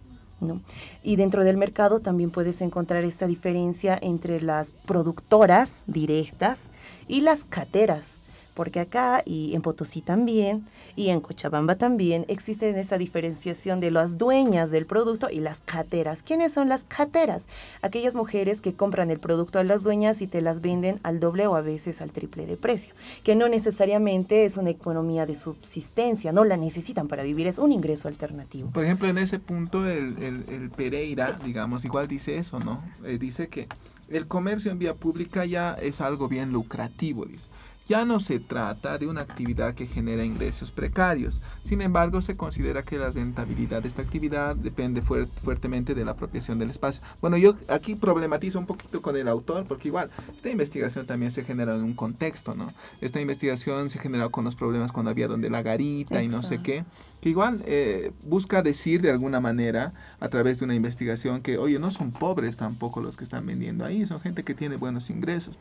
y 1.03 1.17
dentro 1.17 1.43
del 1.43 1.57
mercado 1.57 1.99
también 1.99 2.31
puedes 2.31 2.61
encontrar 2.61 3.03
esta 3.03 3.27
diferencia 3.27 3.99
entre 4.01 4.39
las 4.39 4.71
productoras 4.71 5.83
directas 5.87 6.71
y 7.09 7.19
las 7.19 7.43
cateras, 7.43 8.17
porque 8.55 8.79
acá 8.79 9.21
y 9.25 9.53
en 9.53 9.61
Potosí 9.61 10.01
también 10.01 10.65
y 10.95 11.09
en 11.09 11.21
Cochabamba 11.21 11.75
también 11.75 12.25
existe 12.29 12.79
esa 12.79 12.97
diferenciación 12.97 13.79
de 13.79 13.91
las 13.91 14.17
dueñas 14.17 14.71
del 14.71 14.87
producto 14.87 15.29
y 15.29 15.41
las 15.41 15.59
cateras. 15.59 16.23
¿Quiénes 16.23 16.53
son 16.53 16.69
las 16.69 16.85
cateras? 16.85 17.47
Aquellas 17.81 18.15
mujeres 18.15 18.61
que 18.61 18.73
compran 18.73 19.11
el 19.11 19.19
producto 19.19 19.59
a 19.59 19.63
las 19.63 19.83
dueñas 19.83 20.21
y 20.21 20.27
te 20.27 20.41
las 20.41 20.61
venden 20.61 20.99
al 21.03 21.19
doble 21.19 21.45
o 21.47 21.55
a 21.55 21.61
veces 21.61 22.01
al 22.01 22.11
triple 22.11 22.45
de 22.45 22.57
precio, 22.57 22.95
que 23.23 23.35
no 23.35 23.49
necesariamente 23.49 24.45
es 24.45 24.57
una 24.57 24.69
economía 24.69 25.25
de 25.25 25.35
subsistencia, 25.35 26.31
no 26.31 26.45
la 26.45 26.57
necesitan 26.57 27.07
para 27.07 27.23
vivir, 27.23 27.47
es 27.47 27.59
un 27.59 27.73
ingreso 27.73 28.07
alternativo. 28.07 28.69
Por 28.71 28.85
ejemplo, 28.85 29.07
en 29.07 29.17
ese 29.17 29.37
punto 29.39 29.85
el, 29.87 30.17
el, 30.21 30.69
Pereira, 30.75 31.37
digamos, 31.43 31.83
igual 31.85 32.07
dice 32.07 32.37
eso, 32.37 32.59
¿no? 32.59 32.81
Eh, 33.03 33.17
dice 33.17 33.49
que 33.49 33.67
el 34.09 34.27
comercio 34.27 34.71
en 34.71 34.79
vía 34.79 34.93
pública 34.93 35.45
ya 35.45 35.73
es 35.73 36.01
algo 36.01 36.27
bien 36.27 36.51
lucrativo, 36.51 37.25
dice. 37.25 37.47
Ya 37.87 38.03
no 38.03 38.19
se 38.19 38.39
trata 38.39 38.97
de 38.97 39.05
una 39.05 39.21
actividad 39.21 39.75
que 39.75 39.85
genera 39.85 40.25
ingresos 40.25 40.71
precarios. 40.71 41.39
Sin 41.63 41.81
embargo, 41.81 42.21
se 42.23 42.35
considera 42.35 42.83
que 42.83 42.97
la 42.97 43.11
rentabilidad 43.11 43.83
de 43.83 43.87
esta 43.87 44.01
actividad 44.01 44.55
depende 44.55 45.03
fuertemente 45.03 45.93
de 45.93 46.03
la 46.03 46.11
apropiación 46.11 46.57
del 46.57 46.71
espacio. 46.71 47.03
Bueno, 47.21 47.37
yo 47.37 47.55
aquí 47.67 47.93
problematizo 47.93 48.57
un 48.57 48.65
poquito 48.65 49.03
con 49.03 49.15
el 49.15 49.27
autor, 49.27 49.65
porque 49.67 49.89
igual 49.89 50.09
esta 50.35 50.49
investigación 50.49 51.05
también 51.05 51.29
se 51.29 51.43
genera 51.43 51.75
en 51.75 51.83
un 51.83 51.93
contexto, 51.93 52.55
¿no? 52.55 52.73
Esta 53.01 53.21
investigación 53.21 53.91
se 53.91 53.99
generó 53.99 54.31
con 54.31 54.45
los 54.45 54.55
problemas 54.55 54.91
cuando 54.91 55.11
había 55.11 55.27
donde 55.27 55.51
la 55.51 55.61
garita 55.61 56.23
y 56.23 56.27
no 56.27 56.41
sé 56.41 56.63
qué, 56.63 56.85
que 57.21 57.29
igual 57.29 57.61
eh, 57.67 58.13
busca 58.23 58.63
decir 58.63 59.01
de 59.01 59.11
alguna 59.11 59.39
manera 59.39 59.93
a 60.19 60.29
través 60.29 60.57
de 60.57 60.65
una 60.65 60.73
investigación 60.73 61.41
que, 61.41 61.59
oye, 61.59 61.77
no 61.77 61.91
son 61.91 62.11
pobres 62.11 62.57
tampoco 62.57 62.99
los 62.99 63.15
que 63.15 63.23
están 63.23 63.45
vendiendo 63.45 63.85
ahí, 63.85 64.07
son 64.07 64.21
gente 64.21 64.43
que 64.43 64.55
tiene 64.55 64.75
buenos 64.75 65.11
ingresos. 65.11 65.57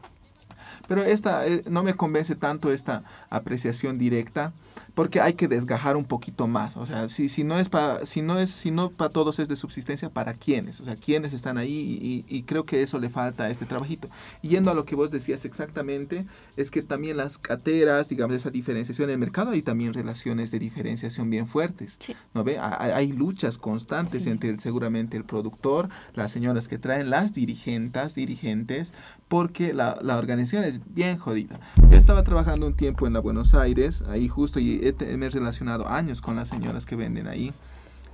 Pero 0.88 1.02
esta, 1.02 1.46
eh, 1.46 1.62
no 1.68 1.82
me 1.82 1.94
convence 1.94 2.34
tanto 2.34 2.72
esta 2.72 3.02
apreciación 3.30 3.98
directa 3.98 4.52
porque 4.94 5.20
hay 5.20 5.34
que 5.34 5.48
desgajar 5.48 5.96
un 5.96 6.04
poquito 6.04 6.46
más. 6.46 6.76
O 6.76 6.86
sea, 6.86 7.08
si, 7.08 7.28
si 7.28 7.44
no 7.44 7.58
es 7.58 7.68
para 7.68 8.06
si 8.06 8.22
no 8.22 8.38
es 8.38 8.50
si 8.50 8.70
no 8.70 8.90
para 8.90 9.10
todos 9.10 9.38
es 9.38 9.48
de 9.48 9.56
subsistencia, 9.56 10.10
¿para 10.10 10.34
quiénes? 10.34 10.80
O 10.80 10.84
sea, 10.84 10.96
¿quiénes 10.96 11.32
están 11.32 11.58
ahí? 11.58 12.24
Y, 12.28 12.42
creo 12.44 12.64
que 12.64 12.82
eso 12.82 12.98
le 12.98 13.08
falta 13.08 13.44
a 13.44 13.50
este 13.50 13.64
trabajito. 13.64 14.08
yendo 14.42 14.70
a 14.70 14.74
lo 14.74 14.84
que 14.84 14.94
vos 14.94 15.10
decías 15.10 15.44
exactamente, 15.44 16.26
es 16.56 16.70
que 16.70 16.82
también 16.82 17.16
las 17.16 17.38
cateras, 17.38 18.08
digamos, 18.08 18.36
esa 18.36 18.50
diferenciación 18.50 19.08
en 19.08 19.14
el 19.14 19.18
mercado, 19.18 19.50
hay 19.50 19.62
también 19.62 19.94
relaciones 19.94 20.50
de 20.50 20.58
diferenciación 20.58 21.30
bien 21.30 21.48
fuertes. 21.48 21.98
¿No 22.34 22.44
ve? 22.44 22.58
Hay, 22.58 23.12
luchas 23.12 23.58
constantes 23.58 24.26
entre 24.26 24.58
seguramente 24.60 25.16
el 25.16 25.24
productor, 25.24 25.88
las 26.14 26.32
señoras 26.32 26.68
que 26.68 26.78
traen, 26.78 27.10
las 27.10 27.32
dirigentes, 27.32 28.14
dirigentes, 28.14 28.92
porque 29.28 29.72
la, 29.72 29.98
la 30.02 30.18
organización 30.18 30.64
es 30.64 30.80
bien 30.94 31.18
jodida. 31.18 31.58
Yo 31.90 31.96
estaba 31.96 32.22
trabajando 32.22 32.66
un 32.66 32.74
tiempo 32.74 33.06
en 33.06 33.12
la 33.12 33.20
Buenos 33.20 33.54
Aires, 33.54 34.02
ahí 34.08 34.28
justo, 34.28 34.60
y 34.60 34.94
me 35.16 35.26
he 35.26 35.30
relacionado 35.30 35.88
años 35.88 36.20
con 36.20 36.36
las 36.36 36.48
señoras 36.48 36.86
que 36.86 36.96
venden 36.96 37.26
ahí 37.26 37.52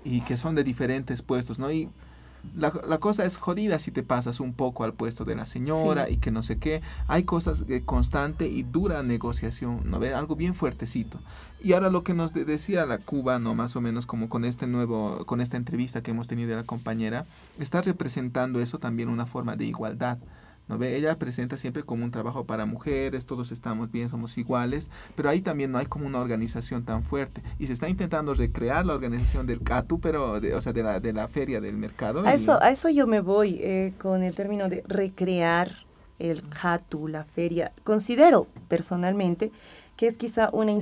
y 0.05 0.23
que 0.23 0.37
son 0.37 0.55
de 0.55 0.65
diferentes 0.65 1.23
puestos, 1.23 1.59
¿no? 1.59 1.71
Y 1.71 1.89
la, 2.57 2.73
la, 2.89 2.99
cosa 2.99 3.25
es 3.25 3.37
jodida 3.37 3.79
si 3.79 3.91
te 3.91 4.03
pasas 4.03 4.41
un 4.41 4.55
poco 4.55 4.85
al 4.85 4.95
puesto 4.95 5.25
de 5.25 5.35
la 5.35 5.45
señora 5.45 6.09
y 6.09 6.17
que 6.17 6.31
no 6.31 6.43
sé 6.43 6.59
qué. 6.59 6.81
Hay 7.07 7.25
cosas 7.25 7.67
de 7.67 7.85
constante 7.85 8.49
y 8.49 8.63
dura 8.63 9.03
negociación, 9.03 9.83
¿no 9.85 9.99
ve? 9.99 10.15
Algo 10.15 10.37
bien 10.37 10.55
fuertecito. 10.55 11.19
Y 11.63 11.75
ahora 11.75 11.91
lo 11.91 12.03
que 12.03 12.15
nos 12.15 12.33
decía 12.33 12.87
la 12.87 12.99
Cuba, 12.99 13.39
¿no? 13.39 13.55
Más 13.55 13.77
o 13.77 13.83
menos 13.83 14.07
como 14.07 14.31
con 14.31 14.47
este 14.47 14.67
nuevo, 14.67 15.27
con 15.27 15.43
esta 15.43 15.59
entrevista 15.59 16.03
que 16.03 16.13
hemos 16.13 16.29
tenido 16.29 16.49
de 16.49 16.57
la 16.57 16.65
compañera, 16.65 17.27
está 17.59 17.83
representando 17.83 18.61
eso 18.61 18.79
también 18.79 19.11
una 19.11 19.27
forma 19.27 19.57
de 19.57 19.67
igualdad. 19.67 20.19
¿No 20.71 20.85
Ella 20.85 21.19
presenta 21.19 21.57
siempre 21.57 21.83
como 21.83 22.05
un 22.05 22.13
trabajo 22.13 22.45
para 22.45 22.65
mujeres, 22.65 23.27
todos 23.27 23.51
estamos 23.51 23.91
bien, 23.91 24.09
somos 24.09 24.39
iguales, 24.39 24.89
pero 25.17 25.29
ahí 25.29 25.41
también 25.41 25.73
no 25.73 25.79
hay 25.79 25.87
como 25.87 26.07
una 26.07 26.21
organización 26.21 26.85
tan 26.85 27.03
fuerte. 27.03 27.43
Y 27.59 27.67
se 27.67 27.73
está 27.73 27.89
intentando 27.89 28.35
recrear 28.35 28.87
la 28.87 28.95
organización 28.95 29.47
del 29.47 29.63
CATU, 29.63 30.01
pero, 30.01 30.41
de, 30.41 30.55
o 30.55 30.61
sea, 30.61 30.73
de 30.73 30.85
la, 30.85 31.01
de 31.01 31.13
la 31.13 31.27
feria 31.27 31.61
del 31.61 31.77
mercado. 31.77 32.25
A, 32.25 32.35
eso, 32.35 32.63
a 32.63 32.71
eso 32.71 32.89
yo 32.89 33.09
me 33.09 33.21
voy 33.21 33.59
eh, 33.61 33.95
con 34.01 34.23
el 34.23 34.35
término 34.37 34.69
de 34.69 34.85
recrear 34.87 35.73
el 36.21 36.49
CATU, 36.49 37.09
la 37.09 37.25
feria. 37.25 37.73
Considero 37.83 38.47
personalmente 38.69 39.51
que 39.97 40.07
es 40.07 40.17
quizá 40.17 40.51
una, 40.53 40.73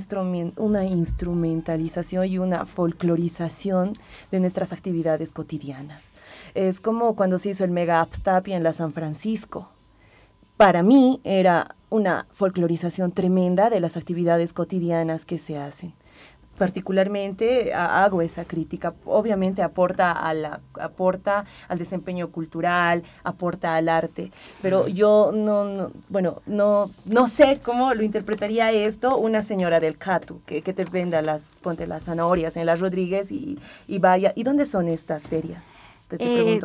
una 0.57 0.85
instrumentalización 0.85 2.27
y 2.27 2.37
una 2.37 2.65
folclorización 2.65 3.93
de 4.31 4.39
nuestras 4.39 4.71
actividades 4.71 5.31
cotidianas. 5.31 6.05
Es 6.53 6.79
como 6.79 7.15
cuando 7.15 7.39
se 7.39 7.49
hizo 7.49 7.63
el 7.63 7.71
Mega 7.71 8.07
Tapia 8.23 8.55
en 8.55 8.63
la 8.63 8.71
San 8.71 8.93
Francisco 8.93 9.71
para 10.59 10.83
mí 10.83 11.21
era 11.23 11.77
una 11.89 12.27
folclorización 12.33 13.13
tremenda 13.13 13.69
de 13.69 13.79
las 13.79 13.95
actividades 13.95 14.51
cotidianas 14.51 15.23
que 15.23 15.39
se 15.39 15.57
hacen. 15.57 15.93
Particularmente 16.57 17.73
hago 17.73 18.21
esa 18.21 18.43
crítica. 18.43 18.93
Obviamente 19.05 19.61
aporta, 19.61 20.11
a 20.11 20.33
la, 20.33 20.59
aporta 20.77 21.45
al 21.69 21.77
desempeño 21.77 22.27
cultural, 22.31 23.03
aporta 23.23 23.77
al 23.77 23.87
arte, 23.87 24.33
pero 24.61 24.89
yo 24.89 25.31
no, 25.33 25.91
bueno, 26.09 26.41
no, 26.45 26.91
no 27.05 27.29
sé 27.29 27.61
cómo 27.63 27.93
lo 27.93 28.03
interpretaría 28.03 28.69
esto 28.73 29.15
una 29.17 29.43
señora 29.43 29.79
del 29.79 29.97
Catu, 29.97 30.41
que, 30.45 30.61
que 30.61 30.73
te 30.73 30.83
venda 30.83 31.21
las, 31.21 31.55
ponte 31.61 31.87
las 31.87 32.03
zanahorias 32.03 32.57
en 32.57 32.65
las 32.65 32.81
Rodríguez 32.81 33.31
y, 33.31 33.57
y 33.87 33.99
vaya. 33.99 34.33
¿Y 34.35 34.43
dónde 34.43 34.65
son 34.65 34.89
estas 34.89 35.25
ferias? 35.25 35.63
Eh, 36.17 36.59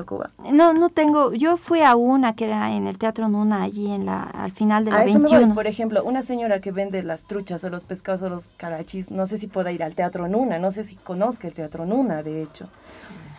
no, 0.53 0.73
no 0.73 0.89
tengo. 0.89 1.33
Yo 1.35 1.57
fui 1.57 1.83
a 1.83 1.97
una 1.97 2.35
que 2.35 2.47
era 2.47 2.73
en 2.73 2.87
el 2.87 2.97
Teatro 2.97 3.29
Nuna, 3.29 3.63
allí 3.63 3.91
en 3.91 4.07
la, 4.07 4.23
al 4.23 4.53
final 4.53 4.85
de 4.85 4.91
la 4.91 5.01
a 5.01 5.05
21. 5.05 5.55
por 5.55 5.67
ejemplo, 5.67 6.03
una 6.03 6.23
señora 6.23 6.61
que 6.61 6.73
vende 6.73 7.03
las 7.03 7.27
truchas 7.27 7.63
o 7.65 7.69
los 7.69 7.85
pescados 7.85 8.23
o 8.23 8.31
los 8.31 8.53
carachis, 8.57 9.11
no 9.11 9.27
sé 9.27 9.39
si 9.39 9.47
pueda 9.47 9.71
ir 9.73 9.83
al 9.83 9.95
Teatro 9.95 10.29
Nuna, 10.29 10.59
no 10.59 10.73
sé 10.73 10.85
si 10.85 10.97
conozca 10.97 11.47
el 11.47 11.55
Teatro 11.55 11.85
Nuna, 11.85 12.23
de 12.23 12.43
hecho. 12.43 12.69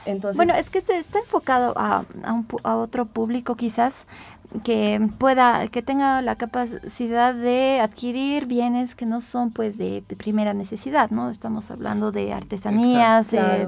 Entonces, 0.05 0.37
bueno, 0.37 0.53
es 0.53 0.69
que 0.69 0.77
está 0.77 1.17
enfocado 1.17 1.73
a, 1.75 2.05
a, 2.23 2.33
un, 2.33 2.45
a 2.61 2.75
otro 2.75 3.05
público 3.05 3.55
quizás, 3.55 4.05
que 4.63 5.09
pueda, 5.17 5.67
que 5.67 5.81
tenga 5.81 6.21
la 6.21 6.35
capacidad 6.35 7.33
de 7.33 7.79
adquirir 7.81 8.45
bienes 8.45 8.95
que 8.95 9.05
no 9.05 9.21
son 9.21 9.51
pues 9.51 9.77
de, 9.77 10.03
primera 10.17 10.53
necesidad, 10.53 11.09
¿no? 11.09 11.29
Estamos 11.29 11.71
hablando 11.71 12.11
de 12.11 12.33
artesanías, 12.33 13.33
eh, 13.33 13.67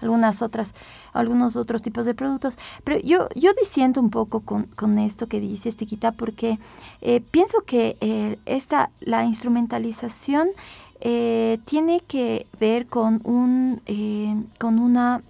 algunas 0.00 0.42
otras, 0.42 0.72
algunos 1.12 1.56
otros 1.56 1.82
tipos 1.82 2.06
de 2.06 2.14
productos. 2.14 2.56
Pero 2.84 2.98
yo, 3.00 3.28
yo 3.34 3.52
disiento 3.54 4.00
un 4.00 4.10
poco 4.10 4.40
con, 4.40 4.64
con 4.64 4.98
esto 4.98 5.26
que 5.26 5.40
dice 5.40 5.68
Estiquita 5.68 6.12
porque 6.12 6.58
eh, 7.00 7.20
pienso 7.30 7.62
que 7.62 7.96
eh, 8.00 8.38
esta, 8.46 8.90
la 9.00 9.24
instrumentalización 9.24 10.48
tiene 11.64 12.02
que 12.06 12.46
ver 12.60 12.86
con 12.86 13.22
un, 13.24 13.80
con 14.58 14.78
una 14.78 15.22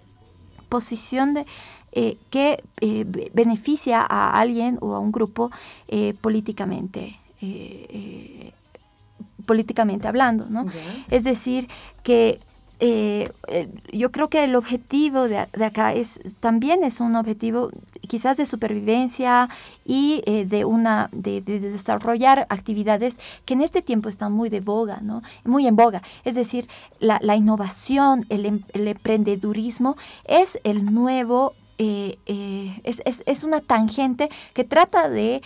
posición 0.69 1.35
de 1.35 1.47
eh, 1.93 2.19
que 2.31 2.63
eh, 2.81 3.05
beneficia 3.35 4.01
a 4.01 4.39
alguien 4.39 4.79
o 4.81 4.95
a 4.95 5.01
un 5.01 5.11
grupo 5.11 5.51
eh, 5.89 6.15
políticamente, 6.21 7.17
políticamente 9.45 10.07
hablando, 10.07 10.47
¿no? 10.49 10.67
Es 11.11 11.25
decir, 11.25 11.69
que 12.05 12.39
eh, 12.83 13.31
eh, 13.49 13.69
yo 13.93 14.11
creo 14.11 14.29
que 14.29 14.43
el 14.43 14.57
objetivo 14.57 15.29
de, 15.29 15.37
acá 15.39 15.93
es 15.93 16.19
también 16.41 16.83
es 16.83 17.01
un 17.01 17.15
objetivo 17.15 17.71
quizás 18.09 18.39
de 18.39 18.47
supervivencia 18.47 19.51
y 19.85 20.23
eh, 20.25 20.47
de 20.47 20.65
una 20.65 21.11
de, 21.13 21.43
desarrollar 21.43 22.47
actividades 22.49 23.19
que 23.45 23.53
en 23.53 23.61
este 23.61 23.83
tiempo 23.83 24.09
están 24.09 24.33
muy 24.33 24.49
de 24.49 24.61
boga, 24.61 25.01
¿no? 25.03 25.23
Muy 25.45 25.67
en 25.67 25.77
boga. 25.77 26.03
Es 26.25 26.37
decir, 26.37 26.69
la, 27.01 27.37
innovación, 27.37 28.25
el, 28.31 28.47
em, 28.47 28.63
el, 28.73 28.89
emprendedurismo 28.89 29.97
es 30.25 30.59
el 30.65 30.87
nuevo 30.87 31.55
es, 31.77 33.01
es, 33.07 33.23
es, 33.25 33.43
una 33.43 33.63
tangente 33.63 34.29
que 34.53 34.65
trata 34.65 35.09
de 35.09 35.41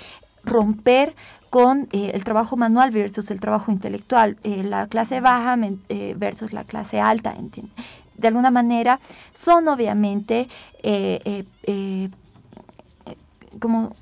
romper 0.45 1.15
con 1.51 1.89
eh, 1.93 2.11
el 2.15 2.25
trabajo 2.25 2.57
manual 2.57 2.91
versus 2.91 3.31
el 3.31 3.39
trabajo 3.39 3.71
intelectual, 3.71 4.39
eh, 4.43 4.65
la 4.65 4.89
clase 4.89 5.21
baja 5.21 5.57
eh, 5.89 6.15
versus 6.17 6.53
la 6.53 6.65
clase 6.65 7.01
alta. 7.01 7.35
De 8.17 8.29
alguna 8.29 8.51
manera 8.51 8.99
son 9.33 9.69
obviamente 9.69 10.49
como 13.61 13.95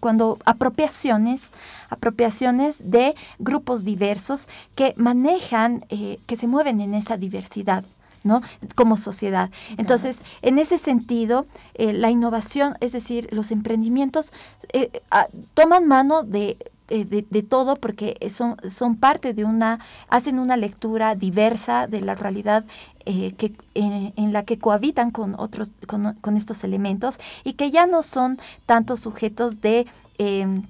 cuando 0.00 0.38
apropiaciones, 0.44 1.52
apropiaciones 1.90 2.90
de 2.90 3.14
grupos 3.38 3.84
diversos 3.84 4.48
que 4.74 4.94
manejan, 4.96 5.84
que 5.90 6.36
se 6.36 6.46
mueven 6.46 6.80
en 6.80 6.94
esa 6.94 7.16
diversidad. 7.16 7.84
¿No? 8.24 8.42
como 8.74 8.96
sociedad. 8.96 9.50
Entonces, 9.78 10.22
en 10.42 10.58
ese 10.58 10.78
sentido, 10.78 11.46
eh, 11.74 11.92
la 11.92 12.10
innovación, 12.10 12.76
es 12.80 12.92
decir, 12.92 13.28
los 13.32 13.50
emprendimientos, 13.50 14.32
eh, 14.72 14.90
ah, 15.10 15.28
toman 15.54 15.86
mano 15.86 16.22
eh, 16.32 16.56
de, 16.88 17.26
de, 17.28 17.42
todo 17.42 17.76
porque 17.76 18.16
son, 18.30 18.56
son 18.68 18.96
parte 18.96 19.32
de 19.32 19.44
una, 19.44 19.80
hacen 20.08 20.38
una 20.38 20.56
lectura 20.56 21.14
diversa 21.14 21.86
de 21.86 22.00
la 22.00 22.14
realidad 22.14 22.64
que, 23.04 23.54
en, 23.74 24.32
la 24.32 24.44
que 24.44 24.58
cohabitan 24.58 25.10
con 25.10 25.34
otros, 25.38 25.70
con, 25.86 26.14
con, 26.20 26.36
estos 26.36 26.62
elementos 26.64 27.18
y 27.44 27.54
que 27.54 27.70
ya 27.70 27.86
no 27.86 28.02
son 28.02 28.38
tantos 28.66 29.00
sujetos 29.00 29.60
de 29.60 29.86
em, 30.18 30.62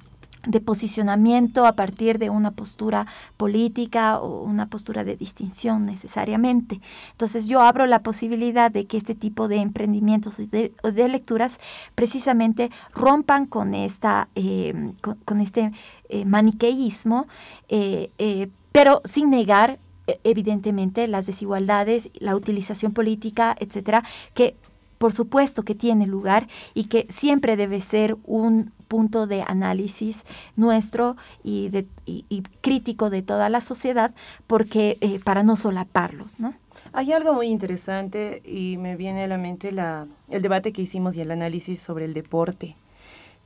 de 0.47 0.61
posicionamiento 0.61 1.67
a 1.67 1.73
partir 1.73 2.19
de 2.19 2.31
una 2.31 2.51
postura 2.53 3.07
política 3.37 4.19
o 4.19 4.43
una 4.43 4.67
postura 4.67 5.05
de 5.05 5.17
distinción 5.17 5.87
necesariamente. 5.87 6.81
Entonces 7.13 7.47
yo 7.47 7.61
abro 7.61 7.87
la 7.87 8.03
posibilidad 8.03 8.71
de 8.71 8.87
que 8.87 8.97
este 8.97 9.15
tipo 9.15 9.49
de 9.49 9.57
emprendimientos 9.57 10.39
o 10.39 10.93
de, 10.93 11.09
lecturas 11.09 11.59
precisamente 11.95 12.71
rompan 12.95 13.47
con, 13.47 13.75
esta, 13.75 14.29
eh, 14.35 14.93
con, 15.25 15.41
este 15.41 15.73
eh, 16.09 16.25
maniqueísmo, 16.25 17.27
eh, 17.69 18.49
pero 18.73 19.03
sin 19.05 19.31
negar 19.31 19.79
evidentemente 20.25 21.07
las 21.07 21.27
desigualdades, 21.27 22.11
la 22.15 22.35
utilización 22.35 22.93
política, 22.93 23.55
etcétera, 23.59 24.05
que 24.35 24.57
por 24.99 25.13
supuesto 25.13 25.63
que 25.63 25.75
tiene 25.75 26.07
lugar 26.07 26.49
y 26.75 26.85
que 26.85 27.07
siempre 27.09 27.57
debe 27.57 27.81
ser 27.81 28.17
un 28.25 28.73
punto 28.91 29.29
de 29.29 29.45
análisis 29.47 30.25
nuestro 30.57 31.17
y, 31.45 31.69
de, 31.69 31.87
y, 32.07 32.43
crítico 32.61 33.09
de 33.09 33.23
toda 33.23 33.49
la 33.49 33.61
sociedad, 33.61 34.13
porque 34.49 34.99
eh, 35.01 35.21
para 35.21 35.45
no 35.45 35.55
solaparlos, 35.55 36.41
¿no? 36.41 36.55
Hay 36.93 37.13
algo 37.13 37.33
muy 37.33 37.47
interesante 37.47 38.43
y 38.45 38.79
me 38.79 38.97
viene 38.97 39.23
a 39.23 39.29
la 39.29 39.39
mente 39.39 39.71
la, 39.71 40.09
el 40.29 40.43
debate 40.43 40.73
que 40.73 40.83
hicimos 40.83 41.15
y 41.15 41.21
el 41.21 41.31
análisis 41.31 41.81
sobre 41.81 42.05
el 42.05 42.15
deporte. 42.15 42.75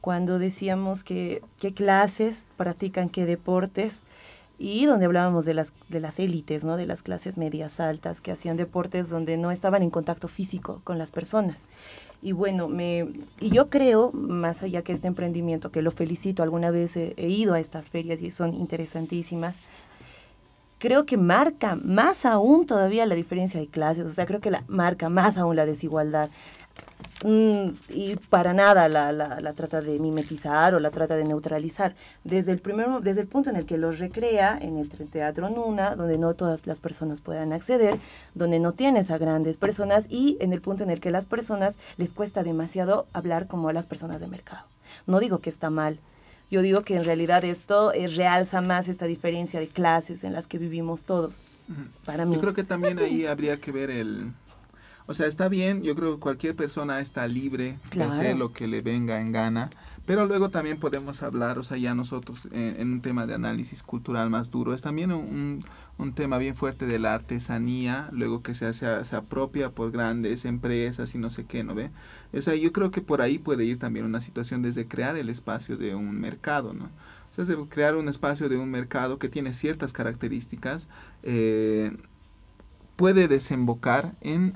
Cuando 0.01 0.39
decíamos 0.39 1.05
que 1.05 1.43
qué 1.61 1.75
clases 1.75 2.45
practican 2.57 3.11
qué 3.11 3.27
deportes, 3.27 4.01
y 4.65 4.87
donde 4.87 5.05
hablábamos 5.05 5.45
de 5.45 5.53
las, 5.53 5.75
de 5.91 6.01
las 6.01 6.19
élites, 6.19 6.65
¿no? 6.65 6.79
de 6.79 6.87
las 6.87 7.03
clases 7.03 7.37
medias 7.37 7.81
altas 7.81 8.23
que 8.23 8.33
hacían 8.33 8.57
deportes 8.57 9.11
donde 9.11 9.37
no 9.37 9.51
estaban 9.51 9.83
en 9.83 9.91
contacto 9.91 10.27
físico 10.27 10.81
con 10.85 10.97
las 10.97 11.11
personas. 11.11 11.67
Y 12.23 12.33
bueno, 12.33 12.67
me, 12.67 13.07
y 13.41 13.51
yo 13.51 13.69
creo, 13.69 14.11
más 14.13 14.63
allá 14.63 14.81
que 14.81 14.95
este 14.95 15.07
emprendimiento, 15.07 15.71
que 15.71 15.83
lo 15.83 15.91
felicito, 15.91 16.43
alguna 16.43 16.71
vez 16.71 16.97
he, 16.97 17.29
ido 17.29 17.53
a 17.53 17.61
estas 17.61 17.85
ferias 17.85 18.23
y 18.23 18.31
son 18.31 18.55
interesantísimas, 18.55 19.59
creo 20.79 21.05
que 21.05 21.19
marca 21.19 21.77
más 21.77 22.25
aún 22.25 22.65
todavía 22.65 23.05
la 23.05 23.17
diferencia 23.17 23.61
de 23.61 23.67
clases, 23.67 24.07
o 24.07 24.15
sea, 24.15 24.25
creo 24.25 24.41
que 24.41 24.51
la, 24.51 24.65
marca 24.67 25.11
más 25.11 25.37
aún 25.37 25.57
la 25.57 25.67
desigualdad. 25.67 26.31
Mm, 27.25 27.71
y 27.89 28.17
para 28.17 28.53
nada 28.53 28.87
la, 28.89 29.11
la, 29.11 29.53
trata 29.55 29.81
de 29.81 29.99
mimetizar 29.99 30.75
o 30.75 30.79
la 30.79 30.91
trata 30.91 31.17
de 31.17 31.25
neutralizar. 31.25 31.95
Desde 32.23 32.53
el, 32.53 32.59
primer, 32.59 33.01
desde 33.01 33.23
el 33.23 33.29
punto 33.29 33.49
en 33.49 33.57
el 33.57 33.65
que 33.65 33.79
los 33.79 33.99
recrea, 33.99 34.59
en 34.61 34.77
el 34.77 34.91
Teatro 34.91 35.49
Nuna, 35.49 35.97
donde 35.97 36.19
no 36.19 36.35
todas 36.35 36.67
las 36.67 36.81
personas 36.81 37.23
puedan 37.23 37.55
acceder, 37.55 37.99
donde 38.35 38.59
no 38.59 38.73
tienes 38.73 39.11
a 39.11 39.17
grandes 39.17 39.57
personas 39.57 40.07
y 40.11 40.37
en 40.41 40.53
el 40.53 40.61
punto 40.61 40.83
en 40.83 40.91
el 40.91 41.01
que 41.01 41.11
las 41.11 41.25
personas 41.25 41.79
les 41.97 42.13
cuesta 42.13 42.43
demasiado 42.43 43.07
hablar 43.15 43.47
como 43.47 43.71
a 43.71 43.73
las 43.73 43.87
personas 43.87 44.21
de 44.21 44.27
mercado. 44.27 44.67
No 45.07 45.19
digo 45.19 45.39
que 45.39 45.51
está 45.51 45.71
mal, 45.71 46.01
yo 46.51 46.61
digo 46.61 46.83
que 46.83 46.97
en 46.97 47.05
realidad 47.05 47.43
esto 47.45 47.93
realza 48.17 48.61
más 48.61 48.89
esta 48.89 49.07
diferencia 49.07 49.61
de 49.61 49.69
clases 49.69 50.25
en 50.25 50.35
las 50.35 50.47
que 50.47 50.59
vivimos 50.59 51.05
todos. 51.07 51.37
Para 52.05 52.27
mí. 52.27 52.35
Yo 52.35 52.43
creo 52.43 52.53
que 52.53 52.65
también 52.65 52.99
ahí 52.99 53.25
habría 53.25 53.59
que 53.59 53.73
ver 53.73 53.91
el, 53.91 54.31
o 55.07 55.15
sea, 55.15 55.27
está 55.27 55.49
bien, 55.49 55.83
yo 55.83 55.95
creo 55.95 56.15
que 56.15 56.21
cualquier 56.21 56.57
persona 56.57 57.01
está 57.01 57.27
libre 57.29 57.79
de 57.93 58.03
hacer 58.03 58.37
lo 58.37 58.53
que 58.53 58.67
le 58.67 58.81
venga 58.81 59.21
en 59.21 59.33
gana, 59.33 59.71
pero 60.07 60.27
luego 60.27 60.51
también 60.51 60.79
podemos 60.79 61.23
hablar, 61.23 61.59
o 61.59 61.63
sea, 61.63 61.77
ya 61.77 61.95
nosotros 61.95 62.49
en, 62.53 62.93
un 62.93 63.01
tema 63.03 63.27
de 63.27 63.35
análisis 63.35 63.83
cultural 63.83 64.31
más 64.31 64.51
duro, 64.51 64.73
es 64.73 64.83
también 64.83 65.13
un, 65.13 65.65
un 65.99 66.13
tema 66.15 66.39
bien 66.39 66.57
fuerte 66.57 66.87
de 66.87 66.99
la 66.99 67.15
artesanía, 67.15 68.09
luego 68.13 68.43
que 68.43 68.55
se, 68.55 68.67
hace, 68.67 69.05
se 69.05 69.17
apropia 69.17 69.71
por 69.71 69.93
grandes 69.93 70.45
empresas 70.45 71.15
y 71.15 71.19
no 71.19 71.31
sé 71.31 71.45
qué, 71.45 71.65
¿no 71.65 71.75
ve? 71.75 71.91
O 72.33 72.41
sea, 72.41 72.55
yo 72.55 72.73
creo 72.73 72.91
que 72.91 73.01
por 73.01 73.21
ahí 73.21 73.39
puede 73.39 73.65
ir 73.65 73.79
también 73.79 74.07
una 74.07 74.21
situación 74.21 74.63
desde 74.63 74.89
crear 74.89 75.17
el 75.17 75.29
espacio 75.29 75.77
de 75.77 75.95
un 75.95 76.19
mercado, 76.19 76.73
¿no? 76.73 76.91
O 77.37 77.45
sea, 77.45 77.57
crear 77.69 77.97
un 77.97 78.09
espacio 78.09 78.49
de 78.49 78.57
un 78.57 78.71
mercado 78.71 79.19
que 79.19 79.29
tiene 79.29 79.55
ciertas 79.55 79.93
características, 79.93 80.89
eh, 81.23 81.97
puede 82.97 83.27
desembocar 83.27 84.15
en 84.21 84.55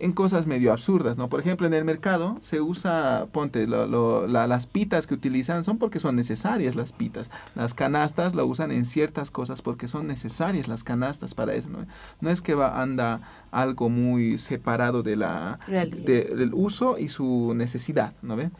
en 0.00 0.12
cosas 0.12 0.46
medio 0.46 0.72
absurdas, 0.72 1.16
¿no? 1.16 1.28
Por 1.28 1.40
ejemplo, 1.40 1.66
en 1.66 1.74
el 1.74 1.84
mercado 1.84 2.36
se 2.40 2.60
usa, 2.60 3.26
ponte, 3.32 3.66
lo, 3.66 4.26
las 4.26 4.66
pitas 4.66 5.06
que 5.06 5.14
utilizan 5.14 5.64
son 5.64 5.78
porque 5.78 6.00
son 6.00 6.16
necesarias 6.16 6.76
las 6.76 6.92
pitas. 6.92 7.30
Las 7.54 7.74
canastas 7.74 8.34
lo 8.34 8.46
usan 8.46 8.70
en 8.70 8.84
ciertas 8.84 9.30
cosas 9.30 9.62
porque 9.62 9.88
son 9.88 10.06
necesarias 10.06 10.68
las 10.68 10.84
canastas 10.84 11.34
para 11.34 11.54
eso, 11.54 11.68
¿no? 11.68 11.86
No 12.20 12.30
es 12.30 12.40
que 12.40 12.54
va, 12.54 12.80
anda 12.80 13.20
algo 13.50 13.88
muy 13.88 14.38
separado 14.38 15.02
de 15.02 15.16
la, 15.16 15.58
del 15.66 16.50
uso 16.54 16.98
y 16.98 17.08
su 17.08 17.52
necesidad, 17.54 18.12
¿no 18.22 18.36
ve? 18.36 18.50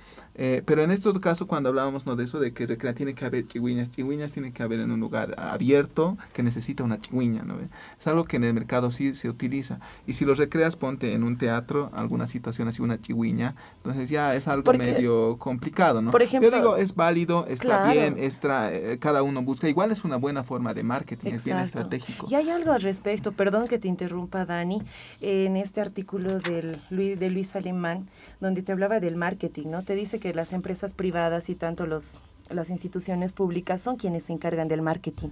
Eh, 0.41 0.63
pero 0.65 0.83
en 0.83 0.93
este 0.93 1.09
caso, 1.21 1.49
cuando 1.49 1.69
hablábamos 1.69 2.07
¿no? 2.07 2.15
de 2.15 2.25
eso, 2.25 2.39
de 2.39 2.53
que 2.53 2.69
tiene 2.95 3.15
que 3.15 3.25
haber 3.25 3.45
chigüiñas, 3.45 3.91
chigüiñas 3.91 4.31
tiene 4.31 4.53
que 4.53 4.63
haber 4.63 4.79
en 4.79 4.93
un 4.93 5.01
lugar 5.01 5.35
abierto 5.37 6.17
que 6.33 6.45
necesita 6.45 6.85
una 6.85 7.01
chigüiña, 7.01 7.43
¿no? 7.43 7.57
Es 7.59 8.07
algo 8.07 8.25
que 8.25 8.37
en 8.37 8.45
el 8.45 8.55
mercado 8.55 8.93
sí 8.93 9.15
se 9.17 9.29
utiliza. 9.29 9.81
Y 10.07 10.13
si 10.13 10.25
lo 10.25 10.35
recreas, 10.35 10.77
ponte 10.77 11.13
en 11.13 11.25
un 11.25 11.39
teatro, 11.39 11.91
alguna 11.93 12.29
situación 12.29 12.69
así, 12.69 12.81
una 12.81 13.01
chigüiña, 13.01 13.57
entonces 13.79 14.11
ya 14.11 14.37
es 14.37 14.47
algo 14.47 14.73
medio 14.75 15.39
complicado, 15.39 16.01
¿no? 16.01 16.13
Por 16.13 16.23
ejemplo, 16.23 16.49
Yo 16.49 16.57
digo, 16.57 16.77
es 16.77 16.95
válido, 16.95 17.45
está 17.49 17.91
bien, 17.91 18.17
eh, 18.19 18.99
cada 19.01 19.25
uno 19.25 19.43
busca. 19.43 19.69
Igual 19.69 19.91
es 19.91 20.05
una 20.05 20.17
buena 20.17 20.45
forma 20.45 20.73
de 20.73 20.85
marketing, 20.85 21.33
es 21.33 21.45
bien 21.45 21.59
estratégico. 21.59 22.29
Y 22.31 22.37
hay 22.37 22.51
algo 22.51 22.71
al 22.71 22.83
respecto, 22.83 23.33
perdón 23.33 23.67
que 23.67 23.81
te 23.81 23.89
interrumpa, 23.89 24.47
Dani, 24.47 24.83
en 25.21 25.57
este 25.57 25.81
artículo 25.81 26.39
del, 26.39 26.81
de 26.91 27.31
Luis 27.31 27.57
Alemán, 27.57 28.09
donde 28.41 28.63
te 28.63 28.71
hablaba 28.71 29.01
del 29.01 29.17
marketing, 29.17 29.67
¿no? 29.71 29.83
Te 29.83 29.97
dice 29.97 30.21
que 30.21 30.28
las 30.35 30.53
empresas 30.53 30.95
privadas 30.95 31.49
y 31.49 31.55
tanto 31.55 31.87
los 31.87 32.21
las 32.51 32.71
instituciones 32.71 33.33
públicas 33.33 33.83
son 33.83 33.97
quienes 33.97 34.25
se 34.25 34.33
encargan 34.33 34.69
del 34.69 34.83
marketing, 34.83 35.29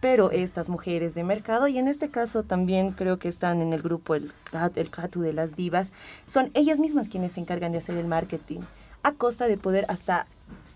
pero 0.00 0.30
estas 0.30 0.68
mujeres 0.68 1.14
de 1.14 1.24
mercado, 1.24 1.68
y 1.68 1.78
en 1.78 1.88
este 1.88 2.10
caso 2.10 2.42
también 2.42 2.92
creo 2.92 3.18
que 3.18 3.28
están 3.28 3.60
en 3.60 3.72
el 3.72 3.82
grupo 3.82 4.14
el, 4.14 4.32
el 4.76 4.90
CATU 4.90 5.20
de 5.20 5.32
las 5.32 5.56
divas, 5.56 5.92
son 6.28 6.50
ellas 6.54 6.78
mismas 6.78 7.08
quienes 7.08 7.32
se 7.32 7.40
encargan 7.40 7.72
de 7.72 7.78
hacer 7.78 7.96
el 7.96 8.06
marketing, 8.06 8.60
a 9.02 9.12
costa 9.12 9.46
de 9.46 9.56
poder 9.56 9.84
hasta 9.88 10.26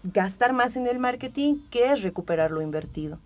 gastar 0.02 0.52
más 0.52 0.76
en 0.76 0.86
el 0.86 0.98
marketing 0.98 1.56
que 1.70 1.94
recuperar 1.96 2.50
lo 2.50 2.62
invertido. 2.62 3.18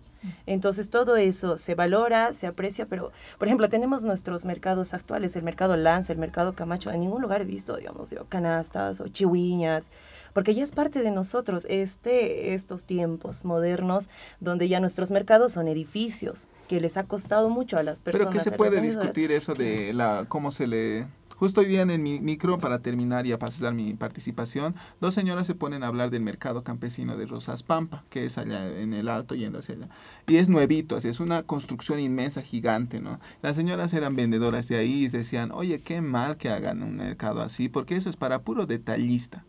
Entonces 0.45 0.89
todo 0.89 1.15
eso 1.15 1.57
se 1.57 1.75
valora, 1.75 2.33
se 2.33 2.45
aprecia, 2.45 2.85
pero 2.85 3.11
por 3.37 3.47
ejemplo 3.47 3.69
tenemos 3.69 4.03
nuestros 4.03 4.43
mercados 4.43 4.93
actuales, 4.93 5.35
el 5.37 5.43
mercado 5.43 5.77
Lanza, 5.77 6.11
el 6.11 6.19
mercado 6.19 6.53
Camacho, 6.53 6.91
en 6.91 6.99
ningún 6.99 7.21
lugar 7.21 7.41
he 7.41 7.45
visto, 7.45 7.77
digamos, 7.77 8.13
canastas 8.27 8.99
o 8.99 9.07
chihuiñas, 9.07 9.89
porque 10.33 10.53
ya 10.53 10.63
es 10.63 10.71
parte 10.71 11.01
de 11.01 11.11
nosotros 11.11 11.65
este, 11.69 12.53
estos 12.53 12.85
tiempos 12.85 13.45
modernos 13.45 14.09
donde 14.39 14.67
ya 14.67 14.79
nuestros 14.79 15.11
mercados 15.11 15.53
son 15.53 15.67
edificios 15.67 16.45
que 16.67 16.79
les 16.79 16.97
ha 16.97 17.03
costado 17.03 17.49
mucho 17.49 17.77
a 17.77 17.83
las 17.83 17.99
personas. 17.99 18.27
Pero 18.27 18.37
que 18.37 18.43
se 18.43 18.55
puede 18.55 18.81
discutir 18.81 19.31
eso 19.31 19.55
de 19.55 19.93
la 19.93 20.25
cómo 20.27 20.51
se 20.51 20.67
le 20.67 21.07
Justo 21.39 21.61
hoy 21.61 21.67
día 21.67 21.83
en 21.83 21.89
el 21.89 21.99
micro, 21.99 22.57
para 22.57 22.79
terminar 22.79 23.25
y 23.25 23.31
a 23.31 23.39
pasar 23.39 23.73
mi 23.73 23.93
participación, 23.93 24.75
dos 24.99 25.13
señoras 25.13 25.47
se 25.47 25.55
ponen 25.55 25.83
a 25.83 25.87
hablar 25.87 26.09
del 26.09 26.21
mercado 26.21 26.65
campesino 26.65 27.15
de 27.15 27.25
Rosas 27.27 27.63
Pampa, 27.63 28.03
que 28.09 28.25
es 28.25 28.37
allá 28.37 28.67
en 28.77 28.93
el 28.93 29.07
alto 29.07 29.35
yendo 29.35 29.59
hacia 29.59 29.75
allá. 29.75 29.87
Y 30.27 30.35
es 30.35 30.49
nuevito, 30.49 30.97
así 30.97 31.07
es 31.07 31.21
una 31.21 31.43
construcción 31.43 32.01
inmensa, 32.01 32.41
gigante, 32.41 32.99
¿no? 32.99 33.21
Las 33.41 33.55
señoras 33.55 33.93
eran 33.93 34.17
vendedoras 34.17 34.67
de 34.67 34.79
ahí 34.79 35.05
y 35.05 35.07
decían, 35.07 35.53
oye, 35.53 35.79
qué 35.79 36.01
mal 36.01 36.35
que 36.35 36.49
hagan 36.49 36.83
un 36.83 36.97
mercado 36.97 37.41
así, 37.41 37.69
porque 37.69 37.95
eso 37.95 38.09
es 38.09 38.17
para 38.17 38.41
puro 38.41 38.65
detallista 38.65 39.45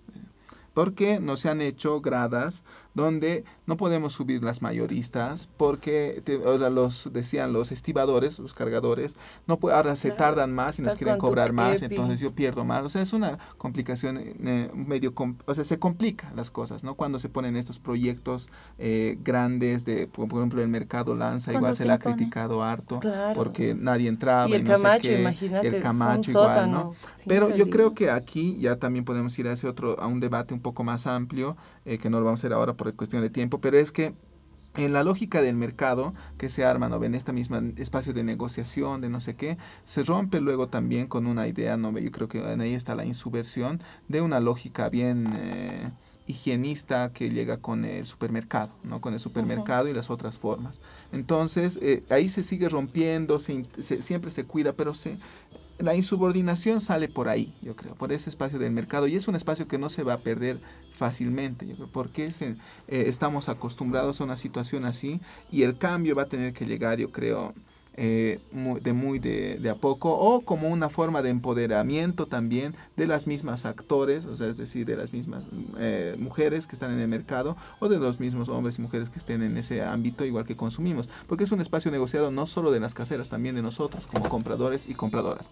porque 0.74 1.20
no 1.20 1.36
se 1.36 1.48
han 1.48 1.60
hecho 1.60 2.00
gradas 2.00 2.62
donde 2.94 3.44
no 3.66 3.76
podemos 3.76 4.12
subir 4.12 4.42
las 4.42 4.62
mayoristas 4.62 5.48
porque 5.56 6.22
ahora 6.44 6.70
los 6.70 7.10
decían 7.12 7.52
los 7.52 7.72
estibadores, 7.72 8.38
los 8.38 8.54
cargadores, 8.54 9.16
no 9.46 9.58
ahora 9.70 9.96
se 9.96 10.10
tardan 10.10 10.52
más 10.52 10.78
y 10.78 10.82
nos 10.82 10.96
quieren 10.96 11.18
cobrar 11.18 11.52
más, 11.52 11.82
entonces 11.82 12.20
yo 12.20 12.32
pierdo 12.32 12.64
más. 12.64 12.84
O 12.84 12.88
sea, 12.88 13.02
es 13.02 13.12
una 13.12 13.38
complicación 13.58 14.18
eh, 14.18 14.70
medio, 14.74 15.14
o 15.46 15.54
sea, 15.54 15.64
se 15.64 15.78
complica 15.78 16.32
las 16.34 16.50
cosas, 16.50 16.84
¿no? 16.84 16.94
Cuando 16.94 17.18
se 17.18 17.28
ponen 17.28 17.56
estos 17.56 17.78
proyectos 17.78 18.48
eh, 18.78 19.18
grandes 19.22 19.84
de, 19.84 20.06
por 20.06 20.26
ejemplo, 20.26 20.62
el 20.62 20.68
mercado 20.68 21.14
lanza, 21.14 21.52
igual 21.52 21.76
se, 21.76 21.84
le 21.84 21.92
ha 21.92 21.98
criticado 21.98 22.62
harto 22.62 23.00
porque 23.34 23.74
nadie 23.74 24.08
entraba 24.08 24.48
y, 24.48 24.54
el 24.54 24.64
Camacho, 24.64 25.12
imagínate, 25.12 25.68
el 25.68 25.80
Camacho 25.80 26.30
igual, 26.30 26.70
¿no? 26.70 26.94
Pero 27.26 27.54
yo 27.54 27.70
creo 27.70 27.94
que 27.94 28.10
aquí 28.10 28.56
ya 28.58 28.76
también 28.76 29.04
podemos 29.04 29.38
ir 29.38 29.46
a 29.46 29.52
ese 29.52 29.66
otro, 29.66 29.98
a 30.00 30.06
un 30.06 30.20
debate 30.20 30.54
un 30.54 30.60
poco 30.60 30.84
más 30.84 31.06
amplio, 31.06 31.56
eh, 31.84 31.98
que 31.98 32.10
no 32.10 32.18
lo 32.18 32.26
vamos 32.26 32.40
a 32.40 32.42
hacer 32.42 32.52
ahora 32.52 32.74
por 32.74 32.94
cuestión 32.94 33.22
de 33.22 33.30
tiempo, 33.30 33.60
pero 33.60 33.78
es 33.78 33.92
que 33.92 34.14
en 34.76 34.92
la 34.92 35.02
lógica 35.02 35.42
del 35.42 35.56
mercado 35.56 36.14
que 36.38 36.48
se 36.48 36.64
arma, 36.64 36.88
¿no? 36.88 37.02
En 37.02 37.14
este 37.14 37.32
mismo 37.32 37.56
espacio 37.76 38.12
de 38.12 38.22
negociación, 38.22 39.00
de 39.00 39.08
no 39.08 39.20
sé 39.20 39.34
qué, 39.34 39.58
se 39.84 40.04
rompe 40.04 40.40
luego 40.40 40.68
también 40.68 41.08
con 41.08 41.26
una 41.26 41.48
idea, 41.48 41.76
¿no? 41.76 41.96
Yo 41.98 42.10
creo 42.10 42.28
que 42.28 42.38
en 42.38 42.60
ahí 42.60 42.74
está 42.74 42.94
la 42.94 43.04
insubversión 43.04 43.82
de 44.08 44.20
una 44.20 44.38
lógica 44.38 44.88
bien 44.88 45.32
eh, 45.34 45.90
higienista 46.26 47.12
que 47.12 47.30
llega 47.30 47.56
con 47.56 47.84
el 47.84 48.06
supermercado, 48.06 48.70
¿no? 48.84 49.00
Con 49.00 49.14
el 49.14 49.20
supermercado 49.20 49.88
y 49.88 49.92
las 49.92 50.08
otras 50.08 50.38
formas. 50.38 50.78
Entonces, 51.10 51.78
eh, 51.82 52.04
ahí 52.08 52.28
se 52.28 52.44
sigue 52.44 52.68
rompiendo, 52.68 53.40
siempre 53.40 54.30
se 54.30 54.44
cuida, 54.44 54.72
pero 54.74 54.94
se, 54.94 55.16
la 55.78 55.94
insubordinación 55.94 56.80
sale 56.80 57.08
por 57.08 57.28
ahí, 57.28 57.54
yo 57.62 57.74
creo, 57.74 57.94
por 57.94 58.12
ese 58.12 58.30
espacio 58.30 58.58
del 58.58 58.72
mercado 58.72 59.08
y 59.08 59.16
es 59.16 59.26
un 59.28 59.34
espacio 59.34 59.66
que 59.66 59.78
no 59.78 59.88
se 59.88 60.04
va 60.04 60.14
a 60.14 60.18
perder 60.18 60.60
fácilmente, 61.00 61.66
porque 61.94 62.26
eh, 62.26 62.54
estamos 62.88 63.48
acostumbrados 63.48 64.20
a 64.20 64.24
una 64.24 64.36
situación 64.36 64.84
así 64.84 65.18
y 65.50 65.62
el 65.62 65.78
cambio 65.78 66.14
va 66.14 66.24
a 66.24 66.26
tener 66.26 66.52
que 66.52 66.66
llegar, 66.66 66.98
yo 66.98 67.10
creo, 67.10 67.54
eh, 67.96 68.38
de 68.82 68.92
muy 68.92 69.18
de, 69.18 69.66
a 69.70 69.76
poco 69.76 70.10
o 70.10 70.42
como 70.42 70.68
una 70.68 70.90
forma 70.90 71.22
de 71.22 71.30
empoderamiento 71.30 72.26
también 72.26 72.74
de 72.98 73.06
las 73.06 73.26
mismas 73.26 73.64
actores, 73.64 74.26
o 74.26 74.36
sea, 74.36 74.48
es 74.48 74.58
decir, 74.58 74.84
de 74.84 74.96
las 74.96 75.14
mismas 75.14 75.42
eh, 75.78 76.16
mujeres 76.18 76.66
que 76.66 76.76
están 76.76 76.92
en 76.92 77.00
el 77.00 77.08
mercado 77.08 77.56
o 77.78 77.88
de 77.88 77.98
los 77.98 78.20
mismos 78.20 78.50
hombres 78.50 78.78
y 78.78 78.82
mujeres 78.82 79.08
que 79.08 79.18
estén 79.18 79.42
en 79.42 79.56
ese 79.56 79.82
ámbito 79.82 80.26
igual 80.26 80.44
que 80.44 80.54
consumimos, 80.54 81.08
porque 81.26 81.44
es 81.44 81.50
un 81.50 81.62
espacio 81.62 81.90
negociado 81.90 82.30
no 82.30 82.44
solo 82.44 82.72
de 82.72 82.80
las 82.80 82.92
caseras, 82.92 83.30
también 83.30 83.54
de 83.54 83.62
nosotros 83.62 84.06
como 84.06 84.28
compradores 84.28 84.86
y 84.86 84.92
compradoras. 84.92 85.50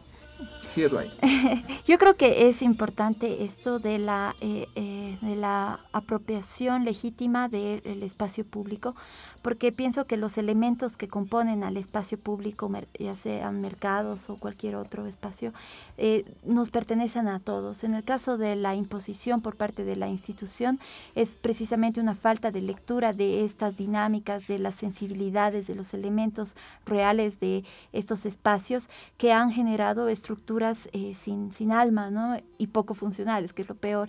Ahí. 0.98 1.10
Yo 1.86 1.98
creo 1.98 2.14
que 2.14 2.48
es 2.48 2.62
importante 2.62 3.42
esto 3.42 3.80
de 3.80 3.98
la, 3.98 4.36
eh, 4.40 4.68
eh, 4.76 5.18
de 5.20 5.34
la 5.34 5.80
apropiación 5.92 6.84
legítima 6.84 7.48
del 7.48 8.02
espacio 8.04 8.44
público, 8.44 8.94
porque 9.38 9.72
pienso 9.72 10.06
que 10.06 10.16
los 10.16 10.38
elementos 10.38 10.96
que 10.96 11.08
componen 11.08 11.64
al 11.64 11.76
espacio 11.76 12.18
público, 12.18 12.70
ya 12.98 13.16
sean 13.16 13.60
mercados 13.60 14.28
o 14.28 14.36
cualquier 14.36 14.76
otro 14.76 15.06
espacio, 15.06 15.52
eh, 15.96 16.24
nos 16.44 16.70
pertenecen 16.70 17.28
a 17.28 17.40
todos. 17.40 17.84
En 17.84 17.94
el 17.94 18.04
caso 18.04 18.38
de 18.38 18.56
la 18.56 18.74
imposición 18.74 19.40
por 19.40 19.56
parte 19.56 19.84
de 19.84 19.96
la 19.96 20.08
institución, 20.08 20.80
es 21.14 21.34
precisamente 21.34 22.00
una 22.00 22.14
falta 22.14 22.50
de 22.50 22.60
lectura 22.60 23.12
de 23.12 23.44
estas 23.44 23.76
dinámicas, 23.76 24.46
de 24.46 24.58
las 24.58 24.74
sensibilidades, 24.74 25.66
de 25.66 25.74
los 25.74 25.94
elementos 25.94 26.54
reales 26.86 27.40
de 27.40 27.64
estos 27.92 28.26
espacios 28.26 28.88
que 29.16 29.32
han 29.32 29.50
generado 29.50 30.08
estructuras 30.08 30.88
eh, 30.92 31.14
sin, 31.14 31.52
sin 31.52 31.72
alma 31.72 32.10
¿no? 32.10 32.36
y 32.58 32.68
poco 32.68 32.94
funcionales, 32.94 33.52
que 33.52 33.62
es 33.62 33.68
lo 33.68 33.74
peor. 33.74 34.08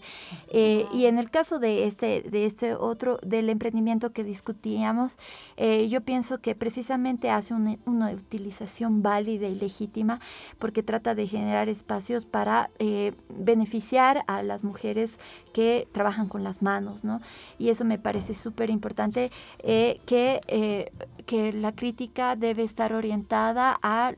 Eh, 0.51 0.85
y 0.93 1.05
en 1.05 1.17
el 1.17 1.29
caso 1.29 1.59
de 1.59 1.85
este, 1.85 2.21
de 2.21 2.45
este 2.45 2.73
otro, 2.73 3.19
del 3.23 3.49
emprendimiento 3.49 4.11
que 4.11 4.23
discutíamos, 4.23 5.17
eh, 5.57 5.87
yo 5.89 6.01
pienso 6.01 6.39
que 6.39 6.55
precisamente 6.55 7.29
hace 7.29 7.53
una, 7.53 7.77
utilización 8.11 9.01
válida 9.01 9.47
y 9.47 9.55
legítima 9.55 10.19
porque 10.57 10.83
trata 10.83 11.15
de 11.15 11.27
generar 11.27 11.69
espacios 11.69 12.25
para 12.25 12.69
eh, 12.79 13.13
beneficiar 13.29 14.23
a 14.27 14.43
las 14.43 14.63
mujeres 14.63 15.17
que 15.53 15.87
trabajan 15.91 16.27
con 16.27 16.43
las 16.43 16.61
manos, 16.61 17.03
¿no? 17.03 17.21
Y 17.57 17.69
eso 17.69 17.85
me 17.85 17.97
parece 17.97 18.33
súper 18.33 18.69
importante, 18.69 19.31
eh, 19.59 19.99
que, 20.05 20.91
que 21.25 21.53
la 21.53 21.73
crítica 21.73 22.35
debe 22.35 22.63
estar 22.63 22.93
orientada 22.93 23.77
a, 23.81 24.13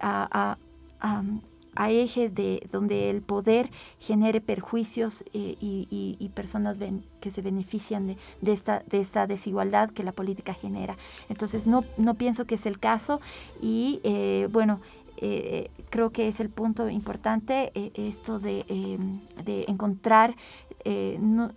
a 0.00 0.58
a 1.00 1.22
ejes 1.86 2.34
de 2.34 2.68
donde 2.72 3.08
el 3.08 3.22
poder 3.22 3.70
genere 4.00 4.40
perjuicios 4.40 5.22
eh, 5.32 5.56
y, 5.60 6.30
personas 6.34 6.78
que 7.20 7.30
se 7.30 7.42
benefician 7.42 8.16
de, 8.40 8.52
esta, 8.52 8.82
de 8.86 9.00
esta 9.00 9.26
desigualdad 9.26 9.90
que 9.90 10.04
la 10.04 10.12
política 10.12 10.54
genera. 10.54 10.96
Entonces 11.28 11.66
no, 11.66 11.84
no 11.96 12.14
pienso 12.14 12.44
que 12.46 12.56
es 12.56 12.66
el 12.66 12.78
caso 12.78 13.20
y 13.62 14.00
eh, 14.04 14.48
bueno, 14.50 14.80
eh, 15.16 15.70
creo 15.90 16.10
que 16.10 16.28
es 16.28 16.38
el 16.38 16.48
punto 16.48 16.88
importante 16.88 17.72
esto 17.94 18.38
de, 18.38 18.64
em, 18.68 19.20
encontrar 19.66 20.36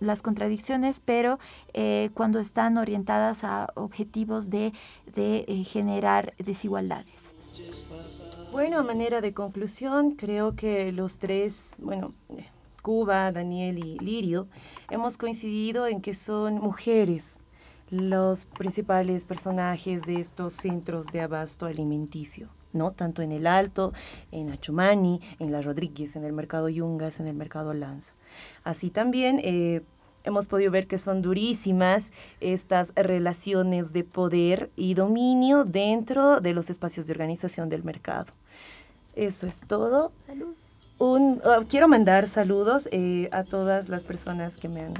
las 0.00 0.20
contradicciones, 0.20 1.00
pero 1.00 1.38
cuando 2.12 2.38
están 2.38 2.76
orientadas 2.76 3.44
a 3.44 3.70
objetivos 3.76 4.50
de 4.50 4.72
generar 5.64 6.34
desigualdades. 6.38 7.21
Bueno, 8.50 8.84
manera 8.84 9.20
de 9.20 9.32
conclusión, 9.32 10.12
creo 10.12 10.54
que 10.54 10.92
los 10.92 11.18
tres, 11.18 11.70
bueno, 11.78 12.14
Cuba, 12.82 13.32
Daniel 13.32 13.78
y 13.78 13.98
Lirio, 13.98 14.48
hemos 14.90 15.16
coincidido 15.16 15.86
en 15.86 16.02
que 16.02 16.14
son 16.14 16.54
mujeres 16.54 17.38
los 17.90 18.46
principales 18.46 19.24
personajes 19.24 20.02
de 20.02 20.16
estos 20.16 20.54
centros 20.54 21.06
de 21.06 21.20
abasto 21.20 21.66
alimenticio. 21.66 22.48
¿no? 22.72 22.90
Tanto 22.90 23.22
en 23.22 23.32
el 23.32 23.46
Alto, 23.46 23.92
en 24.30 24.50
Achumani, 24.50 25.20
en 25.38 25.52
La 25.52 25.60
Rodríguez, 25.60 26.16
en 26.16 26.24
el 26.24 26.32
mercado 26.32 26.68
Yungas, 26.68 27.20
en 27.20 27.28
el 27.28 27.34
mercado 27.34 27.74
Lanza. 27.74 28.14
Así 28.64 28.90
también 28.90 29.40
eh, 29.42 29.82
hemos 30.24 30.46
podido 30.46 30.70
ver 30.70 30.86
que 30.86 30.98
son 30.98 31.22
durísimas 31.22 32.10
estas 32.40 32.92
relaciones 32.94 33.92
de 33.92 34.04
poder 34.04 34.70
y 34.76 34.94
dominio 34.94 35.64
dentro 35.64 36.40
de 36.40 36.52
los 36.52 36.70
espacios 36.70 37.06
de 37.06 37.12
organización 37.12 37.68
del 37.68 37.84
mercado. 37.84 38.32
Eso 39.14 39.46
es 39.46 39.60
todo. 39.66 40.12
Un, 40.98 41.40
oh, 41.44 41.64
quiero 41.68 41.88
mandar 41.88 42.28
saludos 42.28 42.88
eh, 42.92 43.28
a 43.32 43.44
todas 43.44 43.88
las 43.88 44.04
personas 44.04 44.56
que 44.56 44.68
me 44.68 44.82
han 44.82 44.94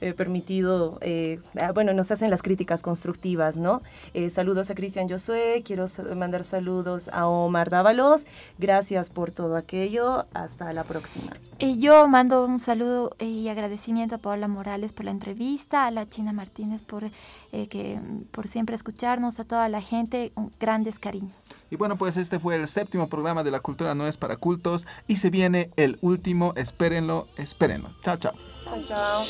eh, 0.00 0.14
permitido, 0.14 0.98
eh, 1.02 1.40
ah, 1.60 1.72
bueno, 1.72 1.92
nos 1.92 2.10
hacen 2.10 2.30
las 2.30 2.40
críticas 2.42 2.82
constructivas, 2.82 3.56
¿no? 3.56 3.82
Eh, 4.14 4.30
saludos 4.30 4.70
a 4.70 4.74
Cristian 4.74 5.08
Josué, 5.08 5.62
quiero 5.64 5.86
mandar 6.16 6.44
saludos 6.44 7.08
a 7.12 7.26
Omar 7.26 7.68
Dávalos, 7.68 8.24
gracias 8.58 9.10
por 9.10 9.30
todo 9.30 9.56
aquello, 9.56 10.26
hasta 10.32 10.72
la 10.72 10.84
próxima. 10.84 11.32
yo 11.58 12.08
mando 12.08 12.46
un 12.46 12.60
saludo 12.60 13.14
y 13.18 13.48
agradecimiento 13.48 14.14
a 14.14 14.18
Paola 14.18 14.48
Morales 14.48 14.92
por 14.94 15.04
la 15.04 15.10
entrevista, 15.10 15.86
a 15.86 15.90
la 15.90 16.08
China 16.08 16.32
Martínez 16.32 16.82
por, 16.82 17.10
que, 17.50 18.00
por 18.30 18.48
siempre 18.48 18.76
escucharnos, 18.76 19.38
a 19.38 19.44
toda 19.44 19.68
la 19.68 19.82
gente, 19.82 20.32
grandes 20.58 20.98
cariños. 20.98 21.39
Y 21.70 21.76
bueno, 21.76 21.96
pues 21.96 22.16
este 22.16 22.40
fue 22.40 22.56
el 22.56 22.66
séptimo 22.66 23.08
programa 23.08 23.44
de 23.44 23.52
La 23.52 23.60
Cultura 23.60 23.94
No 23.94 24.08
es 24.08 24.16
para 24.16 24.36
Cultos 24.36 24.86
y 25.06 25.16
se 25.16 25.30
viene 25.30 25.70
el 25.76 25.98
último, 26.00 26.52
espérenlo, 26.56 27.28
espérenlo. 27.36 27.90
Chao, 28.02 28.16
chao. 28.16 28.34
Chao, 28.64 28.82
chao. 28.88 29.24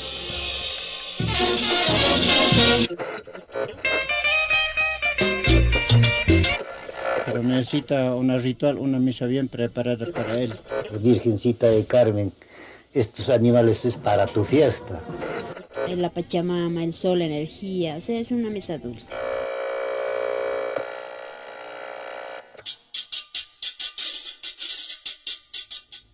Pero 7.25 7.43
necesita 7.43 8.15
una 8.15 8.39
ritual, 8.39 8.79
una 8.79 8.97
misa 8.97 9.27
bien 9.27 9.47
preparada 9.47 10.07
para 10.11 10.39
él. 10.39 10.53
Virgencita 10.99 11.67
de 11.67 11.85
Carmen, 11.85 12.33
estos 12.91 13.29
animales 13.29 13.85
es 13.85 13.95
para 13.95 14.25
tu 14.25 14.43
fiesta. 14.43 14.99
La 15.95 16.09
Pachamama, 16.09 16.83
el 16.83 16.93
sol, 16.93 17.19
la 17.19 17.25
energía, 17.25 17.97
o 17.97 18.01
sea, 18.01 18.19
es 18.19 18.31
una 18.31 18.49
mesa 18.49 18.79
dulce. 18.79 19.07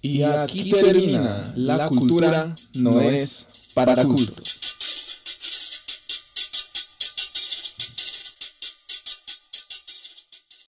Y 0.07 0.23
aquí 0.23 0.71
termina, 0.71 1.51
la 1.55 1.87
cultura 1.89 2.55
no 2.73 3.01
es 3.01 3.47
para 3.73 4.03
cultos. 4.03 4.66